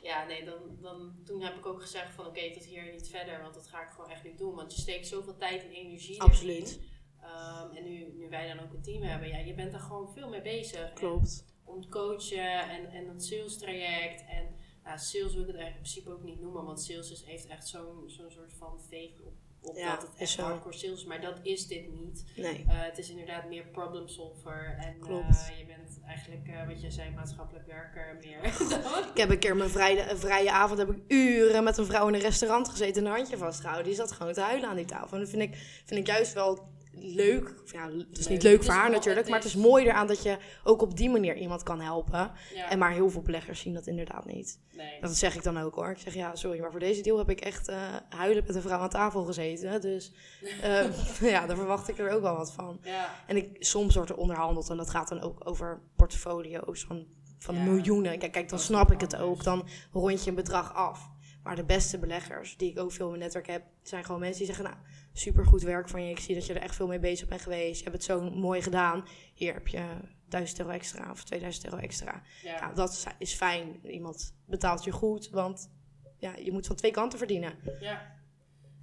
Ja, 0.01 0.25
nee, 0.25 0.45
dan, 0.45 0.77
dan, 0.81 1.15
toen 1.23 1.41
heb 1.41 1.55
ik 1.55 1.65
ook 1.65 1.81
gezegd 1.81 2.13
van 2.15 2.25
oké, 2.25 2.53
tot 2.53 2.65
hier 2.65 2.87
en 2.87 2.91
niet 2.91 3.09
verder, 3.09 3.41
want 3.41 3.53
dat 3.53 3.67
ga 3.67 3.81
ik 3.81 3.89
gewoon 3.89 4.09
echt 4.09 4.23
niet 4.23 4.37
doen. 4.37 4.55
Want 4.55 4.75
je 4.75 4.81
steekt 4.81 5.07
zoveel 5.07 5.37
tijd 5.37 5.63
en 5.63 5.71
energie 5.71 6.21
Absoluut. 6.21 6.79
Ehm, 7.21 7.75
en 7.75 7.83
nu, 7.83 8.13
nu 8.17 8.29
wij 8.29 8.47
dan 8.47 8.65
ook 8.65 8.73
een 8.73 8.81
team 8.81 9.01
hebben, 9.01 9.27
ja, 9.27 9.37
je 9.37 9.53
bent 9.53 9.71
daar 9.71 9.81
gewoon 9.81 10.13
veel 10.13 10.29
mee 10.29 10.41
bezig. 10.41 10.89
En 10.89 10.93
Klopt. 10.93 11.45
om 11.63 11.75
het 11.75 11.89
coachen 11.89 12.69
en, 12.69 12.89
en 12.91 13.07
het 13.07 13.25
sales 13.25 13.57
traject. 13.57 14.23
En 14.29 14.55
nou, 14.85 14.97
sales 14.99 15.33
wil 15.33 15.41
ik 15.41 15.47
het 15.47 15.55
eigenlijk 15.57 15.75
in 15.75 15.81
principe 15.91 16.11
ook 16.11 16.23
niet 16.23 16.41
noemen, 16.41 16.65
want 16.65 16.81
sales 16.81 17.11
is, 17.11 17.23
heeft 17.25 17.47
echt 17.47 17.67
zo'n 17.67 18.03
zo'n 18.07 18.31
soort 18.31 18.53
van 18.57 18.79
veeg 18.89 19.11
op, 19.23 19.33
op 19.61 19.77
Ja, 19.77 19.95
dat 19.95 20.01
het 20.01 20.15
echt 20.17 20.29
zo. 20.29 20.41
hardcore 20.41 20.75
sales 20.77 20.99
is. 20.99 21.05
Maar 21.05 21.21
dat 21.21 21.39
is 21.43 21.67
dit 21.67 21.91
niet. 21.99 22.23
Nee. 22.35 22.65
Eh, 22.67 22.81
het 22.81 22.97
is 22.97 23.09
inderdaad 23.09 23.47
meer 23.49 23.63
problem 23.65 24.07
solver. 24.07 24.77
En 24.79 24.99
Klopt. 24.99 25.49
eh, 25.49 25.59
je 25.59 25.65
bent 25.65 25.99
eigenlijk, 26.05 26.47
eh, 26.47 26.67
wat 26.67 26.81
jij 26.81 26.91
zei, 26.91 27.11
maatschappelijk 27.11 27.65
werker 27.67 28.17
meer. 28.21 28.43
Ik 29.13 29.17
heb 29.21 29.29
een 29.29 29.39
keer 29.39 29.55
mijn 29.55 29.69
vrije, 29.69 30.17
vrije 30.17 30.51
avond 30.51 30.79
heb 30.79 30.89
ik 30.89 30.97
uren 31.07 31.63
met 31.63 31.77
een 31.77 31.85
vrouw 31.85 32.07
in 32.07 32.13
een 32.13 32.19
restaurant 32.19 32.69
gezeten 32.69 33.01
en 33.01 33.07
een 33.09 33.15
handje 33.15 33.37
vastgehouden. 33.37 33.85
Die 33.87 33.95
zat 33.95 34.11
gewoon 34.11 34.33
te 34.33 34.41
huilen 34.41 34.69
aan 34.69 34.75
die 34.75 34.85
tafel. 34.85 35.13
En 35.17 35.19
dat 35.19 35.29
vind 35.29 35.41
ik, 35.41 35.55
vind 35.85 35.99
ik 35.99 36.07
juist 36.07 36.33
wel 36.33 36.67
leuk. 36.99 37.53
Ja, 37.71 37.89
het 38.09 38.17
is 38.17 38.27
niet 38.27 38.43
leuk 38.43 38.63
voor 38.63 38.73
haar 38.73 38.89
natuurlijk, 38.91 39.27
maar 39.29 39.37
het 39.39 39.47
is 39.47 39.55
mooi 39.55 39.85
eraan 39.85 40.07
dat 40.07 40.23
je 40.23 40.37
ook 40.63 40.81
op 40.81 40.97
die 40.97 41.09
manier 41.09 41.35
iemand 41.37 41.63
kan 41.63 41.81
helpen. 41.81 42.31
ja, 42.53 42.69
En 42.69 42.79
maar 42.79 42.91
heel 42.91 43.09
veel 43.09 43.21
beleggers 43.21 43.59
zien 43.59 43.73
dat 43.73 43.87
inderdaad 43.87 44.25
niet. 44.25 44.59
nee. 44.71 45.01
Dat 45.01 45.15
zeg 45.15 45.35
ik 45.35 45.43
dan 45.43 45.57
ook 45.59 45.75
hoor. 45.75 45.89
Ik 45.89 45.97
zeg 45.97 46.13
ja, 46.13 46.35
sorry, 46.35 46.59
maar 46.59 46.71
voor 46.71 46.79
deze 46.79 47.01
deal 47.01 47.17
heb 47.17 47.29
ik 47.29 47.39
echt 47.41 47.67
eh 47.67 47.95
huilen 48.09 48.43
met 48.47 48.55
een 48.55 48.61
vrouw 48.61 48.79
aan 48.79 48.89
tafel 48.89 49.23
gezeten. 49.23 49.81
Dus 49.81 50.11
eh, 50.61 51.21
ja, 51.31 51.45
daar 51.47 51.57
verwacht 51.57 51.87
ik 51.87 51.97
er 51.99 52.11
ook 52.11 52.21
wel 52.21 52.35
wat 52.37 52.51
van. 52.51 52.79
Ja, 52.83 53.15
En 53.27 53.37
ik, 53.37 53.55
soms 53.59 53.95
wordt 53.95 54.09
er 54.09 54.17
onderhandeld 54.17 54.69
en 54.69 54.77
dat 54.77 54.89
gaat 54.89 55.07
dan 55.07 55.21
ook 55.21 55.41
over 55.49 55.81
portfolio's 55.95 56.83
van, 56.87 57.05
van 57.39 57.55
Ja. 57.55 57.63
miljoenen. 57.63 58.17
Kijk, 58.19 58.31
kijk, 58.31 58.49
dan 58.49 58.59
snap 58.59 58.91
ik 58.91 59.01
het 59.01 59.15
ook. 59.15 59.43
Dan 59.43 59.67
rond 59.91 60.23
je 60.23 60.29
een 60.29 60.35
bedrag 60.35 60.73
af. 60.73 61.09
Maar 61.43 61.55
de 61.55 61.63
beste 61.63 61.97
beleggers, 61.99 62.57
die 62.57 62.71
ik 62.71 62.79
ook 62.79 62.91
veel 62.91 63.05
in 63.05 63.11
mijn 63.11 63.23
netwerk 63.23 63.47
heb, 63.47 63.63
zijn 63.83 64.03
gewoon 64.05 64.19
mensen 64.19 64.37
die 64.37 64.55
zeggen, 64.55 64.65
nou, 64.65 64.77
supergoed 65.17 65.61
werk 65.61 65.89
van 65.89 66.03
je. 66.03 66.09
Ik 66.09 66.19
zie 66.19 66.35
dat 66.35 66.45
je 66.45 66.53
er 66.53 66.61
echt 66.61 66.75
veel 66.75 66.87
mee 66.87 66.99
bezig 66.99 67.27
bent 67.27 67.41
geweest. 67.41 67.77
Je 67.77 67.83
hebt 67.83 67.95
het 67.95 68.05
zo 68.05 68.29
mooi 68.31 68.61
gedaan. 68.61 69.05
Hier 69.33 69.53
heb 69.53 69.67
je 69.67 69.83
1000 70.29 70.59
euro 70.59 70.71
extra 70.71 71.11
of 71.11 71.23
2000 71.23 71.65
euro 71.65 71.77
extra. 71.77 72.21
ja. 72.43 72.51
Ja, 72.51 72.73
dat 72.73 72.89
is, 72.89 73.05
is 73.17 73.33
fijn. 73.33 73.79
Iemand 73.83 74.35
betaalt 74.45 74.83
je 74.83 74.91
goed, 74.91 75.29
want 75.29 75.71
ja, 76.17 76.35
je 76.35 76.51
moet 76.51 76.67
van 76.67 76.75
twee 76.75 76.91
kanten 76.91 77.17
verdienen. 77.17 77.53
Ja. 77.79 78.14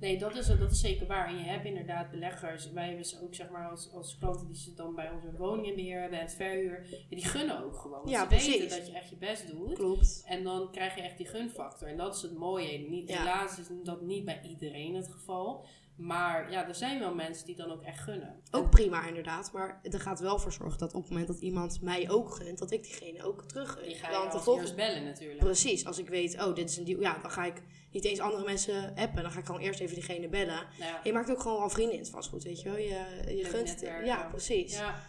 Nee, 0.02 0.18
dat 0.18 0.36
is, 0.36 0.46
dat 0.46 0.70
is 0.70 0.80
zeker 0.80 1.06
waar. 1.06 1.28
En 1.28 1.36
je 1.36 1.42
hebt 1.44 1.64
inderdaad 1.64 2.10
beleggers. 2.10 2.72
Wij 2.72 2.86
hebben 2.86 3.04
ze 3.04 3.22
ook 3.22 3.34
zeg 3.34 3.50
maar 3.50 3.70
als, 3.70 3.92
als 3.92 4.18
klanten 4.18 4.46
die 4.46 4.56
ze 4.56 4.74
dan 4.74 4.94
bij 4.94 5.10
onze 5.10 5.36
woningen 5.36 5.74
beheer 5.74 6.00
hebben 6.00 6.18
en 6.18 6.24
het 6.24 6.34
verhuur. 6.34 6.86
Die 7.08 7.24
gunnen 7.24 7.64
ook 7.64 7.76
gewoon. 7.76 8.08
Ja, 8.08 8.20
ze 8.20 8.26
precies. 8.26 8.58
weten 8.58 8.78
dat 8.78 8.86
je 8.86 8.92
echt 8.92 9.10
je 9.10 9.16
best 9.16 9.48
doet. 9.48 9.74
Klopt. 9.74 10.22
En 10.26 10.42
dan 10.44 10.70
krijg 10.72 10.94
je 10.94 11.02
echt 11.02 11.16
die 11.16 11.26
gunfactor. 11.26 11.88
En 11.88 11.96
dat 11.96 12.14
is 12.16 12.22
het 12.22 12.34
mooie. 12.34 12.78
Niet, 12.78 13.08
Ja. 13.08 13.18
Helaas 13.18 13.58
is 13.58 13.66
dat 13.82 14.00
niet 14.00 14.24
bij 14.24 14.40
iedereen 14.48 14.94
het 14.94 15.08
geval. 15.08 15.66
Maar 15.96 16.50
ja, 16.50 16.68
er 16.68 16.74
zijn 16.74 16.98
wel 16.98 17.14
mensen 17.14 17.46
die 17.46 17.56
dan 17.56 17.70
ook 17.70 17.82
echt 17.82 18.00
gunnen. 18.00 18.40
Ook 18.50 18.70
prima 18.70 19.06
inderdaad, 19.06 19.52
maar 19.52 19.80
er 19.82 20.00
gaat 20.00 20.20
wel 20.20 20.38
voor 20.38 20.52
zorgen 20.52 20.78
dat 20.78 20.94
op 20.94 21.00
het 21.00 21.10
moment 21.10 21.28
dat 21.28 21.40
iemand 21.40 21.82
mij 21.82 22.10
ook 22.10 22.34
gunt, 22.34 22.58
dat 22.58 22.70
ik 22.70 22.82
diegene 22.82 23.22
ook 23.22 23.44
terug 23.44 23.72
gun. 23.72 23.82
Die 23.82 23.94
ga 23.94 24.10
je 24.10 24.16
Want 24.16 24.46
als 24.46 24.74
bellen 24.74 25.04
natuurlijk. 25.04 25.38
Precies, 25.38 25.86
als 25.86 25.98
ik 25.98 26.08
weet, 26.08 26.42
oh, 26.44 26.54
dit 26.54 26.70
is 26.70 26.76
een 26.76 26.84
deal, 26.84 27.00
ja, 27.00 27.18
dan 27.18 27.30
ga 27.30 27.44
ik 27.44 27.62
niet 27.92 28.04
eens 28.04 28.20
andere 28.20 28.44
mensen 28.44 28.94
appen. 28.94 29.22
Dan 29.22 29.32
ga 29.32 29.38
ik 29.38 29.46
gewoon 29.46 29.60
eerst 29.60 29.80
even 29.80 29.94
diegene 29.94 30.28
bellen. 30.28 30.66
Ja. 30.78 31.00
Je 31.04 31.12
maakt 31.12 31.30
ook 31.30 31.40
gewoon 31.40 31.58
wel 31.58 31.70
vrienden 31.70 31.94
in 31.94 32.00
het 32.00 32.10
vastgoed, 32.10 32.42
weet 32.42 32.60
je 32.60 32.68
wel. 32.68 32.78
Je, 32.78 33.36
je 33.36 33.44
gunt, 33.44 33.66
netwerk, 33.66 34.04
ja, 34.06 34.18
ja. 34.18 34.28
precies. 34.28 34.72
Ja, 34.72 35.06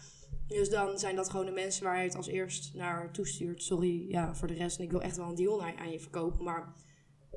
Dus 0.47 0.69
dan 0.69 0.99
zijn 0.99 1.15
dat 1.15 1.29
gewoon 1.29 1.45
de 1.45 1.51
mensen 1.51 1.83
waar 1.83 1.97
je 1.97 2.03
het 2.03 2.15
als 2.15 2.27
eerst 2.27 2.73
naar 2.73 3.11
toestuurt. 3.11 3.63
Sorry, 3.63 4.09
ja, 4.09 4.35
voor 4.35 4.47
de 4.47 4.53
rest. 4.53 4.77
En 4.77 4.83
ik 4.83 4.91
wil 4.91 5.01
echt 5.01 5.17
wel 5.17 5.27
een 5.29 5.35
deal 5.35 5.63
aan 5.63 5.91
je 5.91 5.99
verkopen, 5.99 6.43
maar 6.43 6.73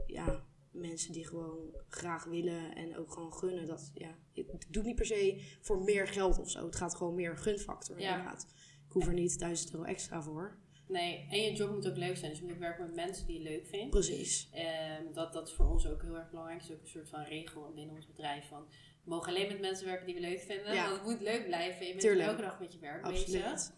ja, 0.07 0.45
mensen 0.73 1.13
die 1.13 1.27
gewoon 1.27 1.59
graag 1.89 2.25
willen 2.25 2.75
en 2.77 2.97
ook 2.97 3.13
gewoon 3.13 3.33
gunnen. 3.35 3.67
Dat, 3.67 3.91
ja, 3.95 4.15
ik 4.33 4.47
doe 4.47 4.63
het 4.69 4.85
niet 4.85 4.95
per 4.97 5.07
se 5.07 5.43
voor 5.61 5.83
meer 5.83 6.09
geld 6.09 6.39
of 6.39 6.51
zo. 6.51 6.65
Het 6.67 6.77
gaat 6.77 6.95
gewoon 6.95 7.15
meer 7.15 7.37
gunfactor 7.37 8.01
Ja. 8.01 8.11
inderdaad. 8.11 8.47
Ik 8.87 8.93
hoef 8.93 9.07
er 9.07 9.13
niet 9.15 9.39
1000 9.39 9.73
euro 9.73 9.85
extra 9.85 10.23
voor. 10.23 10.57
Nee. 10.89 11.27
En 11.31 11.41
je 11.41 11.53
job 11.53 11.71
moet 11.71 11.89
ook 11.89 11.97
leuk 11.97 12.17
zijn. 12.17 12.31
Dus 12.31 12.41
je 12.41 12.47
moet 12.47 12.59
werken 12.59 12.85
met 12.87 12.95
mensen 12.95 13.27
die 13.27 13.39
je 13.39 13.49
leuk 13.49 13.67
vindt. 13.67 13.91
Precies. 13.91 14.49
Ehm, 14.53 15.13
dat, 15.13 15.33
dat 15.33 15.49
is 15.49 15.55
voor 15.55 15.67
ons 15.71 15.87
ook 15.87 16.03
heel 16.03 16.17
erg 16.17 16.31
belangrijk. 16.31 16.61
Het 16.61 16.69
is 16.71 16.75
ook 16.77 16.83
een 16.83 16.89
soort 16.89 17.09
van 17.09 17.23
regel 17.23 17.73
binnen 17.75 17.95
ons 17.95 18.07
bedrijf. 18.07 18.49
Van, 18.49 18.67
we 19.05 19.11
mogen 19.11 19.29
alleen 19.29 19.49
met 19.49 19.61
mensen 19.61 19.87
werken 19.87 20.07
die 20.07 20.15
we 20.15 20.21
leuk 20.21 20.41
vinden. 20.41 20.75
Ja. 20.75 20.85
Want 20.85 20.97
het 20.97 21.05
moet 21.05 21.21
leuk 21.21 21.45
blijven. 21.45 21.85
Je 21.87 21.91
bent 21.91 22.03
Tuurlijk. 22.03 22.29
elke 22.29 22.43
dag 22.43 22.61
met 22.61 22.73
je 22.73 22.79
werk 22.79 23.03
bezig. 23.03 23.45
Absoluut. 23.45 23.75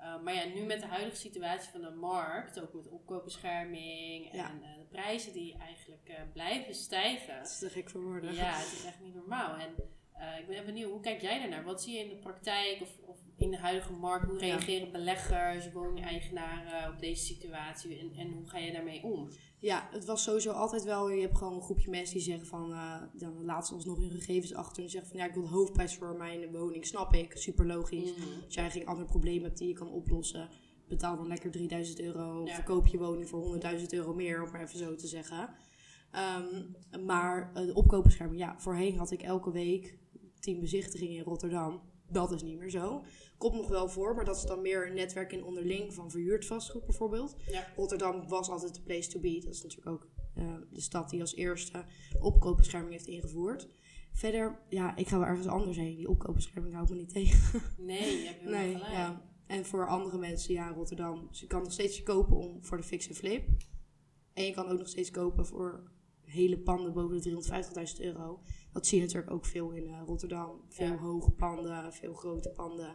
Uh, 0.00 0.22
maar 0.22 0.34
ja, 0.34 0.44
nu 0.44 0.62
met 0.62 0.80
de 0.80 0.86
huidige 0.86 1.16
situatie 1.16 1.70
van 1.70 1.80
de 1.80 1.90
markt, 1.90 2.60
ook 2.60 2.72
met 2.72 2.88
opkoopbescherming 2.88 4.32
Ja. 4.32 4.50
en 4.50 4.62
eh, 4.62 4.78
de 4.78 4.84
prijzen 4.90 5.32
die 5.32 5.56
eigenlijk 5.58 6.08
eh, 6.08 6.14
blijven 6.32 6.74
stijgen. 6.74 7.36
Dat 7.36 7.46
is 7.46 7.58
te 7.58 7.70
gek 7.70 7.90
voor 7.90 8.02
woorden. 8.02 8.34
Ja, 8.34 8.52
het 8.52 8.72
is 8.72 8.84
echt 8.84 9.00
niet 9.00 9.14
normaal. 9.14 9.56
En 9.56 9.74
eh, 10.12 10.38
ik 10.38 10.46
ben 10.46 10.64
benieuwd, 10.64 10.90
hoe 10.90 11.00
kijk 11.00 11.20
jij 11.20 11.38
daarnaar? 11.38 11.64
Wat 11.64 11.82
zie 11.82 11.94
je 11.94 12.02
in 12.02 12.08
de 12.08 12.16
praktijk 12.16 12.80
of, 12.80 12.98
of 13.04 13.18
in 13.38 13.50
de 13.50 13.56
huidige 13.58 13.92
markt? 13.92 14.24
Hoe 14.26 14.34
Ja. 14.34 14.40
reageren 14.40 14.92
beleggers, 14.92 15.72
woningeigenaren 15.72 16.92
op 16.92 16.98
deze 17.00 17.24
situatie 17.24 17.98
en, 17.98 18.12
en 18.16 18.32
hoe 18.32 18.48
ga 18.48 18.58
je 18.58 18.72
daarmee 18.72 19.02
om? 19.02 19.28
Ja, 19.60 19.88
het 19.92 20.04
was 20.04 20.22
sowieso 20.22 20.50
altijd 20.50 20.84
wel. 20.84 21.10
Je 21.10 21.20
hebt 21.20 21.38
gewoon 21.38 21.54
een 21.54 21.62
groepje 21.62 21.90
mensen 21.90 22.14
die 22.14 22.24
zeggen 22.24 22.46
van. 22.46 22.72
eh, 22.72 23.02
dan 23.12 23.44
laten 23.44 23.66
ze 23.68 23.74
ons 23.74 23.84
nog 23.84 23.98
hun 23.98 24.10
gegevens 24.10 24.54
achter. 24.54 24.82
En 24.82 24.90
zeggen 24.90 25.10
van 25.10 25.20
ja, 25.20 25.26
ik 25.26 25.34
wil 25.34 25.42
de 25.42 25.48
hoofdprijs 25.48 25.94
voor 25.96 26.16
mijn 26.16 26.52
woning. 26.52 26.86
Snap 26.86 27.14
ik, 27.14 27.36
super 27.36 27.66
logisch. 27.66 28.10
Mhm. 28.16 28.44
Als 28.44 28.54
jij 28.54 28.70
geen 28.70 28.86
ander 28.86 29.04
probleem 29.06 29.42
hebt 29.42 29.58
die 29.58 29.68
je 29.68 29.74
kan 29.74 29.88
oplossen, 29.90 30.48
betaal 30.88 31.16
dan 31.16 31.26
lekker 31.26 31.50
3000 31.50 32.00
euro. 32.00 32.44
Ja. 32.46 32.54
Verkoop 32.54 32.86
je 32.86 32.98
woning 32.98 33.28
voor 33.28 33.42
100.000 33.78 33.86
euro 33.92 34.14
meer, 34.14 34.42
om 34.42 34.50
maar 34.50 34.62
even 34.62 34.78
zo 34.78 34.94
te 34.94 35.06
zeggen. 35.06 35.48
Ehm, 36.10 36.62
maar 37.06 37.50
eh, 37.54 37.66
de 37.66 37.74
opkoopbescherming, 37.74 38.40
ja, 38.40 38.54
voorheen 38.58 38.98
had 38.98 39.10
ik 39.10 39.22
elke 39.22 39.50
week 39.52 39.98
10 40.40 40.60
bezichtigingen 40.60 41.16
in 41.16 41.22
Rotterdam. 41.22 41.80
Dat 42.10 42.32
is 42.32 42.42
niet 42.42 42.58
meer 42.58 42.70
zo. 42.70 43.04
Komt 43.38 43.54
nog 43.54 43.68
wel 43.68 43.88
voor, 43.88 44.14
maar 44.14 44.24
dat 44.24 44.36
is 44.36 44.42
dan 44.42 44.62
meer 44.62 44.86
een 44.88 44.94
netwerk 44.94 45.32
in 45.32 45.44
onderling 45.44 45.94
van 45.94 46.10
verhuurd 46.10 46.46
vastgoed 46.46 46.84
bijvoorbeeld. 46.86 47.36
Ja. 47.50 47.66
Rotterdam 47.76 48.28
was 48.28 48.48
altijd 48.48 48.74
de 48.74 48.80
place 48.82 49.08
to 49.10 49.20
be. 49.20 49.40
Dat 49.44 49.54
is 49.54 49.62
natuurlijk 49.62 49.90
ook 49.90 50.08
eh, 50.34 50.54
de 50.70 50.80
stad 50.80 51.10
die 51.10 51.20
als 51.20 51.34
eerste 51.34 51.84
opkoopbescherming 52.20 52.92
heeft 52.92 53.06
ingevoerd. 53.06 53.68
Verder, 54.12 54.58
ja, 54.68 54.96
ik 54.96 55.08
ga 55.08 55.18
wel 55.18 55.26
ergens 55.26 55.46
anders 55.46 55.76
heen. 55.76 55.96
Die 55.96 56.08
opkoopbescherming 56.08 56.74
houdt 56.74 56.90
me 56.90 56.96
niet 56.96 57.12
tegen. 57.12 57.62
Nee, 57.78 58.16
je 58.20 58.26
hebt 58.26 58.44
Nee, 58.44 58.74
gelijk. 58.74 58.92
ja. 58.92 59.22
En 59.46 59.64
voor 59.64 59.86
andere 59.88 60.18
mensen, 60.18 60.54
ja, 60.54 60.68
Rotterdam. 60.68 61.26
Dus 61.28 61.40
je 61.40 61.46
kan 61.46 61.62
nog 61.62 61.72
steeds 61.72 62.02
kopen 62.02 62.36
om, 62.36 62.64
voor 62.64 62.76
de 62.76 62.82
fix 62.82 63.08
en 63.08 63.14
flip. 63.14 63.48
En 64.32 64.44
je 64.44 64.52
kan 64.52 64.68
ook 64.68 64.78
nog 64.78 64.88
steeds 64.88 65.10
kopen 65.10 65.46
voor 65.46 65.90
hele 66.24 66.58
panden 66.58 66.92
boven 66.92 67.22
de 67.22 67.30
350.000 67.98 68.04
euro. 68.04 68.40
Dat 68.78 68.86
zie 68.86 68.98
je 68.98 69.04
natuurlijk 69.04 69.32
ook 69.32 69.44
veel 69.44 69.70
in 69.70 69.86
eh, 69.88 70.02
Rotterdam. 70.06 70.60
Veel 70.68 70.86
Ja. 70.86 70.96
hoge 70.96 71.30
panden, 71.30 71.92
veel 71.92 72.14
grote 72.14 72.50
panden. 72.50 72.86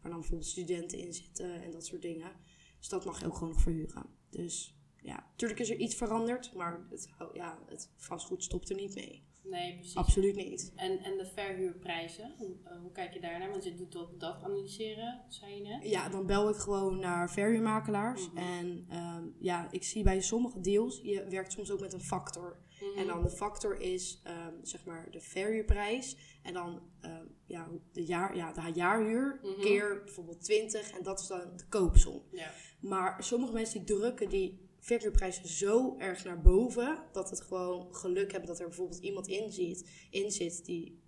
Waar 0.00 0.10
dan 0.10 0.20
bijvoorbeeld 0.20 0.50
studenten 0.50 0.98
in 0.98 1.12
zitten 1.12 1.62
en 1.62 1.70
dat 1.70 1.86
soort 1.86 2.02
dingen. 2.02 2.32
Dus 2.78 2.88
dat 2.88 3.04
mag 3.04 3.20
je 3.20 3.26
ook 3.26 3.34
gewoon 3.34 3.48
nog 3.52 3.60
verhuren. 3.62 4.06
Dus 4.30 4.76
ja, 5.00 5.26
natuurlijk 5.30 5.60
is 5.60 5.70
er 5.70 5.76
iets 5.76 5.94
veranderd. 5.94 6.54
Maar 6.54 6.86
het, 6.90 7.08
ja, 7.32 7.58
het 7.66 7.90
vastgoed 7.96 8.42
stopt 8.42 8.70
er 8.70 8.76
niet 8.76 8.94
mee. 8.94 9.26
Nee, 9.44 9.74
precies. 9.74 9.94
Absoluut 9.94 10.36
niet. 10.36 10.72
En, 10.76 10.98
en 10.98 11.18
de 11.18 11.26
verhuurprijzen, 11.26 12.34
hoe, 12.38 12.56
eh, 12.64 12.80
hoe 12.80 12.92
kijk 12.92 13.12
je 13.12 13.20
daarnaar? 13.20 13.50
Want 13.50 13.64
je 13.64 13.74
doet 13.74 13.92
dat 14.18 14.42
analyseren, 14.42 15.24
zei 15.28 15.54
je 15.54 15.60
net. 15.60 15.88
Ja, 15.90 16.08
dan 16.08 16.26
bel 16.26 16.48
ik 16.48 16.56
gewoon 16.56 16.98
naar 16.98 17.30
verhuurmakelaars. 17.30 18.28
Mhm. 18.28 18.36
En 18.36 18.84
ehm, 18.88 19.24
ja, 19.38 19.70
ik 19.70 19.84
zie 19.84 20.02
bij 20.02 20.20
sommige 20.20 20.60
deals, 20.60 21.00
je 21.02 21.26
werkt 21.28 21.52
soms 21.52 21.70
ook 21.70 21.80
met 21.80 21.92
een 21.92 22.00
factor. 22.00 22.60
Mhm. 22.90 22.98
En 22.98 23.06
dan 23.06 23.22
de 23.22 23.30
factor 23.30 23.80
is 23.80 24.20
ehm, 24.24 24.54
zeg 24.62 24.84
maar 24.84 25.10
de 25.10 25.20
verhuurprijs. 25.20 26.16
En 26.42 26.52
dan 26.54 26.82
ehm, 27.00 27.26
ja, 27.44 27.68
de, 27.92 28.04
jaar, 28.04 28.36
ja, 28.36 28.52
de 28.52 28.72
jaarhuur 28.74 29.40
Mhm. 29.42 29.60
keer 29.60 30.02
bijvoorbeeld 30.04 30.44
20. 30.44 30.90
En 30.90 31.02
dat 31.02 31.20
is 31.20 31.26
dan 31.26 31.56
de 31.56 31.66
koopsom. 31.68 32.22
Ja. 32.30 32.50
Maar 32.80 33.24
sommige 33.24 33.52
mensen 33.52 33.84
die 33.84 33.96
drukken 33.96 34.28
die 34.28 34.70
verhuurprijzen 34.78 35.48
zo 35.48 35.94
erg 35.98 36.24
naar 36.24 36.40
boven. 36.40 37.04
Dat 37.12 37.30
het 37.30 37.40
gewoon 37.40 37.94
geluk 37.94 38.30
hebben 38.30 38.48
dat 38.48 38.60
er 38.60 38.66
bijvoorbeeld 38.66 39.00
iemand 39.00 39.26
in 39.28 39.52
zit, 39.52 39.90
in 40.10 40.30
zit 40.30 40.64
die 40.64 41.00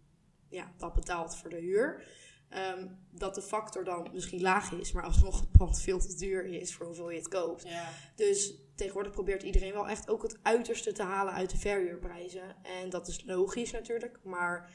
ja, 0.49 0.75
dat 0.77 0.95
betaalt 0.95 1.37
voor 1.37 1.51
de 1.51 1.61
huur. 1.61 2.07
Ehm, 2.49 2.87
dat 3.11 3.35
de 3.35 3.43
factor 3.43 3.85
dan 3.85 4.09
misschien 4.13 4.41
laag 4.41 4.73
is, 4.73 4.93
maar 4.93 5.05
alsnog 5.05 5.41
het 5.41 5.51
pand 5.51 5.81
veel 5.81 5.99
te 5.99 6.15
duur 6.17 6.45
is 6.45 6.75
voor 6.75 6.87
hoeveel 6.87 7.11
je 7.11 7.19
het 7.19 7.29
koopt. 7.29 7.69
Ja. 7.69 7.89
Dus 8.15 8.55
tegenwoordig 8.75 9.13
probeert 9.13 9.43
iedereen 9.43 9.73
wel 9.73 9.89
echt 9.89 10.11
ook 10.11 10.23
het 10.23 10.39
uiterste 10.43 10.93
te 10.93 11.03
halen 11.03 11.33
uit 11.33 11.51
de 11.51 11.57
verhuurprijzen. 11.57 12.57
En 12.63 12.91
dat 12.91 13.09
is 13.09 13.25
logisch 13.25 13.71
natuurlijk, 13.71 14.19
maar 14.23 14.71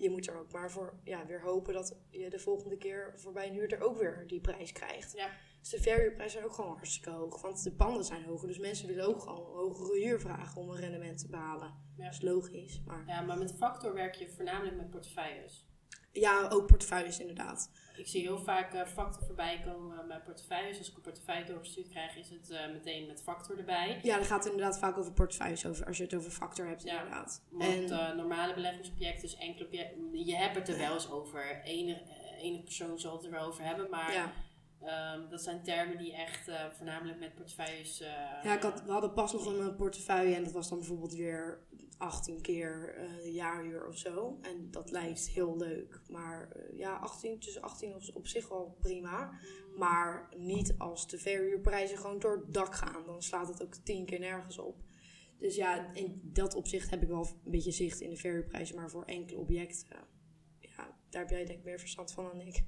je 0.00 0.10
moet 0.10 0.26
er 0.26 0.38
ook 0.38 0.52
maar 0.52 0.70
voor 0.70 0.94
ja, 1.04 1.26
weer 1.26 1.42
hopen 1.42 1.74
dat 1.74 1.96
je 2.10 2.30
de 2.30 2.38
volgende 2.38 2.76
keer 2.76 3.12
voorbij 3.16 3.48
een 3.48 3.54
huurder 3.54 3.80
ook 3.80 3.98
weer 3.98 4.24
die 4.26 4.40
prijs 4.40 4.72
krijgt. 4.72 5.12
Ja. 5.12 5.28
Dus 5.60 5.70
de 5.70 5.80
verhuurprijzen 5.80 6.30
zijn 6.30 6.44
ook 6.44 6.54
gewoon 6.54 6.76
hartstikke 6.76 7.10
hoog, 7.10 7.42
want 7.42 7.62
de 7.62 7.72
panden 7.72 8.04
zijn 8.04 8.24
hoger. 8.24 8.48
Dus 8.48 8.58
mensen 8.58 8.86
willen 8.86 9.06
ook 9.06 9.20
gewoon 9.20 9.46
hogere 9.46 9.98
huur 9.98 10.20
vragen 10.20 10.60
om 10.60 10.70
een 10.70 10.80
rendement 10.80 11.18
te 11.18 11.28
behalen. 11.28 11.74
Ja. 11.96 12.04
Dat 12.04 12.12
is 12.12 12.20
logisch, 12.20 12.82
maar 12.86 13.04
ja, 13.06 13.20
maar 13.20 13.38
met 13.38 13.54
Factor 13.56 13.94
werk 13.94 14.14
je 14.14 14.28
voornamelijk 14.28 14.76
met 14.76 14.90
portefeuilles. 14.90 15.69
Ja, 16.12 16.48
ook 16.48 16.66
portefeuilles 16.66 17.20
inderdaad. 17.20 17.70
Ik 17.96 18.06
zie 18.06 18.20
heel 18.20 18.38
vaak 18.38 18.74
eh, 18.74 18.86
Factor 18.86 19.26
voorbij 19.26 19.62
komen 19.64 20.06
met 20.06 20.24
portefeuilles. 20.24 20.78
Als 20.78 20.88
ik 20.90 20.96
een 20.96 21.02
portefeuille 21.02 21.44
doorgestuurd 21.44 21.88
krijg, 21.88 22.16
is 22.16 22.30
het 22.30 22.50
eh, 22.50 22.72
meteen 22.72 23.06
met 23.06 23.22
Factor 23.22 23.58
erbij. 23.58 24.00
Ja, 24.02 24.16
dan 24.16 24.24
gaat 24.24 24.44
het 24.44 24.52
inderdaad 24.52 24.78
vaak 24.78 24.98
over 24.98 25.12
portefeuilles, 25.12 25.66
over, 25.66 25.86
als 25.86 25.96
je 25.96 26.02
het 26.02 26.14
over 26.14 26.30
factor 26.30 26.66
hebt 26.66 26.82
Ja. 26.82 26.96
inderdaad. 26.98 27.42
Want 27.50 27.90
En 27.90 27.90
eh, 27.90 28.14
normale 28.16 28.54
beleggingsobjecten, 28.54 29.20
dus 29.22 29.36
enkele 29.36 29.64
objecten, 29.64 30.24
je 30.26 30.36
hebt 30.36 30.56
het 30.56 30.68
er 30.68 30.78
wel 30.78 30.92
eens 30.94 31.10
over. 31.10 31.60
Ene, 31.64 31.92
eh, 31.94 32.42
ene 32.44 32.62
persoon 32.62 32.98
zal 32.98 33.16
het 33.16 33.24
er 33.24 33.30
wel 33.30 33.46
over 33.46 33.64
hebben, 33.64 33.90
maar 33.90 34.12
ja. 34.12 34.32
Ehm, 34.82 35.28
dat 35.28 35.42
zijn 35.42 35.62
termen 35.62 35.98
die 35.98 36.14
echt 36.14 36.48
eh, 36.48 36.70
voornamelijk 36.70 37.18
met 37.18 37.34
portefeuilles. 37.34 38.00
eh, 38.00 38.08
Ja, 38.42 38.56
ik 38.56 38.62
had, 38.62 38.82
we 38.82 38.92
hadden 38.92 39.12
pas 39.12 39.32
nog 39.32 39.46
een 39.46 39.60
eh, 39.70 39.76
portefeuille 39.76 40.34
en 40.34 40.44
dat 40.44 40.52
was 40.52 40.68
dan 40.68 40.78
bijvoorbeeld 40.78 41.14
weer 41.14 41.58
18 41.98 42.40
keer 42.40 42.94
de 43.22 43.32
jaarhuur 43.32 43.86
of 43.86 43.96
zo. 43.96 44.38
En 44.42 44.70
dat 44.70 44.90
lijkt 44.90 45.28
heel 45.28 45.56
leuk. 45.56 46.00
Maar 46.08 46.56
ja, 46.76 46.96
18, 46.96 47.38
tussen 47.38 47.62
18 47.62 47.94
op, 47.94 48.02
op 48.14 48.26
zich 48.26 48.48
wel 48.48 48.76
prima. 48.80 49.30
Maar 49.76 50.28
niet 50.36 50.74
als 50.78 51.08
de 51.08 51.18
verhuurprijzen 51.18 51.98
gewoon 51.98 52.18
door 52.18 52.36
het 52.36 52.54
dak 52.54 52.74
gaan. 52.74 53.06
Dan 53.06 53.22
slaat 53.22 53.48
het 53.48 53.62
ook 53.62 53.74
10 53.74 54.06
keer 54.06 54.18
nergens 54.20 54.58
op. 54.58 54.76
Dus 55.38 55.56
ja, 55.56 55.94
in 55.94 56.20
dat 56.24 56.54
opzicht 56.54 56.90
heb 56.90 57.02
ik 57.02 57.08
wel 57.08 57.26
een 57.44 57.50
beetje 57.50 57.70
zicht 57.70 58.00
in 58.00 58.10
de 58.10 58.16
verhuurprijzen. 58.16 58.76
Maar 58.76 58.90
voor 58.90 59.04
enkele 59.04 59.38
objecten, 59.38 59.96
ja, 60.58 60.96
daar 61.10 61.20
heb 61.22 61.30
jij 61.30 61.44
denk 61.44 61.58
ik 61.58 61.64
meer 61.64 61.78
verstand 61.78 62.12
van 62.12 62.24
dan 62.24 62.40
ik. 62.40 62.64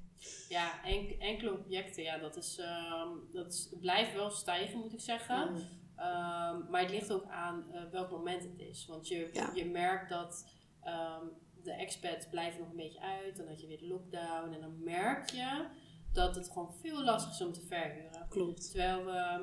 Ja, 0.49 0.83
enk- 0.83 1.11
enkele 1.21 1.53
objecten, 1.53 2.03
ja, 2.03 2.17
dat 2.17 2.35
is, 2.35 2.57
ehm, 2.57 3.09
dat 3.31 3.53
is, 3.53 3.69
blijft 3.79 4.13
wel 4.13 4.29
stijgen, 4.29 4.79
moet 4.79 4.93
ik 4.93 4.99
zeggen. 4.99 5.51
Mm. 5.51 5.57
Ehm, 5.95 6.69
maar 6.69 6.81
het 6.81 6.89
ligt 6.91 7.11
ook 7.11 7.25
aan 7.25 7.71
eh, 7.71 7.81
welk 7.91 8.11
moment 8.11 8.43
het 8.43 8.59
is. 8.59 8.85
Want 8.85 9.07
je, 9.07 9.29
Ja. 9.33 9.51
je 9.55 9.65
merkt 9.65 10.09
dat 10.09 10.51
ehm, 10.81 11.25
de 11.63 11.71
expats 11.73 12.27
blijven 12.29 12.59
nog 12.59 12.69
een 12.69 12.75
beetje 12.75 13.01
uit. 13.01 13.37
Dan 13.37 13.47
had 13.47 13.61
je 13.61 13.67
weer 13.67 13.79
de 13.79 13.87
lockdown. 13.87 14.53
En 14.53 14.61
dan 14.61 14.83
merk 14.83 15.29
je 15.29 15.65
dat 16.11 16.35
het 16.35 16.47
gewoon 16.51 16.73
veel 16.81 17.03
lastiger 17.03 17.35
is 17.39 17.45
om 17.47 17.53
te 17.53 17.65
verhuren. 17.67 18.25
Klopt. 18.29 18.71
Terwijl 18.71 19.05
we 19.05 19.11
eh, 19.11 19.39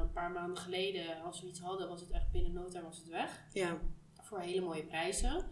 een 0.00 0.12
paar 0.12 0.30
maanden 0.30 0.56
geleden, 0.62 1.22
als 1.22 1.40
we 1.40 1.46
iets 1.48 1.60
hadden, 1.60 1.88
was 1.88 2.00
het 2.00 2.10
echt 2.10 2.30
binnen 2.30 2.52
no 2.52 2.68
time 2.68 2.84
was 2.84 2.98
het 2.98 3.08
weg. 3.08 3.46
Ja, 3.52 3.78
Voor 4.22 4.40
hele 4.40 4.60
mooie 4.60 4.84
prijzen. 4.84 5.44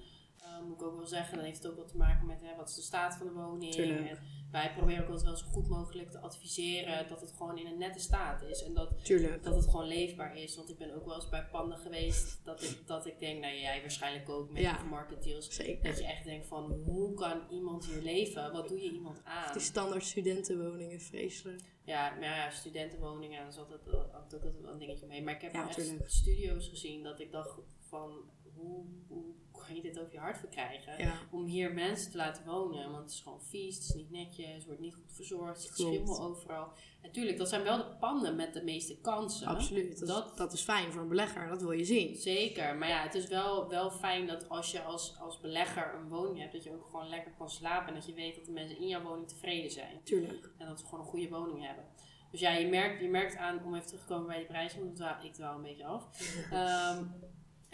Moet 0.67 0.81
ik 0.81 0.87
ook 0.87 0.97
wel 0.97 1.07
zeggen, 1.07 1.37
dan 1.37 1.45
heeft 1.45 1.63
het 1.63 1.73
ook 1.73 1.77
wat 1.79 1.89
te 1.89 1.97
maken 1.97 2.27
met 2.27 2.41
hè, 2.43 2.57
wat 2.57 2.69
is 2.69 2.75
de 2.75 2.83
staat 2.83 3.15
van 3.17 3.27
de 3.27 3.33
woning. 3.33 3.75
En 3.75 4.19
wij 4.57 4.73
proberen 4.73 5.03
ook 5.03 5.09
altijd 5.11 5.27
wel 5.27 5.37
zo 5.37 5.47
goed 5.47 5.69
mogelijk 5.69 6.11
te 6.11 6.19
adviseren 6.21 7.09
dat 7.09 7.21
het 7.21 7.33
gewoon 7.33 7.59
in 7.59 7.67
een 7.67 7.79
nette 7.79 7.99
staat 8.01 8.43
is. 8.43 8.63
En 8.63 8.75
dat 8.75 9.05
tuurlijk. 9.05 9.43
dat 9.43 9.55
het 9.55 9.65
gewoon 9.65 9.87
leefbaar 9.87 10.37
is. 10.37 10.57
Want 10.57 10.69
ik 10.71 10.79
ben 10.79 10.95
ook 10.95 11.05
wel 11.05 11.15
eens 11.15 11.29
bij 11.29 11.47
panden 11.51 11.79
geweest 11.79 12.41
dat 12.45 12.63
ik, 12.63 12.83
dat 12.87 13.07
ik 13.07 13.19
denk, 13.21 13.41
nou 13.41 13.55
jij 13.55 13.81
waarschijnlijk 13.81 14.29
ook 14.29 14.51
met 14.51 14.63
Ja. 14.63 14.83
market 14.83 15.23
deals. 15.23 15.51
Zeker. 15.55 15.85
Dat 15.85 15.99
je 15.99 16.05
echt 16.07 16.25
denkt 16.25 16.47
van, 16.47 16.73
hoe 16.85 17.15
kan 17.15 17.41
iemand 17.51 17.87
hier 17.87 18.03
leven? 18.03 18.53
Wat 18.53 18.69
doe 18.69 18.83
je 18.83 18.91
iemand 18.91 19.21
aan? 19.25 19.53
Die 19.53 19.63
standaard 19.63 20.05
studentenwoningen, 20.05 21.01
vreselijk. 21.01 21.63
Ja, 21.85 22.11
maar 22.11 22.25
ja, 22.25 22.51
studentenwoningen, 22.51 23.43
daar 23.43 23.53
zat 23.53 23.71
altijd 24.13 24.47
ook 24.47 24.61
wel 24.63 24.73
een 24.73 24.79
dingetje 24.79 25.07
mee. 25.07 25.23
Maar 25.23 25.35
ik 25.35 25.41
heb 25.41 25.53
Ja, 25.53 25.69
echt 25.69 25.93
studio's 26.07 26.69
gezien 26.69 27.03
dat 27.03 27.21
ik 27.21 27.33
dacht 27.33 27.59
van, 27.79 28.31
hoe, 28.57 28.85
hoe 29.09 29.25
kan 29.67 29.75
je 29.75 29.83
dit 29.83 29.99
over 30.01 30.13
je 30.13 30.19
hart 30.19 30.39
verkrijgen? 30.39 30.99
Ja, 30.99 31.15
Om 31.31 31.45
hier 31.45 31.75
mensen 31.75 32.11
te 32.11 32.17
laten 32.17 32.45
wonen, 32.45 32.91
want 32.91 33.03
het 33.03 33.11
is 33.13 33.21
gewoon 33.21 33.43
vies, 33.43 33.75
het 33.77 33.85
is 33.85 33.95
niet 33.95 34.11
netjes, 34.11 34.55
het 34.55 34.65
wordt 34.65 34.81
niet 34.81 34.95
goed 34.95 35.13
verzorgd, 35.13 35.65
er 35.69 35.75
Klopt. 35.75 35.93
schimmel 35.95 36.21
overal. 36.23 36.69
Natuurlijk, 37.03 37.39
dat 37.39 37.49
zijn 37.49 37.63
wel 37.63 37.77
de 37.77 37.97
panden 38.01 38.37
met 38.37 38.55
de 38.55 38.63
meeste 38.65 38.97
kansen. 39.01 39.47
absoluut. 39.47 39.99
Dat, 39.99 40.09
Dat- 40.09 40.31
is, 40.31 40.37
dat 40.37 40.53
is 40.53 40.61
fijn 40.63 40.93
voor 40.93 41.03
een 41.03 41.09
belegger, 41.09 41.49
dat 41.49 41.61
wil 41.63 41.73
je 41.73 41.85
zien. 41.85 42.17
Zeker, 42.17 42.77
maar 42.77 42.89
ja, 42.89 43.03
het 43.03 43.15
is 43.15 43.27
wel, 43.29 43.69
wel 43.69 43.91
fijn 43.91 44.27
dat 44.27 44.49
als 44.49 44.71
je 44.73 44.83
als, 44.83 45.17
als 45.21 45.41
belegger 45.41 45.95
een 45.95 46.09
woning 46.09 46.39
hebt, 46.39 46.53
dat 46.53 46.65
je 46.65 46.73
ook 46.73 46.85
gewoon 46.85 47.09
lekker 47.09 47.33
kan 47.39 47.51
slapen 47.51 47.89
en 47.89 47.95
dat 47.95 48.07
je 48.07 48.15
weet 48.15 48.35
dat 48.37 48.45
de 48.45 48.53
mensen 48.53 48.79
in 48.79 48.89
jouw 48.89 49.03
woning 49.03 49.29
tevreden 49.29 49.71
zijn. 49.71 50.01
Tuurlijk. 50.03 50.51
En 50.59 50.67
dat 50.69 50.79
ze 50.81 50.85
gewoon 50.87 51.01
een 51.01 51.11
goede 51.11 51.29
woning 51.29 51.67
hebben. 51.67 51.85
Dus 52.31 52.41
ja, 52.41 52.53
je 52.53 52.67
merkt, 52.67 53.01
je 53.01 53.09
merkt 53.09 53.37
aan, 53.37 53.65
om 53.65 53.75
even 53.75 53.87
terug 53.87 54.01
te 54.03 54.07
komen 54.07 54.27
bij 54.27 54.37
die 54.39 54.47
prijzen, 54.47 54.79
want 54.79 54.91
ik 54.91 54.97
dwaal- 54.97 55.25
ik 55.25 55.33
dwaal 55.35 55.57
een 55.57 55.63
beetje 55.63 55.85
af. 55.85 56.09
Ehm, 56.53 57.05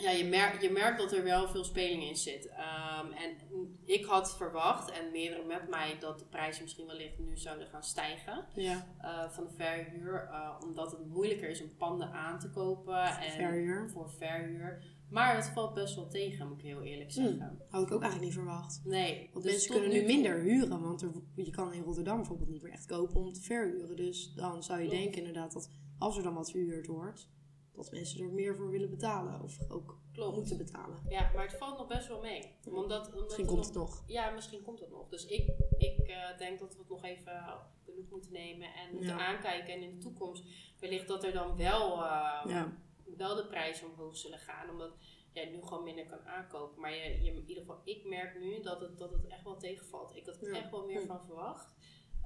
ja, 0.02 0.10
je, 0.10 0.24
merkt 0.24 0.62
je 0.62 0.70
merkt 0.70 0.98
dat 0.98 1.12
er 1.12 1.24
wel 1.24 1.48
veel 1.48 1.64
speling 1.64 2.02
in 2.02 2.16
zit. 2.16 2.46
Ehm, 2.48 3.06
en 3.12 3.36
ik 3.84 4.04
had 4.04 4.36
verwacht, 4.36 4.90
en 4.90 5.10
meerdere 5.12 5.44
met 5.46 5.68
mij, 5.68 5.96
dat 5.98 6.18
de 6.18 6.24
prijzen 6.24 6.62
misschien 6.62 6.86
wellicht 6.86 7.18
nu 7.18 7.36
zouden 7.36 7.66
gaan 7.66 7.82
stijgen 7.82 8.44
Ja, 8.54 8.86
eh, 9.00 9.30
van 9.30 9.44
de 9.44 9.50
verhuur. 9.56 10.28
eh, 10.32 10.56
omdat 10.64 10.90
het 10.90 11.06
moeilijker 11.06 11.48
is 11.48 11.62
om 11.62 11.76
panden 11.76 12.12
aan 12.12 12.38
te 12.38 12.50
kopen. 12.50 13.02
En 13.04 13.30
verhuur. 13.32 13.90
Voor 13.90 14.10
verhuur. 14.10 14.82
Maar 15.10 15.36
het 15.36 15.46
valt 15.54 15.74
best 15.74 15.94
wel 15.94 16.08
tegen, 16.08 16.48
moet 16.48 16.58
ik 16.58 16.64
heel 16.64 16.82
eerlijk 16.82 17.12
Hmm. 17.14 17.24
zeggen. 17.24 17.58
Had 17.70 17.82
ik 17.82 17.92
ook 17.92 18.02
eigenlijk 18.02 18.20
niet 18.32 18.32
verwacht. 18.42 18.80
Nee, 18.84 19.30
Want 19.32 19.44
dus 19.44 19.52
mensen 19.52 19.72
kunnen 19.72 19.90
nu 19.90 20.04
minder 20.04 20.40
huren, 20.40 20.80
want 20.82 21.02
er, 21.02 21.10
je 21.34 21.50
kan 21.50 21.72
in 21.72 21.82
Rotterdam 21.82 22.16
bijvoorbeeld 22.16 22.48
niet 22.48 22.62
meer 22.62 22.72
echt 22.72 22.86
kopen 22.86 23.20
om 23.20 23.32
te 23.32 23.40
verhuren. 23.40 23.96
Dus 23.96 24.32
dan 24.34 24.62
zou 24.62 24.80
je 24.80 24.88
denken 24.88 25.18
inderdaad 25.18 25.52
dat 25.52 25.70
als 25.98 26.16
er 26.16 26.22
dan 26.22 26.34
wat 26.34 26.50
verhuurd 26.50 26.86
wordt, 26.86 27.28
dat 27.74 27.90
mensen 27.90 28.20
er 28.24 28.30
meer 28.32 28.56
voor 28.56 28.70
willen 28.70 28.90
betalen. 28.90 29.42
Of 29.42 29.58
ook 29.70 29.98
Klopt. 30.12 30.36
moeten 30.36 30.56
betalen. 30.56 30.98
Ja, 31.08 31.30
maar 31.34 31.42
het 31.46 31.56
valt 31.56 31.78
nog 31.78 31.86
best 31.86 32.08
wel 32.08 32.20
mee. 32.20 32.54
Omdat, 32.70 33.06
omdat 33.06 33.24
Misschien 33.24 33.46
komt 33.46 33.56
nog- 33.58 33.66
het 33.66 33.74
nog. 33.74 34.02
Ja, 34.06 34.30
misschien 34.30 34.62
komt 34.62 34.80
het 34.80 34.90
nog. 34.90 35.08
Dus 35.08 35.26
ik, 35.26 35.48
ik 35.78 35.98
eh, 35.98 36.38
denk 36.38 36.58
dat 36.58 36.72
we 36.72 36.78
het 36.78 36.88
nog 36.88 37.04
even 37.04 37.32
op 37.54 37.84
de 37.84 37.92
loep 37.96 38.10
moeten 38.10 38.32
nemen 38.32 38.68
en 38.74 38.90
moeten 38.94 39.16
Ja. 39.16 39.26
aankijken. 39.26 39.74
En 39.74 39.82
in 39.82 39.90
de 39.90 39.98
toekomst 39.98 40.44
wellicht 40.80 41.08
dat 41.08 41.24
er 41.24 41.32
dan 41.32 41.56
wel, 41.56 41.92
eh, 41.92 42.42
Ja, 42.46 42.72
wel 43.16 43.34
de 43.34 43.46
prijzen 43.46 43.86
omhoog 43.90 44.16
zullen 44.16 44.38
gaan. 44.38 44.70
Omdat 44.70 44.92
jij 45.32 45.50
nu 45.50 45.62
gewoon 45.62 45.84
minder 45.84 46.06
kan 46.06 46.20
aankopen. 46.26 46.80
Maar 46.80 46.92
je, 46.94 47.22
je, 47.22 47.30
in 47.30 47.44
ieder 47.46 47.64
geval, 47.64 47.80
ik 47.84 48.04
merk 48.04 48.40
nu 48.40 48.60
dat 48.62 48.80
het, 48.80 48.98
dat 48.98 49.12
het 49.12 49.26
echt 49.26 49.44
wel 49.44 49.56
tegenvalt. 49.56 50.16
Ik 50.16 50.26
had 50.26 50.40
er 50.42 50.54
echt 50.54 50.70
wel 50.70 50.86
meer 50.86 51.00
Hm. 51.00 51.06
van 51.06 51.20
verwacht. 51.26 51.74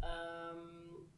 Ehm, 0.06 0.58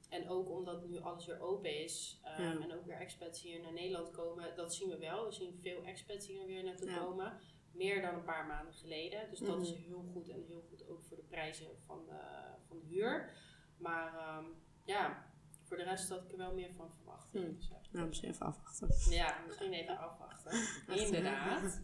en 0.09 0.29
ook 0.29 0.51
omdat 0.51 0.87
nu 0.87 1.01
alles 1.01 1.27
weer 1.27 1.41
open 1.41 1.83
is 1.85 2.21
ehm, 2.25 2.43
Ja. 2.43 2.61
en 2.61 2.75
ook 2.75 2.87
weer 2.87 2.97
expats 3.01 3.43
hier 3.43 3.61
naar 3.61 3.73
Nederland 3.73 4.11
komen, 4.11 4.57
dat 4.57 4.75
zien 4.75 4.89
we 4.89 4.99
wel. 4.99 5.25
We 5.25 5.33
zien 5.33 5.59
veel 5.63 5.83
expats 5.85 6.27
hier 6.27 6.47
weer 6.47 6.65
naartoe 6.65 6.91
Ja. 6.91 6.99
komen. 6.99 7.41
meer 7.73 8.03
dan 8.03 8.15
een 8.15 8.25
paar 8.25 8.47
maanden 8.47 8.75
geleden. 8.75 9.31
Dus 9.31 9.39
dat 9.39 9.63
is 9.63 9.73
Mhm. 9.73 9.83
heel 9.83 10.05
goed 10.13 10.29
en 10.29 10.45
heel 10.47 10.65
goed 10.69 10.89
ook 10.89 11.05
voor 11.05 11.17
de 11.17 11.23
prijzen 11.23 11.67
van 11.87 12.05
de, 12.07 12.21
van 12.69 12.79
de 12.79 12.87
huur. 12.87 13.33
Maar 13.77 14.15
ehm, 14.19 14.45
ja, 14.85 15.31
voor 15.63 15.77
de 15.77 15.83
rest 15.83 16.09
had 16.09 16.23
ik 16.25 16.31
er 16.33 16.37
wel 16.37 16.55
meer 16.55 16.75
van 16.75 16.91
verwacht. 16.95 17.33
Hmm. 17.33 17.55
Dus, 17.57 17.71
Nou, 17.93 18.07
misschien 18.07 18.29
even 18.31 18.47
afwachten. 18.47 18.89
ja, 19.15 19.43
misschien 19.47 19.73
even 19.73 19.99
afwachten. 19.99 20.53
Inderdaad. 21.07 21.81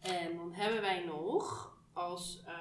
En 0.00 0.36
dan 0.36 0.52
hebben 0.52 0.80
wij 0.80 1.04
nog 1.04 1.75
als 1.96 2.42
eh, 2.46 2.54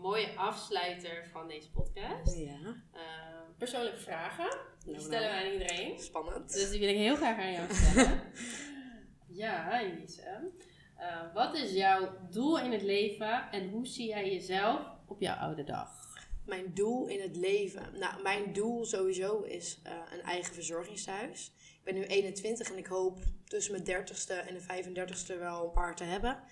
mooie 0.00 0.36
afsluiter 0.36 1.28
van 1.32 1.48
deze 1.48 1.70
podcast 1.70 2.36
Ja. 2.38 2.76
eh, 2.92 3.00
persoonlijke 3.58 3.98
vragen. 4.00 4.56
Die 4.84 4.92
Nou, 4.92 5.04
stellen 5.04 5.28
nou. 5.28 5.34
wij 5.42 5.46
aan 5.46 5.52
iedereen. 5.60 5.98
Spannend. 6.00 6.52
Dus 6.52 6.70
die 6.70 6.80
wil 6.80 6.88
ik 6.88 6.96
heel 6.96 7.16
graag 7.16 7.38
aan 7.38 7.52
jou 7.52 7.74
stellen. 7.74 8.20
ja, 9.42 9.80
Elise. 9.80 10.22
Eh, 10.96 11.34
wat 11.34 11.56
is 11.56 11.72
jouw 11.72 12.08
doel 12.30 12.58
in 12.60 12.72
het 12.72 12.82
leven 12.82 13.50
en 13.50 13.68
hoe 13.70 13.86
zie 13.86 14.06
jij 14.08 14.30
jezelf 14.32 14.80
op 15.06 15.20
jouw 15.20 15.36
oude 15.36 15.64
dag? 15.64 16.00
Mijn 16.46 16.74
doel 16.74 17.06
in 17.06 17.20
het 17.20 17.36
leven. 17.36 17.98
Nou, 17.98 18.22
mijn 18.22 18.52
doel 18.52 18.84
sowieso 18.84 19.40
is 19.40 19.80
eh, 19.82 19.92
een 20.12 20.22
eigen 20.22 20.54
verzorgingstehuis. 20.54 21.52
Ik 21.58 21.84
ben 21.84 21.94
nu 21.94 22.02
21 22.04 22.70
en 22.70 22.78
ik 22.78 22.86
hoop 22.86 23.18
tussen 23.44 23.72
mijn 23.72 23.84
30ste 24.04 24.46
en 24.48 24.54
de 24.54 24.60
35ste 24.62 25.38
wel 25.38 25.64
een 25.64 25.72
paar 25.72 25.96
te 25.96 26.04
hebben. 26.04 26.42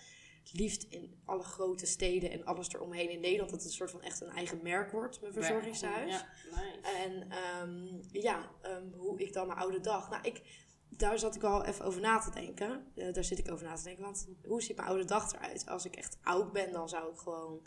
Liefst 0.53 0.83
in 0.89 1.21
alle 1.25 1.43
grote 1.43 1.87
steden 1.87 2.31
en 2.31 2.45
alles 2.45 2.75
eromheen 2.75 3.11
in 3.11 3.21
Nederland. 3.21 3.51
Dat 3.51 3.61
het 3.61 3.69
een 3.69 3.77
soort 3.77 3.91
van 3.91 4.03
echt 4.03 4.21
een 4.21 4.29
eigen 4.29 4.63
merk 4.63 4.93
wordt, 4.93 5.21
mijn 5.21 5.33
verzorgingstehuis. 5.33 6.13
Ja, 6.13 6.29
nice. 6.51 6.97
En 6.97 7.31
ehm, 7.31 8.21
ja, 8.23 8.51
ehm, 8.63 8.93
hoe 8.97 9.19
ik 9.19 9.33
dan 9.33 9.47
mijn 9.47 9.59
oude 9.59 9.81
dag. 9.81 10.11
Nou, 10.11 10.23
ik, 10.23 10.43
daar 10.89 11.19
zat 11.19 11.35
ik 11.35 11.41
wel 11.41 11.65
even 11.65 11.85
over 11.85 12.01
na 12.01 12.19
te 12.19 12.31
denken. 12.31 12.87
Eh, 12.95 13.13
daar 13.13 13.25
zit 13.25 13.39
ik 13.39 13.51
over 13.51 13.67
na 13.67 13.75
te 13.75 13.83
denken. 13.83 14.05
Want 14.05 14.29
hoe 14.45 14.63
ziet 14.63 14.77
mijn 14.77 14.89
oude 14.89 15.05
dag 15.05 15.33
eruit? 15.33 15.67
Als 15.67 15.85
ik 15.85 15.97
echt 15.97 16.19
oud 16.23 16.53
ben, 16.53 16.73
dan 16.73 16.89
zou 16.89 17.13
ik 17.13 17.19
gewoon 17.19 17.67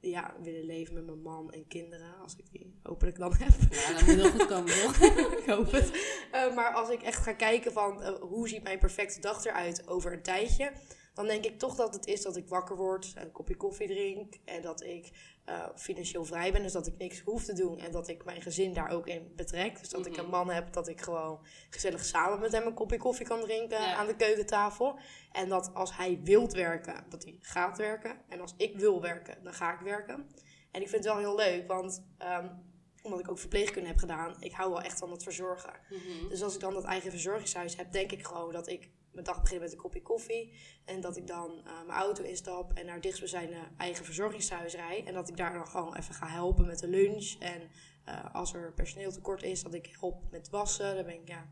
ja, 0.00 0.34
willen 0.42 0.64
leven 0.64 0.94
met 0.94 1.06
mijn 1.06 1.22
man 1.22 1.52
en 1.52 1.66
kinderen. 1.66 2.18
Als 2.22 2.36
ik 2.36 2.50
die 2.50 2.78
hopelijk 2.82 3.18
dan 3.18 3.34
heb. 3.38 3.72
Ja, 3.72 3.92
dat 3.92 4.06
moet 4.06 4.14
wel 4.14 4.30
goed 4.30 4.46
komen, 4.46 4.82
toch? 4.82 5.00
ik 5.40 5.44
hoop 5.46 5.70
het. 5.70 5.90
Eh, 6.32 6.54
maar 6.54 6.72
als 6.74 6.90
ik 6.90 7.02
echt 7.02 7.22
ga 7.22 7.32
kijken 7.32 7.72
van 7.72 8.02
eh, 8.02 8.14
hoe 8.20 8.48
ziet 8.48 8.62
mijn 8.62 8.78
perfecte 8.78 9.20
dag 9.20 9.44
eruit 9.44 9.88
over 9.88 10.12
een 10.12 10.22
tijdje. 10.22 10.72
Dan 11.14 11.26
denk 11.26 11.44
ik 11.44 11.58
toch 11.58 11.74
dat 11.74 11.94
het 11.94 12.06
is 12.06 12.22
dat 12.22 12.36
ik 12.36 12.48
wakker 12.48 12.76
word, 12.76 13.12
een 13.16 13.32
kopje 13.32 13.56
koffie 13.56 13.86
drink. 13.88 14.34
En 14.44 14.62
dat 14.62 14.82
ik 14.82 15.10
eh, 15.44 15.68
financieel 15.76 16.24
vrij 16.24 16.52
ben. 16.52 16.62
Dus 16.62 16.72
dat 16.72 16.86
ik 16.86 16.96
niks 16.98 17.20
hoef 17.20 17.44
te 17.44 17.52
doen. 17.52 17.78
En 17.78 17.92
dat 17.92 18.08
ik 18.08 18.24
mijn 18.24 18.42
gezin 18.42 18.72
daar 18.72 18.90
ook 18.90 19.06
in 19.06 19.32
betrek. 19.36 19.78
Dus 19.78 19.88
dat 19.88 20.06
ik 20.06 20.12
Mhm. 20.12 20.20
een 20.24 20.30
man 20.30 20.50
heb, 20.50 20.72
dat 20.72 20.88
ik 20.88 21.00
gewoon 21.00 21.40
gezellig 21.70 22.04
samen 22.04 22.40
met 22.40 22.52
hem 22.52 22.66
een 22.66 22.74
kopje 22.74 22.96
koffie 22.98 23.26
kan 23.26 23.40
drinken 23.40 23.80
Ja. 23.80 23.94
aan 23.94 24.06
de 24.06 24.16
keukentafel. 24.16 24.98
En 25.32 25.48
dat 25.48 25.70
als 25.74 25.96
hij 25.96 26.20
wilt 26.24 26.52
werken, 26.52 27.04
dat 27.08 27.24
hij 27.24 27.36
gaat 27.40 27.78
werken. 27.78 28.16
En 28.28 28.40
als 28.40 28.54
ik 28.56 28.78
wil 28.78 29.00
werken, 29.00 29.44
dan 29.44 29.52
ga 29.54 29.72
ik 29.74 29.80
werken. 29.80 30.14
En 30.70 30.80
ik 30.82 30.88
vind 30.88 31.04
het 31.04 31.12
wel 31.14 31.18
heel 31.22 31.36
leuk, 31.36 31.66
want 31.66 32.04
ehm, 32.18 32.48
omdat 33.02 33.20
ik 33.20 33.30
ook 33.30 33.38
verpleegkunde 33.38 33.88
heb 33.88 33.98
gedaan, 33.98 34.36
ik 34.40 34.52
hou 34.52 34.70
wel 34.70 34.82
echt 34.82 34.98
van 34.98 35.10
het 35.10 35.22
verzorgen. 35.22 35.72
Mhm. 35.90 36.28
Dus 36.28 36.42
als 36.42 36.54
ik 36.54 36.60
dan 36.60 36.74
dat 36.74 36.84
eigen 36.84 37.10
verzorgingshuis 37.10 37.76
heb, 37.76 37.92
denk 37.92 38.12
ik 38.12 38.26
gewoon 38.26 38.52
dat 38.52 38.68
ik 38.68 38.90
mijn 39.12 39.24
dag 39.24 39.40
begin 39.40 39.60
met 39.60 39.72
een 39.72 39.78
kopje 39.78 40.02
koffie. 40.02 40.52
En 40.84 41.00
dat 41.00 41.16
ik 41.16 41.26
dan 41.26 41.50
eh, 41.50 41.72
mijn 41.86 41.98
auto 41.98 42.22
instap 42.22 42.72
en 42.72 42.86
naar 42.86 43.00
dichtstbijzijnde 43.00 43.60
eigen 43.76 44.04
verzorgingshuis 44.04 44.74
rijd. 44.74 45.06
En 45.06 45.14
dat 45.14 45.28
ik 45.28 45.36
daar 45.36 45.52
dan 45.52 45.66
gewoon 45.66 45.96
even 45.96 46.14
ga 46.14 46.26
helpen 46.26 46.66
met 46.66 46.78
de 46.78 46.88
lunch. 46.88 47.34
En 47.38 47.70
eh, 48.04 48.34
als 48.34 48.54
er 48.54 48.72
personeel 48.72 49.12
tekort 49.12 49.42
is, 49.42 49.62
dat 49.62 49.74
ik 49.74 49.96
help 50.00 50.30
met 50.30 50.50
wassen. 50.50 50.94
Dan 50.94 51.04
ben 51.04 51.14
ik, 51.14 51.28
ja, 51.28 51.48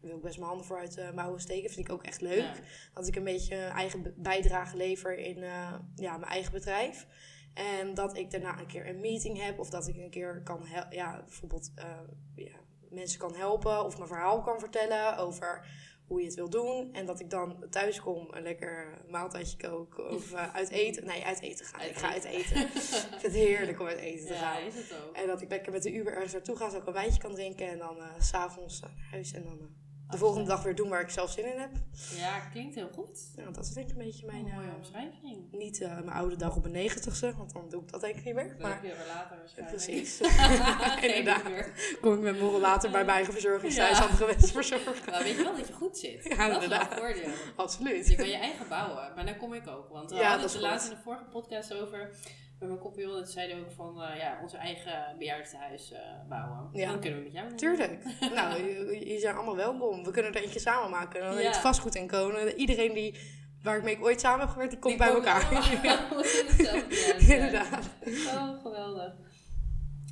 daar 0.00 0.10
wil 0.10 0.16
ik 0.16 0.22
best 0.22 0.36
mijn 0.36 0.48
handen 0.48 0.66
voor 0.66 0.78
uit 0.78 0.94
de 0.94 1.10
mouwen 1.14 1.40
steken. 1.40 1.70
Vind 1.70 1.88
ik 1.88 1.92
ook 1.92 2.02
echt 2.02 2.20
leuk. 2.20 2.38
Ja. 2.38 2.54
Dat 2.94 3.06
ik 3.06 3.16
een 3.16 3.24
beetje 3.24 3.56
eigen 3.56 4.14
bijdrage 4.16 4.76
lever 4.76 5.18
in 5.18 5.42
eh, 5.42 5.74
ja, 5.94 6.16
mijn 6.16 6.32
eigen 6.32 6.52
bedrijf. 6.52 7.06
En 7.54 7.94
dat 7.94 8.16
ik 8.16 8.30
daarna 8.30 8.58
een 8.58 8.66
keer 8.66 8.88
een 8.88 9.00
meeting 9.00 9.42
heb. 9.42 9.58
Of 9.58 9.70
dat 9.70 9.88
ik 9.88 9.96
een 9.96 10.10
keer 10.10 10.40
kan 10.44 10.66
ja, 10.90 11.22
bijvoorbeeld 11.22 11.70
eh, 11.74 12.00
ja, 12.34 12.56
mensen 12.90 13.18
kan 13.18 13.34
helpen. 13.34 13.84
Of 13.84 13.96
mijn 13.96 14.08
verhaal 14.08 14.42
kan 14.42 14.58
vertellen 14.58 15.16
over 15.16 15.66
hoe 16.08 16.18
je 16.20 16.26
het 16.26 16.34
wil 16.34 16.50
doen. 16.50 16.92
En 16.92 17.06
dat 17.06 17.20
ik 17.20 17.30
dan 17.30 17.64
thuis 17.70 18.00
kom, 18.00 18.26
een 18.30 18.42
lekker 18.42 18.98
maaltijdje 19.08 19.56
kook. 19.56 19.98
Of 19.98 20.32
eh, 20.32 20.54
uit 20.54 20.70
eten. 20.70 21.04
Nee, 21.06 21.24
uit 21.24 21.40
eten 21.40 21.66
gaan. 21.66 21.80
Uit 21.80 21.90
ik 21.90 21.96
ga 21.96 22.12
uit 22.12 22.24
eten. 22.24 22.56
ik 22.66 22.70
vind 22.72 23.22
het 23.22 23.32
heerlijk 23.32 23.80
om 23.80 23.86
uit 23.86 23.98
eten 23.98 24.26
te 24.26 24.32
Ja, 24.32 24.38
gaan. 24.52 24.62
is 24.66 24.74
het 24.74 24.92
ook. 25.06 25.14
En 25.16 25.26
dat 25.26 25.40
ik 25.42 25.48
lekker 25.50 25.72
met 25.72 25.82
de 25.82 25.92
Uber 25.92 26.12
ergens 26.12 26.32
naartoe 26.32 26.56
ga, 26.56 26.64
zodat 26.64 26.80
ik 26.80 26.86
een 26.86 26.92
wijntje 26.92 27.20
kan 27.20 27.34
drinken. 27.34 27.68
En 27.68 27.78
dan 27.78 27.96
eh, 27.98 28.06
s 28.18 28.28
s'avonds 28.28 28.80
naar 28.80 29.08
huis. 29.10 29.32
En 29.32 29.42
dan 29.42 29.58
eh, 29.60 29.66
de 30.10 30.18
volgende 30.18 30.48
dag 30.48 30.62
weer 30.62 30.74
doen 30.74 30.88
waar 30.88 31.00
ik 31.00 31.10
zelf 31.10 31.30
zin 31.30 31.52
in 31.52 31.58
heb. 31.60 31.70
Ja, 32.16 32.38
klinkt 32.38 32.74
heel 32.74 32.88
goed. 32.94 33.20
Ja, 33.36 33.50
dat 33.50 33.64
is 33.64 33.70
denk 33.72 33.86
ik 33.88 33.96
een 33.98 34.04
beetje 34.04 34.26
mijn... 34.26 34.42
Mooie 34.42 34.68
eh, 34.68 34.74
omschrijving. 34.76 35.52
niet 35.52 35.80
eh, 35.80 35.88
mijn 35.94 36.10
oude 36.10 36.36
dag 36.36 36.56
op 36.56 36.64
een 36.64 36.70
negentigste, 36.70 37.34
want 37.36 37.52
dan 37.52 37.68
doe 37.68 37.82
ik 37.82 37.90
dat 37.90 38.00
denk 38.00 38.16
ik 38.16 38.24
niet 38.24 38.34
meer. 38.34 38.44
Dat 38.44 38.52
heb 38.52 38.60
Maar 38.60 38.86
je 38.86 38.92
er 38.92 39.06
later 39.06 39.36
waarschijnlijk. 39.38 39.76
precies. 39.84 40.20
Inderdaad. 41.16 41.68
Kom 42.00 42.14
ik 42.14 42.20
met 42.20 42.40
morgen 42.40 42.60
later 42.60 42.90
bij 42.90 43.04
mijn 43.04 43.14
eigen 43.16 43.32
verzorgingsthuis 43.32 43.98
Ja. 43.98 44.04
gewenst 44.06 44.50
verzorgen. 44.50 44.92
Nou, 45.10 45.24
weet 45.24 45.36
je 45.36 45.42
wel 45.42 45.56
dat 45.56 45.66
je 45.68 45.72
goed 45.72 45.98
zit. 45.98 46.24
Ja, 46.24 46.48
dat 46.48 46.56
is 46.56 46.62
inderdaad. 46.62 46.90
een 46.92 46.98
voordeel. 46.98 47.30
Absoluut. 47.56 48.08
Je 48.08 48.16
kan 48.16 48.28
je 48.28 48.36
eigen 48.36 48.68
bouwen, 48.68 49.12
maar 49.14 49.26
daar 49.26 49.36
kom 49.36 49.52
ik 49.54 49.66
ook. 49.68 49.88
Want 49.88 50.10
we 50.10 50.16
Ja, 50.16 50.22
hadden 50.28 50.46
het 50.46 50.54
is 50.54 50.60
laatst 50.60 50.90
in 50.90 50.96
de 50.96 51.02
vorige 51.02 51.24
podcast 51.24 51.74
over. 51.74 52.10
Met 52.58 52.68
mijn 52.68 52.80
compagnon, 52.80 53.12
dat 53.14 53.30
zeiden 53.30 53.58
ook 53.58 53.70
van 53.72 54.02
eh, 54.02 54.16
ja, 54.18 54.38
onze 54.42 54.56
eigen 54.56 55.16
bejaardentehuis 55.18 55.92
eh 55.92 56.00
bouwen. 56.28 56.68
Ja. 56.72 56.88
Dan 56.90 57.00
kunnen 57.00 57.18
we 57.18 57.24
met 57.24 57.32
jou 57.32 57.48
doen. 57.48 57.56
Tuurlijk. 57.56 58.04
nou, 58.34 58.62
je 59.06 59.18
zijn 59.18 59.34
allemaal 59.34 59.56
welkom. 59.56 60.04
We 60.04 60.10
kunnen 60.10 60.34
er 60.34 60.42
eentje 60.42 60.58
samen 60.60 60.90
maken. 60.90 61.20
Dan 61.20 61.34
Ja. 61.38 61.46
het 61.46 61.56
vastgoedinkomen. 61.56 62.54
Iedereen 62.58 62.92
die, 62.94 63.18
waar 63.62 63.76
ik 63.76 63.82
mee 63.82 64.00
ooit 64.02 64.20
samen 64.20 64.40
heb 64.40 64.48
gewerkt, 64.48 64.70
die 64.72 64.80
komt 64.80 64.98
Die 64.98 65.06
bij 65.06 65.14
komen 65.14 65.28
elkaar. 65.28 65.52
in 65.74 65.80
bejaardentehuis. 65.80 67.18
Inderdaad. 67.36 67.88
Oh, 68.26 68.62
geweldig. 68.62 69.12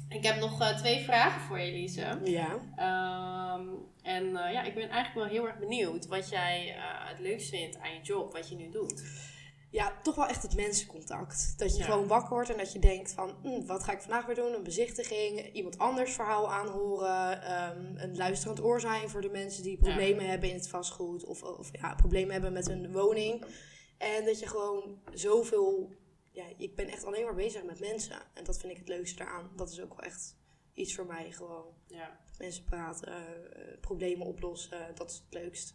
Ik 0.09 0.25
heb 0.25 0.37
nog 0.41 0.61
eh, 0.61 0.77
twee 0.77 1.05
vragen 1.05 1.41
voor 1.41 1.59
je, 1.59 1.65
Elise. 1.65 2.19
Ja. 2.25 2.49
Ehm, 2.77 3.67
en 4.03 4.25
ja, 4.33 4.63
ik 4.63 4.75
ben 4.75 4.89
eigenlijk 4.89 5.15
wel 5.15 5.25
heel 5.25 5.47
erg 5.47 5.59
benieuwd 5.59 6.07
wat 6.07 6.29
jij 6.29 6.75
het 7.09 7.19
leukst 7.19 7.49
vindt 7.49 7.79
aan 7.79 7.95
je 7.95 8.01
job, 8.03 8.33
wat 8.33 8.49
je 8.49 8.57
nu 8.57 8.71
doet. 8.71 9.03
Ja, 9.77 9.93
toch 10.03 10.15
wel 10.15 10.27
echt 10.27 10.43
het 10.43 10.55
mensencontact. 10.57 11.55
Dat 11.59 11.73
je 11.73 11.79
Ja. 11.79 11.85
gewoon 11.85 12.07
wakker 12.07 12.31
wordt 12.31 12.51
en 12.51 12.57
dat 12.57 12.73
je 12.73 12.79
denkt 12.79 13.13
van, 13.13 13.35
"Hm, 13.43 13.67
wat 13.67 13.83
ga 13.83 13.93
ik 13.93 14.01
vandaag 14.01 14.27
weer 14.27 14.35
doen? 14.35 14.53
Een 14.53 14.63
bezichtiging, 14.63 15.53
iemand 15.53 15.79
anders 15.79 16.13
verhaal 16.13 16.53
aanhoren, 16.53 17.43
ehm, 17.43 17.97
een 17.97 18.17
luisterend 18.17 18.63
oor 18.63 18.81
zijn 18.81 19.09
voor 19.09 19.21
de 19.21 19.29
mensen 19.29 19.63
die 19.63 19.77
problemen 19.79 20.27
hebben 20.29 20.49
in 20.49 20.55
het 20.55 20.69
vastgoed 20.69 21.25
of, 21.25 21.43
of 21.43 21.69
ja, 21.73 21.95
problemen 21.95 22.33
hebben 22.33 22.53
met 22.53 22.67
hun 22.67 22.93
woning. 22.93 23.45
En 23.99 24.25
dat 24.25 24.39
je 24.41 24.47
gewoon 24.47 25.01
zoveel, 25.15 25.93
ja, 26.31 26.45
ik 26.57 26.75
ben 26.77 26.89
echt 26.89 27.05
alleen 27.05 27.25
maar 27.25 27.35
bezig 27.35 27.65
met 27.65 27.81
mensen. 27.81 28.17
En 28.35 28.45
dat 28.45 28.59
vind 28.59 28.73
ik 28.73 28.79
het 28.79 28.89
leukste 28.89 29.17
daaraan. 29.17 29.51
Dat 29.57 29.71
is 29.71 29.81
ook 29.81 29.89
wel 29.89 30.03
echt 30.07 30.37
iets 30.75 30.95
voor 30.95 31.07
mij 31.07 31.31
gewoon. 31.33 31.67
Ja, 31.87 32.21
mensen 32.39 32.65
praten, 32.65 33.09
eh, 33.09 33.79
problemen 33.81 34.27
oplossen, 34.27 34.95
dat 34.95 35.11
is 35.11 35.17
het 35.17 35.35
leukst. 35.43 35.75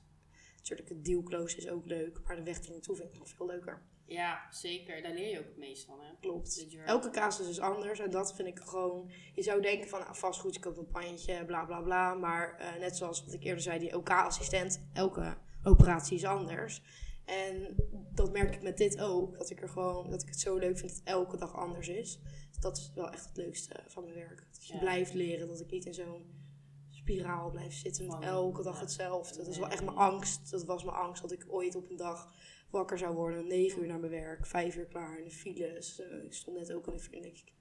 Natuurlijk, 0.62 0.90
het 0.90 1.06
deal 1.06 1.24
close 1.24 1.58
is 1.58 1.70
ook 1.70 1.86
leuk, 1.86 2.20
maar 2.24 2.36
de 2.36 2.44
weg 2.44 2.64
er 2.64 2.72
naartoe 2.72 2.96
vind 2.96 3.10
ik 3.14 3.18
nog 3.20 3.30
veel 3.30 3.46
leuker. 3.46 3.82
ja 4.06 4.48
zeker. 4.52 5.02
Daar 5.02 5.14
leer 5.14 5.30
je 5.30 5.40
ook 5.40 5.46
het 5.46 5.58
meest 5.58 5.86
van, 5.86 6.00
hè? 6.02 6.12
Klopt. 6.20 6.66
Elke 6.86 7.10
casus 7.10 7.50
is 7.50 7.60
anders 7.60 8.00
en 8.00 8.10
dat 8.10 8.36
vind 8.36 8.48
ik 8.48 8.60
gewoon... 8.60 9.12
Je 9.34 9.42
zou 9.44 9.62
denken 9.62 9.90
van 9.90 10.00
nou, 10.00 10.16
vastgoed, 10.16 10.56
ik 10.56 10.62
koop 10.62 10.78
een 10.78 10.88
pandje, 10.92 11.46
bla 11.46 11.66
bla 11.66 11.82
bla. 11.82 12.14
Maar 12.14 12.58
eh, 12.58 12.80
net 12.80 12.98
zoals 12.98 13.24
wat 13.26 13.34
ik 13.34 13.44
eerder 13.44 13.62
zei, 13.62 13.80
die 13.80 13.96
OK-assistent, 13.98 14.82
elke 14.94 15.38
operatie 15.64 16.16
is 16.18 16.26
anders. 16.26 16.82
En 17.26 17.76
dat 18.14 18.32
merk 18.32 18.56
ik 18.56 18.62
met 18.62 18.78
dit 18.78 19.00
ook. 19.02 19.38
Dat 19.38 19.50
ik 19.50 19.62
er 19.62 19.70
gewoon, 19.70 20.10
dat 20.10 20.22
ik 20.22 20.28
het 20.28 20.40
zo 20.40 20.58
leuk 20.58 20.78
vind 20.78 20.90
dat 20.90 21.00
het 21.00 21.08
elke 21.08 21.38
dag 21.38 21.56
anders 21.56 21.88
is. 21.88 22.20
Dat 22.60 22.78
is 22.78 22.92
wel 22.96 23.12
echt 23.12 23.26
het 23.26 23.38
leukste 23.38 23.84
van 23.88 24.04
mijn 24.04 24.16
werk. 24.16 24.46
Dat 24.52 24.68
je 24.68 24.74
Ja. 24.74 24.80
blijft 24.80 25.14
leren, 25.14 25.48
dat 25.48 25.60
ik 25.60 25.72
niet 25.72 25.86
in 25.86 25.94
zo'n 25.94 26.41
spiraal 27.02 27.50
blijf 27.50 27.74
zitten 27.74 28.08
met 28.08 28.20
elke 28.22 28.64
dag 28.64 28.80
hetzelfde. 28.80 29.38
Dat 29.38 29.48
is 29.48 29.58
wel 29.58 29.70
echt 29.70 29.84
mijn 29.84 29.98
angst. 29.98 30.52
Dat 30.52 30.66
was 30.66 30.84
mijn 30.84 30.98
angst 30.98 31.22
dat 31.22 31.32
ik 31.32 31.46
ooit 31.48 31.76
op 31.76 31.90
een 31.90 31.96
dag 31.96 32.30
wakker 32.70 32.98
zou 32.98 33.16
worden. 33.16 33.48
Negen 33.48 33.82
uur 33.82 33.88
naar 33.88 34.00
mijn 34.00 34.12
werk, 34.12 34.46
vijf 34.46 34.76
uur 34.76 34.86
klaar 34.86 35.18
in 35.18 35.24
de 35.24 35.32
files. 35.32 36.00
Eh, 36.02 36.24
ik 36.24 36.34
stond 36.34 36.58
net 36.58 36.74
ook 36.74 36.88
in 36.88 36.94
de 36.94 37.00
file. 37.00 37.22
denk 37.22 37.38
ik, 37.38 37.54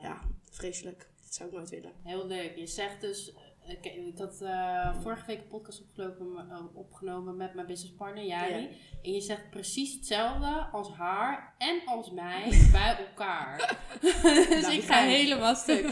ja, 0.00 0.20
vreselijk. 0.50 1.08
Dat 1.24 1.34
zou 1.34 1.48
ik 1.48 1.54
nooit 1.54 1.70
willen. 1.70 1.92
Heel 2.02 2.26
leuk. 2.26 2.56
Je 2.56 2.66
zegt 2.66 3.00
dus... 3.00 3.32
eh, 3.34 3.70
Ik, 3.70 3.84
ik 3.84 4.18
had 4.18 4.40
eh, 4.40 5.00
vorige 5.00 5.26
week 5.26 5.38
een 5.38 5.46
podcast 5.48 5.80
opgelopen, 5.82 6.70
opgenomen 6.74 7.36
met 7.36 7.54
mijn 7.54 7.66
businesspartner, 7.66 8.24
Jari. 8.24 8.68
En 9.02 9.12
je 9.12 9.20
zegt 9.20 9.50
precies 9.50 9.94
hetzelfde 9.94 10.68
als 10.72 10.90
haar 10.92 11.54
en 11.58 11.82
als 11.86 12.10
mij 12.10 12.48
bij 12.72 12.96
elkaar. 13.08 13.56
dus 14.12 14.60
Nou, 14.62 14.74
ik 14.74 14.82
ga 14.82 15.02
helemaal 15.02 15.54
stuk. 15.54 15.82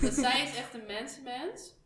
Dat 0.00 0.14
zij 0.14 0.42
is 0.42 0.56
echt 0.56 0.74
een 0.74 0.86
mensenmens. 0.86 1.78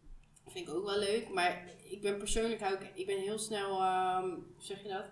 Vind 0.55 0.69
ik 0.69 0.75
ook 0.75 0.85
wel 0.85 0.99
leuk. 0.99 1.29
Maar 1.33 1.65
ik 1.91 2.03
ben 2.03 2.19
persoonlijk 2.19 2.61
hou 2.61 2.77
ik, 2.95 3.07
ben 3.07 3.19
heel 3.19 3.39
snel, 3.39 3.81
ehm, 3.81 4.29
hoe 4.29 4.43
zeg 4.59 4.83
je 4.83 4.89
dat? 4.89 5.05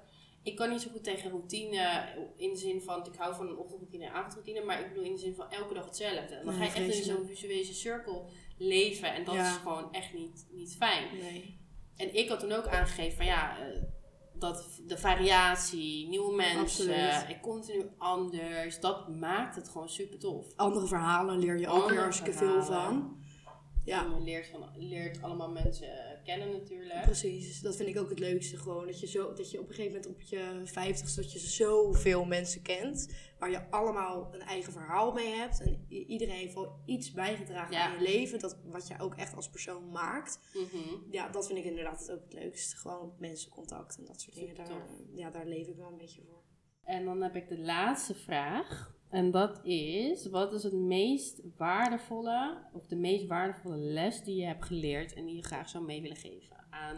Ik 0.42 0.56
kan 0.56 0.70
niet 0.70 0.80
zo 0.80 0.90
goed 0.90 1.04
tegen 1.04 1.30
routine 1.30 2.08
in 2.36 2.50
de 2.50 2.56
zin 2.56 2.82
van, 2.82 3.06
ik 3.06 3.14
hou 3.16 3.34
van 3.34 3.48
een 3.48 3.56
ochtendroutine 3.56 4.04
en 4.04 4.12
avondroutine, 4.12 4.64
maar 4.64 4.80
ik 4.80 4.88
bedoel 4.88 5.04
in 5.04 5.12
de 5.12 5.18
zin 5.18 5.34
van 5.34 5.50
elke 5.50 5.74
dag 5.74 5.84
hetzelfde. 5.84 6.40
Dan 6.44 6.54
ga 6.54 6.64
je 6.64 6.70
echt 6.70 6.96
in 6.96 7.04
zo'n 7.04 7.26
visuele 7.26 7.64
cirkel 7.64 8.30
leven 8.58 9.14
en 9.14 9.24
dat 9.24 9.34
Ja. 9.34 9.50
is 9.50 9.56
gewoon 9.56 9.92
echt 9.92 10.12
niet, 10.14 10.46
niet 10.50 10.76
fijn. 10.76 11.16
Nee. 11.20 11.58
En 11.96 12.14
ik 12.14 12.28
had 12.28 12.40
toen 12.40 12.52
ook 12.52 12.66
aangegeven 12.66 13.16
van 13.16 13.26
ja, 13.26 13.58
eh, 13.58 13.82
dat 14.34 14.80
de 14.86 14.98
variatie, 14.98 16.08
nieuwe 16.08 16.34
mensen, 16.34 16.60
Absoluut. 16.60 17.24
en 17.28 17.40
continu 17.40 17.90
anders, 17.98 18.80
dat 18.80 19.08
maakt 19.08 19.56
het 19.56 19.68
gewoon 19.68 19.88
super 19.88 20.18
tof. 20.18 20.46
Andere 20.56 20.86
verhalen 20.86 21.38
leer 21.38 21.58
je 21.58 21.68
ook 21.68 21.88
weer 21.90 22.00
hartstikke 22.00 22.32
veel 22.32 22.62
van. 22.62 23.21
Ja, 23.84 24.04
En 24.04 24.14
je 24.14 24.20
leert, 24.20 24.46
van, 24.46 24.68
leert 24.76 25.22
allemaal 25.22 25.50
mensen 25.50 26.20
kennen 26.24 26.50
natuurlijk. 26.50 27.02
precies. 27.02 27.60
Dat 27.60 27.76
vind 27.76 27.88
ik 27.88 27.98
ook 27.98 28.08
het 28.10 28.18
leukste 28.18 28.56
gewoon. 28.56 28.86
Dat 28.86 29.00
je, 29.00 29.06
zo, 29.06 29.32
dat 29.32 29.50
je 29.50 29.60
op 29.60 29.68
een 29.68 29.74
gegeven 29.74 29.96
moment 30.00 30.14
op 30.14 30.22
je 30.22 30.60
vijftigste 30.64 31.20
dat 31.20 31.32
je 31.32 31.38
zoveel 31.38 32.24
mensen 32.24 32.62
kent. 32.62 33.14
Waar 33.38 33.50
je 33.50 33.70
allemaal 33.70 34.34
een 34.34 34.40
eigen 34.40 34.72
verhaal 34.72 35.12
mee 35.12 35.34
hebt. 35.34 35.60
En 35.60 35.84
iedereen 35.88 36.34
heeft 36.34 36.54
wel 36.54 36.80
iets 36.86 37.12
bijgedragen 37.12 37.74
Ja. 37.74 37.86
aan 37.86 37.92
je 37.92 38.08
leven. 38.08 38.38
Dat, 38.38 38.56
wat 38.64 38.88
je 38.88 38.94
ook 38.98 39.14
echt 39.14 39.34
als 39.34 39.50
persoon 39.50 39.90
maakt. 39.90 40.38
Mhm. 40.54 40.94
Ja, 41.10 41.28
dat 41.28 41.46
vind 41.46 41.58
ik 41.58 41.64
inderdaad 41.64 42.10
ook 42.10 42.22
het 42.22 42.32
leukste. 42.32 42.76
Gewoon 42.76 43.14
mensencontact 43.18 43.96
en 43.98 44.04
dat 44.04 44.20
soort 44.20 44.36
dingen. 44.36 44.54
Daar, 44.54 44.66
ja, 45.14 45.30
daar 45.30 45.46
leef 45.46 45.66
ik 45.66 45.76
wel 45.76 45.88
een 45.88 45.96
beetje 45.98 46.22
voor. 46.22 46.42
En 46.84 47.04
dan 47.04 47.22
heb 47.22 47.36
ik 47.36 47.48
de 47.48 47.58
laatste 47.58 48.14
vraag. 48.14 48.94
En 49.12 49.30
dat 49.30 49.64
is, 49.64 50.26
wat 50.26 50.52
is 50.52 50.62
het 50.62 50.72
meest 50.72 51.40
waardevolle, 51.56 52.58
of 52.72 52.86
de 52.86 52.96
meest 52.96 53.26
waardevolle 53.26 53.76
les 53.76 54.22
die 54.24 54.36
je 54.36 54.44
hebt 54.44 54.64
geleerd 54.64 55.12
en 55.12 55.26
die 55.26 55.36
je 55.36 55.42
graag 55.42 55.68
zou 55.68 55.84
mee 55.84 56.02
willen 56.02 56.16
geven 56.16 56.56
aan 56.70 56.96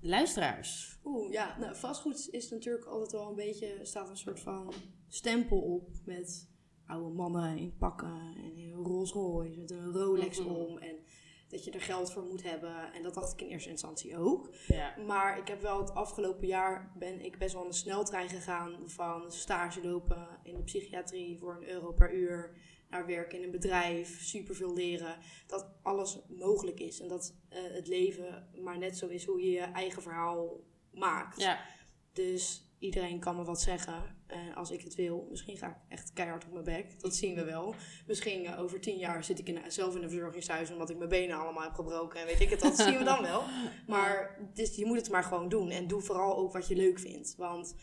de 0.00 0.08
luisteraars? 0.08 0.98
Oeh, 1.04 1.32
ja, 1.32 1.56
nou, 1.58 1.76
vastgoed 1.76 2.28
is 2.30 2.50
natuurlijk 2.50 2.84
altijd 2.84 3.12
wel 3.12 3.28
een 3.28 3.34
beetje, 3.34 3.78
staat 3.82 4.08
een 4.08 4.16
soort 4.16 4.40
van 4.40 4.72
stempel 5.08 5.58
op 5.60 5.88
met 6.04 6.48
oude 6.86 7.14
mannen 7.14 7.58
in 7.58 7.76
pakken 7.76 8.34
en 8.36 8.56
in 8.56 8.70
een 8.72 8.84
Rolls 8.84 9.12
Royce 9.12 9.58
met 9.58 9.70
een 9.70 9.92
Rolex 9.92 10.38
Mhm. 10.40 10.48
om 10.48 10.78
en 10.78 10.96
dat 11.48 11.64
je 11.64 11.70
er 11.70 11.80
geld 11.80 12.12
voor 12.12 12.22
moet 12.22 12.42
hebben. 12.42 12.92
En 12.92 13.02
dat 13.02 13.14
dacht 13.14 13.32
ik 13.32 13.40
in 13.40 13.48
eerste 13.48 13.70
instantie 13.70 14.18
ook. 14.18 14.50
Ja. 14.66 14.96
Maar 15.06 15.38
ik 15.38 15.48
heb 15.48 15.60
wel 15.60 15.78
het 15.78 15.94
afgelopen 15.94 16.46
jaar 16.46 16.92
ben 16.98 17.24
ik 17.24 17.38
best 17.38 17.52
wel 17.52 17.62
aan 17.62 17.68
de 17.68 17.74
sneltrein 17.74 18.28
gegaan 18.28 18.76
van 18.86 19.32
stage 19.32 19.86
lopen 19.86 20.28
in 20.42 20.56
de 20.56 20.62
psychiatrie 20.62 21.38
voor 21.38 21.56
een 21.56 21.68
euro 21.68 21.92
per 21.92 22.14
uur 22.14 22.56
naar 22.90 23.06
werken 23.06 23.38
in 23.38 23.44
een 23.44 23.50
bedrijf, 23.50 24.22
superveel 24.22 24.74
leren. 24.74 25.16
Dat 25.46 25.70
alles 25.82 26.18
mogelijk 26.28 26.80
is 26.80 27.00
en 27.00 27.08
dat 27.08 27.34
eh, 27.48 27.58
het 27.62 27.86
leven 27.86 28.48
maar 28.62 28.78
net 28.78 28.98
zo 28.98 29.06
is 29.06 29.24
hoe 29.24 29.40
je 29.40 29.50
je 29.50 29.60
eigen 29.60 30.02
verhaal 30.02 30.60
maakt. 30.92 31.40
Ja, 31.40 31.64
Dus 32.12 32.65
iedereen 32.78 33.20
kan 33.20 33.36
me 33.36 33.44
wat 33.44 33.60
zeggen 33.60 34.16
eh, 34.26 34.56
als 34.56 34.70
ik 34.70 34.82
het 34.82 34.94
wil. 34.94 35.26
Misschien 35.30 35.56
ga 35.56 35.68
ik 35.68 35.76
echt 35.88 36.12
keihard 36.12 36.44
op 36.44 36.52
mijn 36.52 36.64
bek. 36.64 37.00
Dat 37.00 37.14
zien 37.14 37.34
we 37.34 37.44
wel. 37.44 37.74
Misschien 38.06 38.46
eh, 38.46 38.60
over 38.60 38.80
tien 38.80 38.98
jaar 38.98 39.24
zit 39.24 39.38
ik 39.38 39.48
in, 39.48 39.72
zelf 39.72 39.96
in 39.96 40.02
een 40.02 40.10
verzorgingshuis 40.10 40.70
omdat 40.70 40.90
ik 40.90 40.96
mijn 40.96 41.08
benen 41.08 41.38
allemaal 41.38 41.62
heb 41.62 41.74
gebroken. 41.74 42.20
En 42.20 42.26
weet 42.26 42.40
ik 42.40 42.50
het, 42.50 42.60
dat 42.60 42.78
zien 42.78 42.98
we 42.98 43.04
dan 43.04 43.22
wel. 43.22 43.42
Maar 43.86 44.38
dus 44.54 44.76
je 44.76 44.86
moet 44.86 44.96
het 44.96 45.10
maar 45.10 45.24
gewoon 45.24 45.48
doen. 45.48 45.70
En 45.70 45.86
doe 45.86 46.00
vooral 46.00 46.36
ook 46.36 46.52
wat 46.52 46.68
je 46.68 46.76
leuk 46.76 46.98
vindt. 46.98 47.34
Want 47.36 47.74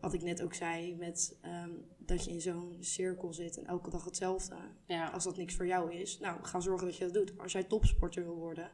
wat 0.00 0.12
ik 0.12 0.22
net 0.22 0.42
ook 0.42 0.54
zei, 0.54 0.96
met 0.96 1.38
ehm, 1.40 1.70
dat 1.98 2.24
je 2.24 2.30
in 2.30 2.40
zo'n 2.40 2.76
cirkel 2.80 3.32
zit 3.32 3.58
en 3.58 3.66
elke 3.66 3.90
dag 3.90 4.04
hetzelfde. 4.04 4.56
ja. 4.86 5.08
Als 5.08 5.24
dat 5.24 5.36
niks 5.36 5.54
voor 5.54 5.66
jou 5.66 5.94
is, 5.94 6.18
nou, 6.18 6.44
ga 6.44 6.60
zorgen 6.60 6.86
dat 6.86 6.96
je 6.96 7.04
dat 7.04 7.14
doet. 7.14 7.38
Als 7.38 7.52
jij 7.52 7.62
topsporter 7.62 8.24
wil 8.24 8.36
worden, 8.36 8.70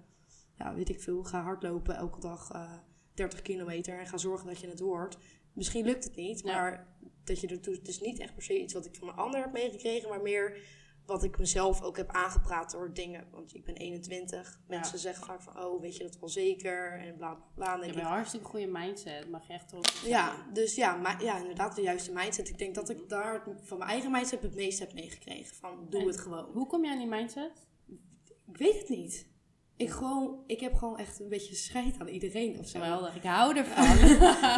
ja, 0.55 0.75
weet 0.75 0.89
ik 0.89 1.01
veel, 1.01 1.25
ga 1.25 1.43
hardlopen 1.43 1.97
elke 1.97 2.21
dag 2.21 2.51
eh 2.51 2.73
30 3.19 3.43
kilometer 3.43 3.99
en 3.99 4.07
ga 4.07 4.17
zorgen 4.17 4.47
dat 4.47 4.59
je 4.59 4.69
het 4.69 4.81
wordt. 4.81 5.19
Misschien 5.59 5.85
lukt 5.85 6.05
het 6.05 6.17
niet, 6.17 6.41
Ja. 6.45 6.53
maar 6.53 6.87
dat 7.25 7.41
je 7.41 7.47
er 7.47 7.63
doet. 7.63 7.77
Het 7.77 7.89
is 7.89 8.01
niet 8.01 8.19
echt 8.19 8.35
per 8.35 8.43
se 8.43 8.61
iets 8.61 8.75
wat 8.75 8.87
ik 8.87 8.97
van 8.97 9.09
een 9.09 9.15
ander 9.15 9.41
heb 9.41 9.53
meegekregen, 9.53 10.09
maar 10.09 10.23
meer 10.23 10.59
wat 11.07 11.25
ik 11.25 11.39
mezelf 11.39 11.83
ook 11.83 11.97
heb 11.97 12.11
aangepraat 12.11 12.71
door 12.71 12.95
dingen. 12.95 13.29
Want 13.31 13.55
ik 13.55 13.65
ben 13.65 13.77
21. 13.77 14.61
Mensen 14.67 14.99
zeggen 14.99 15.27
vaak 15.27 15.43
van, 15.43 15.65
oh, 15.65 15.81
weet 15.81 15.97
je 15.97 16.03
dat 16.03 16.19
wel 16.19 16.29
zeker? 16.29 16.93
En 16.93 17.17
bla 17.17 17.35
bla 17.35 17.45
bla. 17.55 17.73
En 17.73 17.79
Je 17.79 17.85
hebt 17.87 17.99
een 17.99 18.05
hartstikke 18.05 18.47
goede 18.47 18.67
mindset, 18.67 19.31
mag 19.31 19.47
je 19.47 19.53
echt 19.53 19.73
op 19.73 19.87
ja, 20.05 20.47
dus 20.53 20.75
ja, 20.75 20.97
maar, 20.97 21.23
ja, 21.23 21.39
inderdaad, 21.39 21.77
de 21.77 21.83
juiste 21.83 22.13
mindset. 22.13 22.49
Ik 22.49 22.59
denk 22.59 22.75
dat 22.75 22.89
ik 22.89 23.09
daar 23.09 23.43
van 23.63 23.79
mijn 23.79 23.91
eigen 23.91 24.11
mindset 24.11 24.43
het 24.43 24.55
meest 24.55 24.79
heb 24.79 24.93
meegekregen. 24.93 25.57
Van, 25.57 25.87
doe 25.89 26.01
En 26.01 26.07
het 26.07 26.19
gewoon. 26.19 26.45
Hoe 26.53 26.67
kom 26.67 26.85
je 26.85 26.91
aan 26.91 26.99
die 26.99 27.07
mindset? 27.07 27.67
Ik 28.47 28.57
weet 28.57 28.79
het 28.79 28.89
niet. 28.89 29.27
Ik, 29.79 29.91
gewoon, 29.91 30.43
ik 30.47 30.61
heb 30.61 30.75
gewoon 30.75 30.99
echt 30.99 31.21
een 31.21 31.29
beetje 31.29 31.55
scheid 31.55 31.95
aan 31.99 32.09
iedereen 32.09 32.59
of 32.59 32.69
zo. 32.69 32.79
Geweldig, 32.79 33.17
ik 33.17 33.23
hou 33.23 33.57
ervan. 33.59 34.09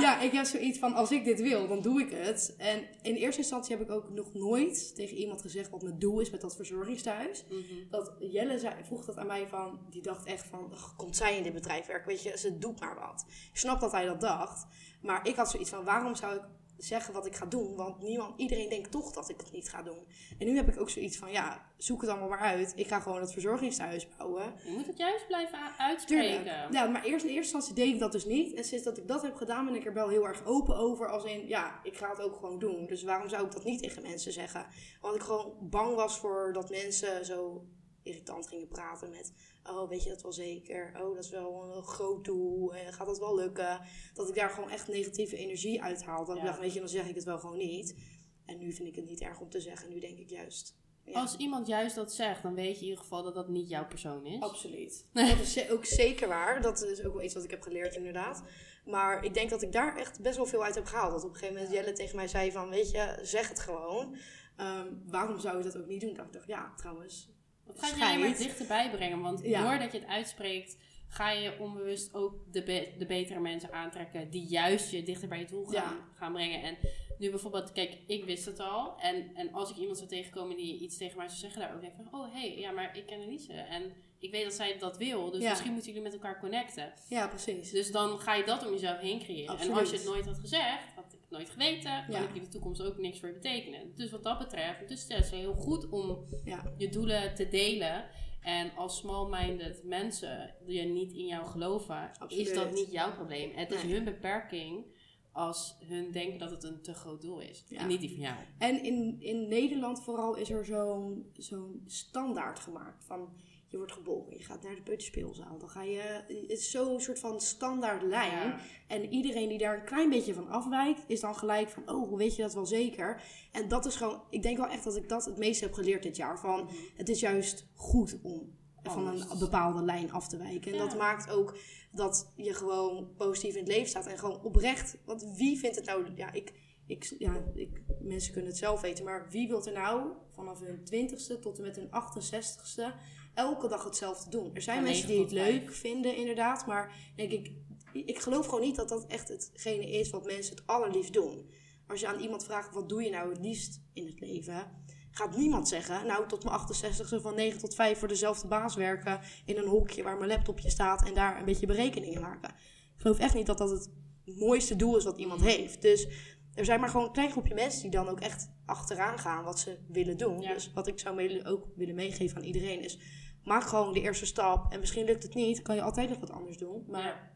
Ja, 0.00 0.20
ik 0.20 0.32
heb 0.32 0.44
zoiets 0.44 0.78
van, 0.78 0.94
als 0.94 1.10
ik 1.10 1.24
dit 1.24 1.40
wil, 1.40 1.68
dan 1.68 1.82
doe 1.82 2.00
ik 2.00 2.10
het. 2.10 2.54
En 2.58 2.86
in 3.02 3.14
eerste 3.14 3.40
instantie 3.40 3.76
heb 3.76 3.84
ik 3.88 3.92
ook 3.94 4.10
nog 4.10 4.34
nooit 4.34 4.94
tegen 4.94 5.16
iemand 5.16 5.40
gezegd 5.40 5.70
wat 5.70 5.82
mijn 5.82 5.98
doel 5.98 6.20
is 6.20 6.30
met 6.30 6.40
dat 6.40 6.56
verzorgingstehuis. 6.56 7.44
Mhm. 7.48 7.90
Dat 7.90 8.12
Jelle 8.18 8.58
zei, 8.58 8.74
vroeg 8.84 9.04
dat 9.04 9.16
aan 9.16 9.26
mij 9.26 9.48
van, 9.48 9.78
die 9.90 10.02
dacht 10.02 10.26
echt 10.26 10.46
van, 10.46 10.72
"Ach, 10.72 10.96
komt 10.96 11.16
zij 11.16 11.36
in 11.36 11.42
dit 11.42 11.52
bedrijf 11.54 11.86
werken? 11.86 12.08
Weet 12.08 12.22
je, 12.22 12.38
ze 12.38 12.58
doet 12.58 12.80
maar 12.80 12.94
wat. 12.94 13.24
Ik 13.52 13.58
snap 13.58 13.80
dat 13.80 13.92
hij 13.92 14.04
dat 14.04 14.20
dacht. 14.20 14.66
Maar 15.02 15.26
ik 15.26 15.36
had 15.36 15.50
zoiets 15.50 15.70
van, 15.70 15.84
waarom 15.84 16.14
zou 16.14 16.34
ik 16.34 16.42
zeggen 16.80 17.14
wat 17.14 17.26
ik 17.26 17.36
ga 17.36 17.46
doen? 17.46 17.76
Want 17.76 18.02
niemand, 18.02 18.34
iedereen 18.36 18.68
denkt 18.68 18.90
toch 18.90 19.12
dat 19.12 19.28
ik 19.28 19.40
het 19.40 19.52
niet 19.52 19.68
ga 19.68 19.82
doen. 19.82 20.06
En 20.38 20.46
nu 20.46 20.56
heb 20.56 20.68
ik 20.68 20.80
ook 20.80 20.90
zoiets 20.90 21.16
van, 21.16 21.32
ja, 21.32 21.66
zoek 21.76 22.00
het 22.00 22.10
allemaal 22.10 22.28
maar 22.28 22.38
uit. 22.38 22.72
Ik 22.76 22.86
ga 22.86 23.00
gewoon 23.00 23.20
het 23.20 23.32
verzorgingstehuis 23.32 24.08
bouwen. 24.16 24.52
Je 24.64 24.70
moet 24.70 24.86
het 24.86 24.98
juist 24.98 25.26
blijven 25.26 25.58
Tuurlijk. 25.58 25.78
uitspreken. 25.78 26.72
Ja, 26.72 26.86
maar 26.86 27.04
eerst 27.04 27.24
in 27.24 27.30
eerste 27.30 27.54
instantie 27.54 27.74
deed 27.74 27.94
ik 27.94 28.00
dat 28.00 28.12
dus 28.12 28.24
niet. 28.24 28.54
En 28.54 28.64
sinds 28.64 28.84
dat 28.84 28.98
ik 28.98 29.08
dat 29.08 29.22
heb 29.22 29.36
gedaan, 29.36 29.64
ben 29.64 29.74
ik 29.74 29.86
er 29.86 29.94
wel 29.94 30.08
heel 30.08 30.26
erg 30.26 30.44
open 30.44 30.76
over. 30.76 31.08
Als 31.08 31.24
in, 31.24 31.46
ja, 31.46 31.80
ik 31.82 31.96
ga 31.96 32.10
het 32.10 32.20
ook 32.20 32.34
gewoon 32.34 32.58
doen. 32.58 32.86
Dus 32.86 33.02
waarom 33.02 33.28
zou 33.28 33.44
ik 33.44 33.52
dat 33.52 33.64
niet 33.64 33.82
tegen 33.82 34.02
mensen 34.02 34.32
zeggen? 34.32 34.66
Want 35.00 35.14
ik 35.14 35.22
gewoon 35.22 35.54
bang 35.60 35.94
was 35.94 36.18
voor 36.18 36.52
dat 36.52 36.70
mensen 36.70 37.24
zo 37.24 37.64
irritant 38.02 38.48
gingen 38.48 38.68
praten 38.68 39.10
met... 39.10 39.32
Oh, 39.64 39.88
weet 39.88 40.02
je 40.02 40.08
dat 40.08 40.22
wel 40.22 40.32
zeker? 40.32 40.92
Oh, 41.02 41.14
dat 41.14 41.24
is 41.24 41.30
wel 41.30 41.76
een 41.76 41.82
groot 41.82 42.24
doel. 42.24 42.74
En 42.74 42.92
gaat 42.92 43.06
dat 43.06 43.18
wel 43.18 43.34
lukken? 43.34 43.80
Dat 44.14 44.28
ik 44.28 44.34
daar 44.34 44.50
gewoon 44.50 44.70
echt 44.70 44.88
negatieve 44.88 45.36
energie 45.36 45.82
uithaalde. 45.82 46.26
Dat 46.26 46.36
Ja. 46.36 46.40
ik 46.42 46.46
dacht, 46.48 46.58
weet 46.60 46.72
je, 46.72 46.78
dan 46.80 46.88
zeg 46.88 47.08
ik 47.08 47.14
het 47.14 47.24
wel 47.24 47.38
gewoon 47.38 47.56
niet. 47.58 47.98
En 48.46 48.58
nu 48.58 48.72
vind 48.72 48.88
ik 48.88 48.94
het 48.96 49.04
niet 49.06 49.20
erg 49.20 49.40
om 49.40 49.50
te 49.50 49.60
zeggen. 49.60 49.88
Nu 49.88 50.00
denk 50.00 50.18
ik 50.18 50.30
juist... 50.30 50.78
Ja. 51.04 51.20
Als 51.20 51.36
iemand 51.36 51.66
juist 51.66 51.94
dat 51.94 52.12
zegt, 52.12 52.42
dan 52.42 52.54
weet 52.54 52.74
je 52.74 52.80
in 52.80 52.84
ieder 52.88 52.98
geval 52.98 53.22
dat 53.22 53.34
dat 53.34 53.48
niet 53.48 53.68
jouw 53.68 53.86
persoon 53.86 54.26
is. 54.26 54.40
Absoluut. 54.40 55.06
Dat 55.12 55.38
is 55.40 55.70
ook 55.70 55.84
zeker 55.84 56.28
waar. 56.28 56.62
Dat 56.62 56.82
is 56.82 57.04
ook 57.04 57.12
wel 57.14 57.22
iets 57.22 57.34
wat 57.34 57.44
ik 57.44 57.50
heb 57.50 57.62
geleerd, 57.62 57.94
inderdaad. 57.96 58.42
Maar 58.84 59.24
ik 59.24 59.34
denk 59.34 59.50
dat 59.50 59.62
ik 59.62 59.72
daar 59.72 59.96
echt 59.96 60.20
best 60.20 60.36
wel 60.36 60.46
veel 60.46 60.64
uit 60.64 60.74
heb 60.74 60.84
gehaald. 60.84 61.12
Dat 61.12 61.24
op 61.24 61.28
een 61.30 61.34
gegeven 61.36 61.54
moment 61.54 61.74
Jelle 61.74 61.92
tegen 61.92 62.16
mij 62.16 62.28
zei 62.28 62.52
van, 62.52 62.68
weet 62.68 62.90
je, 62.90 63.18
zeg 63.22 63.48
het 63.48 63.60
gewoon. 63.60 64.16
Ehm, 64.56 64.86
waarom 65.06 65.38
zou 65.38 65.58
je 65.58 65.64
dat 65.64 65.76
ook 65.78 65.86
niet 65.86 66.00
doen? 66.00 66.14
Dat 66.14 66.26
ik 66.26 66.32
dacht, 66.32 66.46
ja, 66.46 66.72
trouwens. 66.76 67.30
Dat 67.74 67.84
gaat 67.84 67.98
je 67.98 68.04
alleen 68.04 68.20
maar 68.20 68.36
dichterbij 68.38 68.90
brengen. 68.90 69.20
Want 69.20 69.40
Ja. 69.44 69.62
doordat 69.70 69.92
je 69.92 69.98
het 69.98 70.08
uitspreekt, 70.08 70.76
ga 71.08 71.30
je 71.30 71.58
onbewust 71.58 72.14
ook 72.14 72.34
de, 72.52 72.62
be- 72.62 72.88
de 72.98 73.06
betere 73.06 73.40
mensen 73.40 73.72
aantrekken. 73.72 74.30
Die 74.30 74.46
juist 74.46 74.90
je 74.90 75.02
dichter 75.02 75.28
bij 75.28 75.38
je 75.38 75.44
doel 75.46 75.64
gaan, 75.64 75.72
Ja. 75.72 76.04
gaan 76.14 76.32
brengen. 76.32 76.62
En 76.62 76.76
nu 77.18 77.30
bijvoorbeeld, 77.30 77.72
kijk, 77.72 77.96
ik 78.06 78.24
wist 78.24 78.44
het 78.44 78.60
al. 78.60 78.94
En, 78.98 79.30
en 79.34 79.52
als 79.52 79.70
ik 79.70 79.76
iemand 79.76 79.96
zou 79.96 80.08
tegenkomen 80.08 80.56
die 80.56 80.78
iets 80.78 80.96
tegen 80.96 81.16
mij 81.16 81.28
zou 81.28 81.38
zeggen, 81.38 81.60
daar 81.60 81.74
ook 81.74 81.80
denk 81.80 81.92
ik 81.92 81.98
van, 82.10 82.20
oh 82.20 82.32
hé, 82.32 82.40
hey, 82.40 82.58
ja, 82.58 82.70
maar 82.70 82.96
ik 82.96 83.06
ken 83.06 83.20
Elise. 83.20 83.52
En 83.52 83.92
ik 84.18 84.30
weet 84.30 84.44
dat 84.44 84.52
zij 84.52 84.78
dat 84.78 84.96
wil. 84.96 85.30
Dus 85.30 85.42
Ja. 85.42 85.48
misschien 85.50 85.72
moeten 85.72 85.88
jullie 85.92 86.04
met 86.04 86.12
elkaar 86.14 86.40
connecten. 86.40 86.92
Ja, 87.08 87.28
precies. 87.28 87.70
Dus 87.70 87.92
dan 87.92 88.18
ga 88.20 88.34
je 88.34 88.44
dat 88.44 88.66
om 88.66 88.72
jezelf 88.72 88.98
heen 88.98 89.18
creëren. 89.18 89.48
Absoluut. 89.52 89.72
En 89.74 89.80
als 89.80 89.90
je 89.90 89.96
het 89.96 90.06
nooit 90.06 90.26
had 90.26 90.38
gezegd, 90.38 90.94
had 90.94 91.16
nooit 91.30 91.50
geweten, 91.50 92.04
kan 92.10 92.20
Ja. 92.22 92.28
ik 92.28 92.34
in 92.34 92.42
de 92.42 92.48
toekomst 92.48 92.82
ook 92.82 92.98
niks 92.98 93.18
voor 93.20 93.28
je 93.28 93.34
betekenen. 93.34 93.92
Dus 93.94 94.10
wat 94.10 94.22
dat 94.22 94.38
betreft, 94.38 94.88
dus 94.88 95.02
het 95.08 95.24
is 95.24 95.30
heel 95.30 95.54
goed 95.54 95.88
om 95.88 96.24
Ja, 96.44 96.72
je 96.76 96.88
doelen 96.88 97.34
te 97.34 97.48
delen. 97.48 98.04
En 98.40 98.72
als 98.76 98.96
small-minded 98.98 99.84
mensen 99.84 100.54
die 100.66 100.82
niet 100.82 101.12
in 101.12 101.26
jou 101.26 101.46
geloven, 101.46 102.10
Absoluut. 102.18 102.46
is 102.48 102.54
dat 102.54 102.72
niet 102.72 102.92
jouw 102.92 103.12
probleem. 103.14 103.50
Het 103.54 103.72
is 103.72 103.82
Nee. 103.82 103.92
hun 103.92 104.04
beperking 104.04 104.84
als 105.32 105.76
hun 105.84 106.10
denken 106.12 106.38
dat 106.38 106.50
het 106.50 106.64
een 106.64 106.82
te 106.82 106.94
groot 106.94 107.20
doel 107.20 107.40
is. 107.40 107.64
Ja. 107.68 107.78
En 107.80 107.86
niet 107.88 108.00
die 108.00 108.10
van 108.10 108.18
jou. 108.20 108.36
En 108.58 108.84
in, 108.84 109.16
in 109.20 109.48
Nederland 109.48 110.02
vooral 110.02 110.34
is 110.36 110.50
er 110.50 110.64
zo'n 110.64 111.30
zo'n 111.36 111.82
standaard 111.86 112.60
gemaakt 112.60 113.04
van... 113.04 113.28
Je 113.70 113.76
wordt 113.76 113.92
geboren, 113.92 114.36
je 114.36 114.44
gaat 114.44 114.62
naar 114.62 114.74
de 114.74 114.82
peuterspeelzaal. 114.82 115.58
Dan 115.58 115.68
ga 115.68 115.82
je... 115.82 116.00
Het 116.26 116.50
is 116.50 116.70
zo'n 116.70 117.00
soort 117.00 117.18
van 117.18 117.40
standaard 117.40 118.02
lijn. 118.02 118.48
Ja. 118.48 118.60
En 118.86 119.12
iedereen 119.12 119.48
die 119.48 119.58
daar 119.58 119.78
een 119.78 119.84
klein 119.84 120.10
beetje 120.10 120.34
van 120.34 120.48
afwijkt... 120.48 121.04
is 121.06 121.20
dan 121.20 121.36
gelijk 121.36 121.68
van... 121.68 121.90
Oh, 121.90 122.08
hoe 122.08 122.18
weet 122.18 122.36
je 122.36 122.42
dat 122.42 122.54
wel 122.54 122.66
zeker? 122.66 123.22
En 123.52 123.68
dat 123.68 123.86
is 123.86 123.96
gewoon... 123.96 124.22
Ik 124.30 124.42
denk 124.42 124.56
wel 124.56 124.68
echt 124.68 124.84
dat 124.84 124.96
ik 124.96 125.08
dat 125.08 125.24
het 125.24 125.38
meest 125.38 125.60
heb 125.60 125.72
geleerd 125.72 126.02
dit 126.02 126.16
jaar. 126.16 126.40
Van, 126.40 126.70
het 126.94 127.08
is 127.08 127.20
juist 127.20 127.66
goed 127.74 128.18
om 128.22 128.58
van 128.82 129.06
een 129.06 129.38
bepaalde 129.38 129.82
lijn 129.82 130.12
af 130.12 130.28
te 130.28 130.36
wijken. 130.36 130.72
En 130.72 130.78
Ja. 130.78 130.84
dat 130.86 130.98
maakt 130.98 131.30
ook 131.30 131.56
dat 131.92 132.32
je 132.36 132.54
gewoon 132.54 133.14
positief 133.16 133.54
in 133.54 133.60
het 133.62 133.72
leven 133.72 133.88
staat. 133.88 134.06
En 134.06 134.18
gewoon 134.18 134.42
oprecht... 134.42 134.96
Want 135.04 135.34
wie 135.36 135.58
vindt 135.58 135.76
het 135.76 135.84
nou... 135.86 136.06
Ja, 136.14 136.32
ik 136.32 136.52
ik, 136.90 137.14
ja, 137.18 137.42
ik, 137.54 137.82
mensen 138.00 138.32
kunnen 138.32 138.50
het 138.50 138.58
zelf 138.58 138.80
weten, 138.80 139.04
maar 139.04 139.26
wie 139.30 139.48
wil 139.48 139.66
er 139.66 139.72
nou 139.72 140.12
vanaf 140.30 140.60
hun 140.60 140.84
twintigste 140.84 141.38
tot 141.38 141.56
en 141.58 141.62
met 141.62 141.76
hun 141.76 141.88
68ste 141.88 142.94
elke 143.40 143.68
dag 143.68 143.84
hetzelfde 143.84 144.30
doen? 144.30 144.50
Er 144.54 144.62
zijn 144.62 144.82
mensen 144.82 145.06
die 145.06 145.20
het 145.20 145.30
leuk 145.30 145.72
vinden, 145.72 146.16
inderdaad, 146.16 146.66
maar 146.66 146.94
denk 147.16 147.30
ik, 147.30 147.52
ik 147.92 148.18
geloof 148.18 148.44
gewoon 148.44 148.60
niet 148.60 148.76
dat 148.76 148.88
dat 148.88 149.06
echt 149.06 149.28
hetgene 149.28 149.90
is 149.90 150.10
wat 150.10 150.24
mensen 150.24 150.54
het 150.54 150.66
allerliefst 150.66 151.12
doen. 151.12 151.50
Als 151.86 152.00
je 152.00 152.08
aan 152.08 152.20
iemand 152.20 152.44
vraagt, 152.44 152.74
wat 152.74 152.88
doe 152.88 153.02
je 153.02 153.10
nou 153.10 153.28
het 153.28 153.40
liefst 153.40 153.80
in 153.92 154.06
het 154.06 154.20
leven? 154.20 154.70
Gaat 155.10 155.36
niemand 155.36 155.68
zeggen, 155.68 156.06
nou 156.06 156.28
tot 156.28 156.44
mijn 156.44 156.58
68ste 156.58 157.22
van 157.22 157.34
9 157.34 157.58
tot 157.58 157.74
5 157.74 157.98
voor 157.98 158.08
dezelfde 158.08 158.48
baas 158.48 158.74
werken 158.74 159.20
in 159.44 159.56
een 159.56 159.68
hokje 159.68 160.02
waar 160.02 160.16
mijn 160.16 160.30
laptopje 160.30 160.70
staat 160.70 161.08
en 161.08 161.14
daar 161.14 161.38
een 161.38 161.44
beetje 161.44 161.66
berekeningen 161.66 162.20
maken. 162.20 162.50
Ik 162.94 163.00
geloof 163.06 163.18
echt 163.18 163.34
niet 163.34 163.46
dat 163.46 163.58
dat 163.58 163.70
het 163.70 163.90
mooiste 164.24 164.76
doel 164.76 164.96
is 164.96 165.04
wat 165.04 165.18
iemand 165.18 165.40
heeft. 165.40 165.82
Dus 165.82 166.06
er 166.54 166.64
zijn 166.64 166.80
maar 166.80 166.88
gewoon 166.88 167.06
een 167.06 167.12
klein 167.12 167.30
groepje 167.30 167.54
mensen 167.54 167.82
die 167.82 167.90
dan 167.90 168.08
ook 168.08 168.20
echt 168.20 168.50
achteraan 168.66 169.18
gaan 169.18 169.44
wat 169.44 169.58
ze 169.58 169.78
willen 169.88 170.16
doen. 170.16 170.40
Ja. 170.40 170.52
Dus 170.54 170.72
wat 170.72 170.86
ik 170.86 170.98
zou 170.98 171.44
ook 171.44 171.66
willen 171.76 171.94
meegeven 171.94 172.36
aan 172.36 172.44
iedereen 172.44 172.84
is, 172.84 172.98
maak 173.44 173.62
gewoon 173.62 173.92
de 173.92 174.00
eerste 174.00 174.26
stap. 174.26 174.72
En 174.72 174.80
misschien 174.80 175.04
lukt 175.04 175.22
het 175.22 175.34
niet, 175.34 175.62
kan 175.62 175.74
je 175.74 175.82
altijd 175.82 176.08
nog 176.08 176.18
wat 176.18 176.30
anders 176.30 176.58
doen. 176.58 176.84
Maar 176.88 177.02
Ja. 177.02 177.30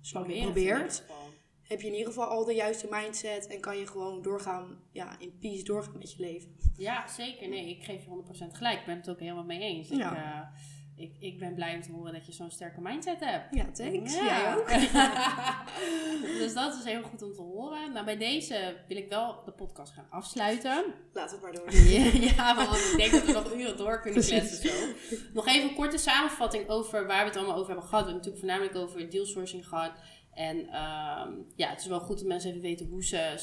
zolang 0.00 0.34
je 0.34 0.42
probeert, 0.42 1.04
heb 1.62 1.80
je 1.80 1.86
in 1.86 1.92
ieder 1.92 2.08
geval 2.12 2.26
al 2.28 2.44
de 2.44 2.54
juiste 2.54 2.86
mindset 2.90 3.46
en 3.46 3.60
kan 3.60 3.78
je 3.78 3.86
gewoon 3.86 4.22
doorgaan, 4.22 4.78
ja, 4.92 5.18
in 5.18 5.38
peace 5.38 5.62
doorgaan 5.64 5.98
met 5.98 6.12
je 6.12 6.20
leven. 6.20 6.56
Ja, 6.76 7.08
zeker. 7.08 7.48
Nee, 7.48 7.68
ik 7.70 7.84
geef 7.84 8.04
je 8.04 8.10
100% 8.10 8.56
gelijk. 8.56 8.80
Ik 8.80 8.86
ben 8.86 8.96
het 8.96 9.10
ook 9.10 9.20
helemaal 9.20 9.44
mee 9.44 9.60
eens. 9.60 9.88
Ja. 9.88 10.10
Ik, 10.10 10.16
eh, 10.16 10.60
ik, 11.00 11.16
ik 11.18 11.38
ben 11.38 11.54
blij 11.54 11.74
om 11.74 11.82
te 11.82 11.92
horen 11.92 12.12
dat 12.12 12.26
je 12.26 12.32
zo'n 12.32 12.50
sterke 12.50 12.80
mindset 12.80 13.20
hebt. 13.20 13.54
Ja, 13.54 13.64
thanks. 13.72 14.14
Ja. 14.14 14.24
Jij 14.24 14.56
ook. 14.56 14.68
dus 16.40 16.54
dat 16.54 16.74
is 16.74 16.84
heel 16.84 17.02
goed 17.02 17.22
om 17.22 17.32
te 17.32 17.42
horen. 17.42 17.92
Nou, 17.92 18.04
bij 18.04 18.16
deze 18.16 18.76
wil 18.88 18.96
ik 18.96 19.08
wel 19.08 19.42
de 19.44 19.52
podcast 19.52 19.92
gaan 19.92 20.06
afsluiten. 20.10 20.84
Laten 21.12 21.40
we 21.40 21.46
het 21.46 21.64
maar 21.64 21.72
doen. 21.72 22.22
Ja, 22.36 22.56
want 22.56 22.76
ik 22.76 22.94
denk 22.96 23.12
dat 23.12 23.24
we 23.24 23.32
nog 23.32 23.54
uren 23.54 23.76
door 23.76 24.00
kunnen 24.00 24.24
kletsen 24.24 24.68
zo. 24.68 24.86
Nog 25.32 25.46
even 25.46 25.68
een 25.68 25.74
korte 25.74 25.98
samenvatting 25.98 26.68
over 26.68 27.06
waar 27.06 27.20
we 27.20 27.28
het 27.28 27.36
allemaal 27.36 27.56
over 27.56 27.70
hebben 27.70 27.88
gehad. 27.88 28.04
We 28.04 28.10
hebben 28.10 28.30
natuurlijk 28.30 28.38
voornamelijk 28.38 28.76
over 28.76 29.10
dealsourcing 29.10 29.68
gehad. 29.68 29.92
En 30.34 30.58
ehm, 30.68 31.32
ja, 31.56 31.68
het 31.68 31.80
is 31.80 31.86
wel 31.86 32.00
goed 32.00 32.18
dat 32.18 32.26
mensen 32.26 32.50
even 32.50 32.62
weten 32.62 32.86
hoe 32.86 33.04
ze 33.04 33.34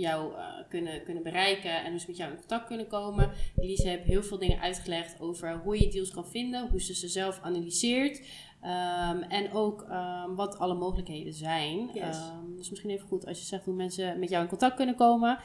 jou 0.00 0.34
eh, 0.34 0.44
kunnen, 0.68 1.02
kunnen 1.04 1.22
bereiken 1.22 1.84
en 1.84 2.00
ze 2.00 2.06
met 2.08 2.16
jou 2.16 2.30
in 2.30 2.36
contact 2.38 2.66
kunnen 2.66 2.86
komen. 2.86 3.30
Elise 3.56 3.88
heeft 3.88 4.04
heel 4.04 4.22
veel 4.22 4.38
dingen 4.38 4.60
uitgelegd 4.60 5.20
over 5.20 5.60
hoe 5.64 5.80
je 5.80 5.88
deals 5.88 6.10
kan 6.10 6.26
vinden, 6.26 6.68
hoe 6.70 6.80
ze 6.80 6.94
ze 6.94 7.08
zelf 7.08 7.40
analyseert. 7.42 8.20
ehm, 8.62 9.22
en 9.22 9.52
ook 9.52 9.82
ehm, 9.88 10.34
wat 10.34 10.58
alle 10.58 10.74
mogelijkheden 10.74 11.32
zijn. 11.32 11.90
Yes. 11.92 12.16
Ehm, 12.16 12.56
dus 12.56 12.70
misschien 12.70 12.90
even 12.90 13.08
goed 13.08 13.26
als 13.26 13.38
je 13.38 13.44
zegt 13.44 13.64
hoe 13.64 13.74
mensen 13.74 14.18
met 14.18 14.28
jou 14.28 14.42
in 14.42 14.48
contact 14.48 14.76
kunnen 14.76 14.94
komen. 14.94 15.38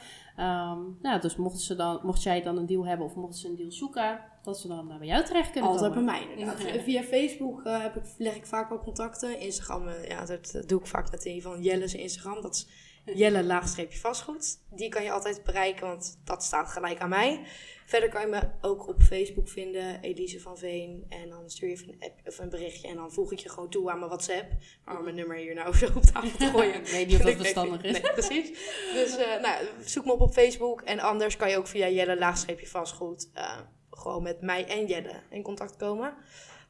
Nou, 1.02 1.20
dus 1.20 1.36
mochten 1.36 1.60
ze 1.60 1.74
dan, 1.74 2.00
mocht 2.02 2.22
jij 2.22 2.42
dan 2.42 2.56
een 2.56 2.66
deal 2.66 2.86
hebben 2.86 3.06
of 3.06 3.14
mochten 3.14 3.38
ze 3.40 3.48
een 3.48 3.56
deal 3.56 3.70
zoeken, 3.72 4.20
dat 4.42 4.58
ze 4.58 4.68
dan 4.68 4.90
eh, 4.90 4.96
bij 4.98 5.06
jou 5.06 5.24
terecht 5.24 5.50
kunnen 5.50 5.70
Altijd 5.70 5.92
bij 5.94 6.02
komen. 6.02 6.20
mij 6.26 6.36
inderdaad. 6.36 6.74
Ja. 6.74 6.80
Via 6.80 7.02
Facebook 7.02 7.62
eh, 7.64 7.82
heb 7.82 7.96
ik, 7.96 8.02
leg 8.18 8.34
ik 8.36 8.46
vaak 8.46 8.68
wel 8.68 8.78
contacten. 8.80 9.40
Instagram, 9.40 9.88
ja, 10.08 10.24
dat, 10.24 10.50
dat 10.52 10.68
doe 10.68 10.80
ik 10.80 10.86
vaak 10.86 11.10
met 11.10 11.22
die 11.22 11.42
van 11.42 11.62
Jelle's 11.62 11.94
Instagram. 11.94 12.42
Dat 12.42 12.54
is 12.54 12.66
Jelle 13.04 13.44
laagstreepje 13.44 13.98
vastgoed. 13.98 14.58
Die 14.70 14.88
kan 14.88 15.02
je 15.02 15.10
altijd 15.10 15.44
bereiken, 15.44 15.86
want 15.86 16.20
dat 16.24 16.42
staat 16.42 16.68
gelijk 16.68 16.98
aan 16.98 17.08
mij. 17.08 17.40
Verder 17.86 18.08
kan 18.08 18.20
je 18.20 18.26
me 18.26 18.40
ook 18.60 18.88
op 18.88 19.02
Facebook 19.02 19.48
vinden, 19.48 20.00
Elise 20.00 20.40
van 20.40 20.58
Veen. 20.58 21.06
En 21.08 21.28
dan 21.28 21.50
stuur 21.50 21.68
je 21.68 21.74
even 21.74 21.88
een, 21.88 22.00
app, 22.00 22.20
of 22.24 22.38
een 22.38 22.48
berichtje 22.48 22.88
en 22.88 22.96
dan 22.96 23.12
voeg 23.12 23.32
ik 23.32 23.38
je 23.38 23.48
gewoon 23.48 23.70
toe 23.70 23.90
aan 23.90 23.98
mijn 23.98 24.10
WhatsApp. 24.10 24.52
Maar 24.84 25.02
mijn 25.02 25.14
nummer 25.14 25.36
hier 25.36 25.54
nou 25.54 25.76
zo 25.76 25.86
op 25.94 26.02
tafel 26.02 26.38
te 26.38 26.46
gooien. 26.46 26.74
Ik 26.74 26.86
weet 26.86 27.06
niet 27.06 27.16
of 27.16 27.22
dat 27.22 27.34
verstandig 27.34 27.82
is. 27.82 28.00
Nee, 28.00 28.12
precies. 28.12 28.48
Dus 28.92 29.16
eh, 29.16 29.40
nou, 29.40 29.66
zoek 29.84 30.04
me 30.04 30.12
op 30.12 30.20
op 30.20 30.32
Facebook. 30.32 30.80
En 30.80 31.00
anders 31.00 31.36
kan 31.36 31.50
je 31.50 31.56
ook 31.56 31.66
via 31.66 31.88
Jelle 31.88 32.18
laagstreepje 32.18 32.66
vastgoed 32.66 33.30
eh, 33.34 33.58
gewoon 33.90 34.22
met 34.22 34.40
mij 34.40 34.66
en 34.66 34.86
Jelle 34.86 35.22
in 35.30 35.42
contact 35.42 35.76
komen. 35.76 36.14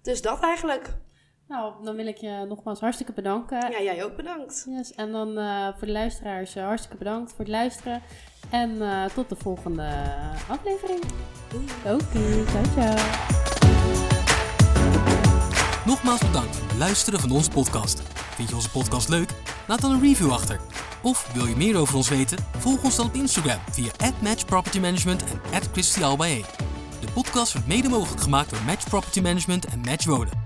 Dus 0.03 0.23
dat 0.23 0.41
eigenlijk. 0.41 0.95
Nou, 1.53 1.73
dan 1.83 1.97
wil 1.97 2.07
ik 2.07 2.17
je 2.17 2.45
nogmaals 2.49 2.81
hartstikke 2.81 3.13
bedanken. 3.13 3.71
Ja, 3.71 3.83
jij 3.83 4.05
ook 4.05 4.17
bedankt. 4.17 4.67
Yes, 4.69 4.95
en 4.95 5.13
dan 5.13 5.39
eh, 5.39 5.69
voor 5.77 5.87
de 5.87 5.93
luisteraars 5.93 6.55
eh, 6.55 6.65
hartstikke 6.65 6.97
bedankt 6.97 7.31
voor 7.31 7.39
het 7.39 7.49
luisteren. 7.49 8.03
En 8.51 8.83
eh, 8.83 9.05
tot 9.05 9.29
de 9.29 9.37
volgende 9.37 9.89
aflevering. 10.49 11.03
Oké, 11.85 12.45
ciao 12.47 12.65
ciao. 12.75 12.95
Nogmaals 15.87 16.21
bedankt 16.21 16.57
voor 16.57 16.69
het 16.69 16.79
luisteren 16.79 17.21
van 17.21 17.31
onze 17.31 17.51
podcast. 17.51 18.03
Vind 18.35 18.49
je 18.49 18.55
onze 18.55 18.71
podcast 18.71 19.09
leuk? 19.09 19.31
Laat 19.69 19.81
dan 19.81 19.91
een 19.91 20.01
review 20.01 20.33
achter. 20.33 20.61
Of 21.03 21.33
wil 21.33 21.47
je 21.47 21.57
meer 21.57 21.77
over 21.77 21.97
ons 21.97 22.09
weten? 22.09 22.39
Volg 22.59 22.85
ons 22.85 22.97
dan 22.97 23.07
op 23.07 23.15
Instagram 23.15 23.59
via 23.71 23.91
@matchpropertymanagement 24.23 25.25
en 25.25 25.63
@christialbae. 25.73 26.45
De 27.01 27.13
podcast 27.15 27.53
wordt 27.53 27.69
mede 27.69 27.89
mogelijk 27.89 28.23
gemaakt 28.23 28.51
door 28.51 28.63
Match 28.63 28.89
Property 28.89 29.21
Management 29.21 29.67
en 29.67 29.81
Match 29.81 30.05
Wonen. 30.05 30.42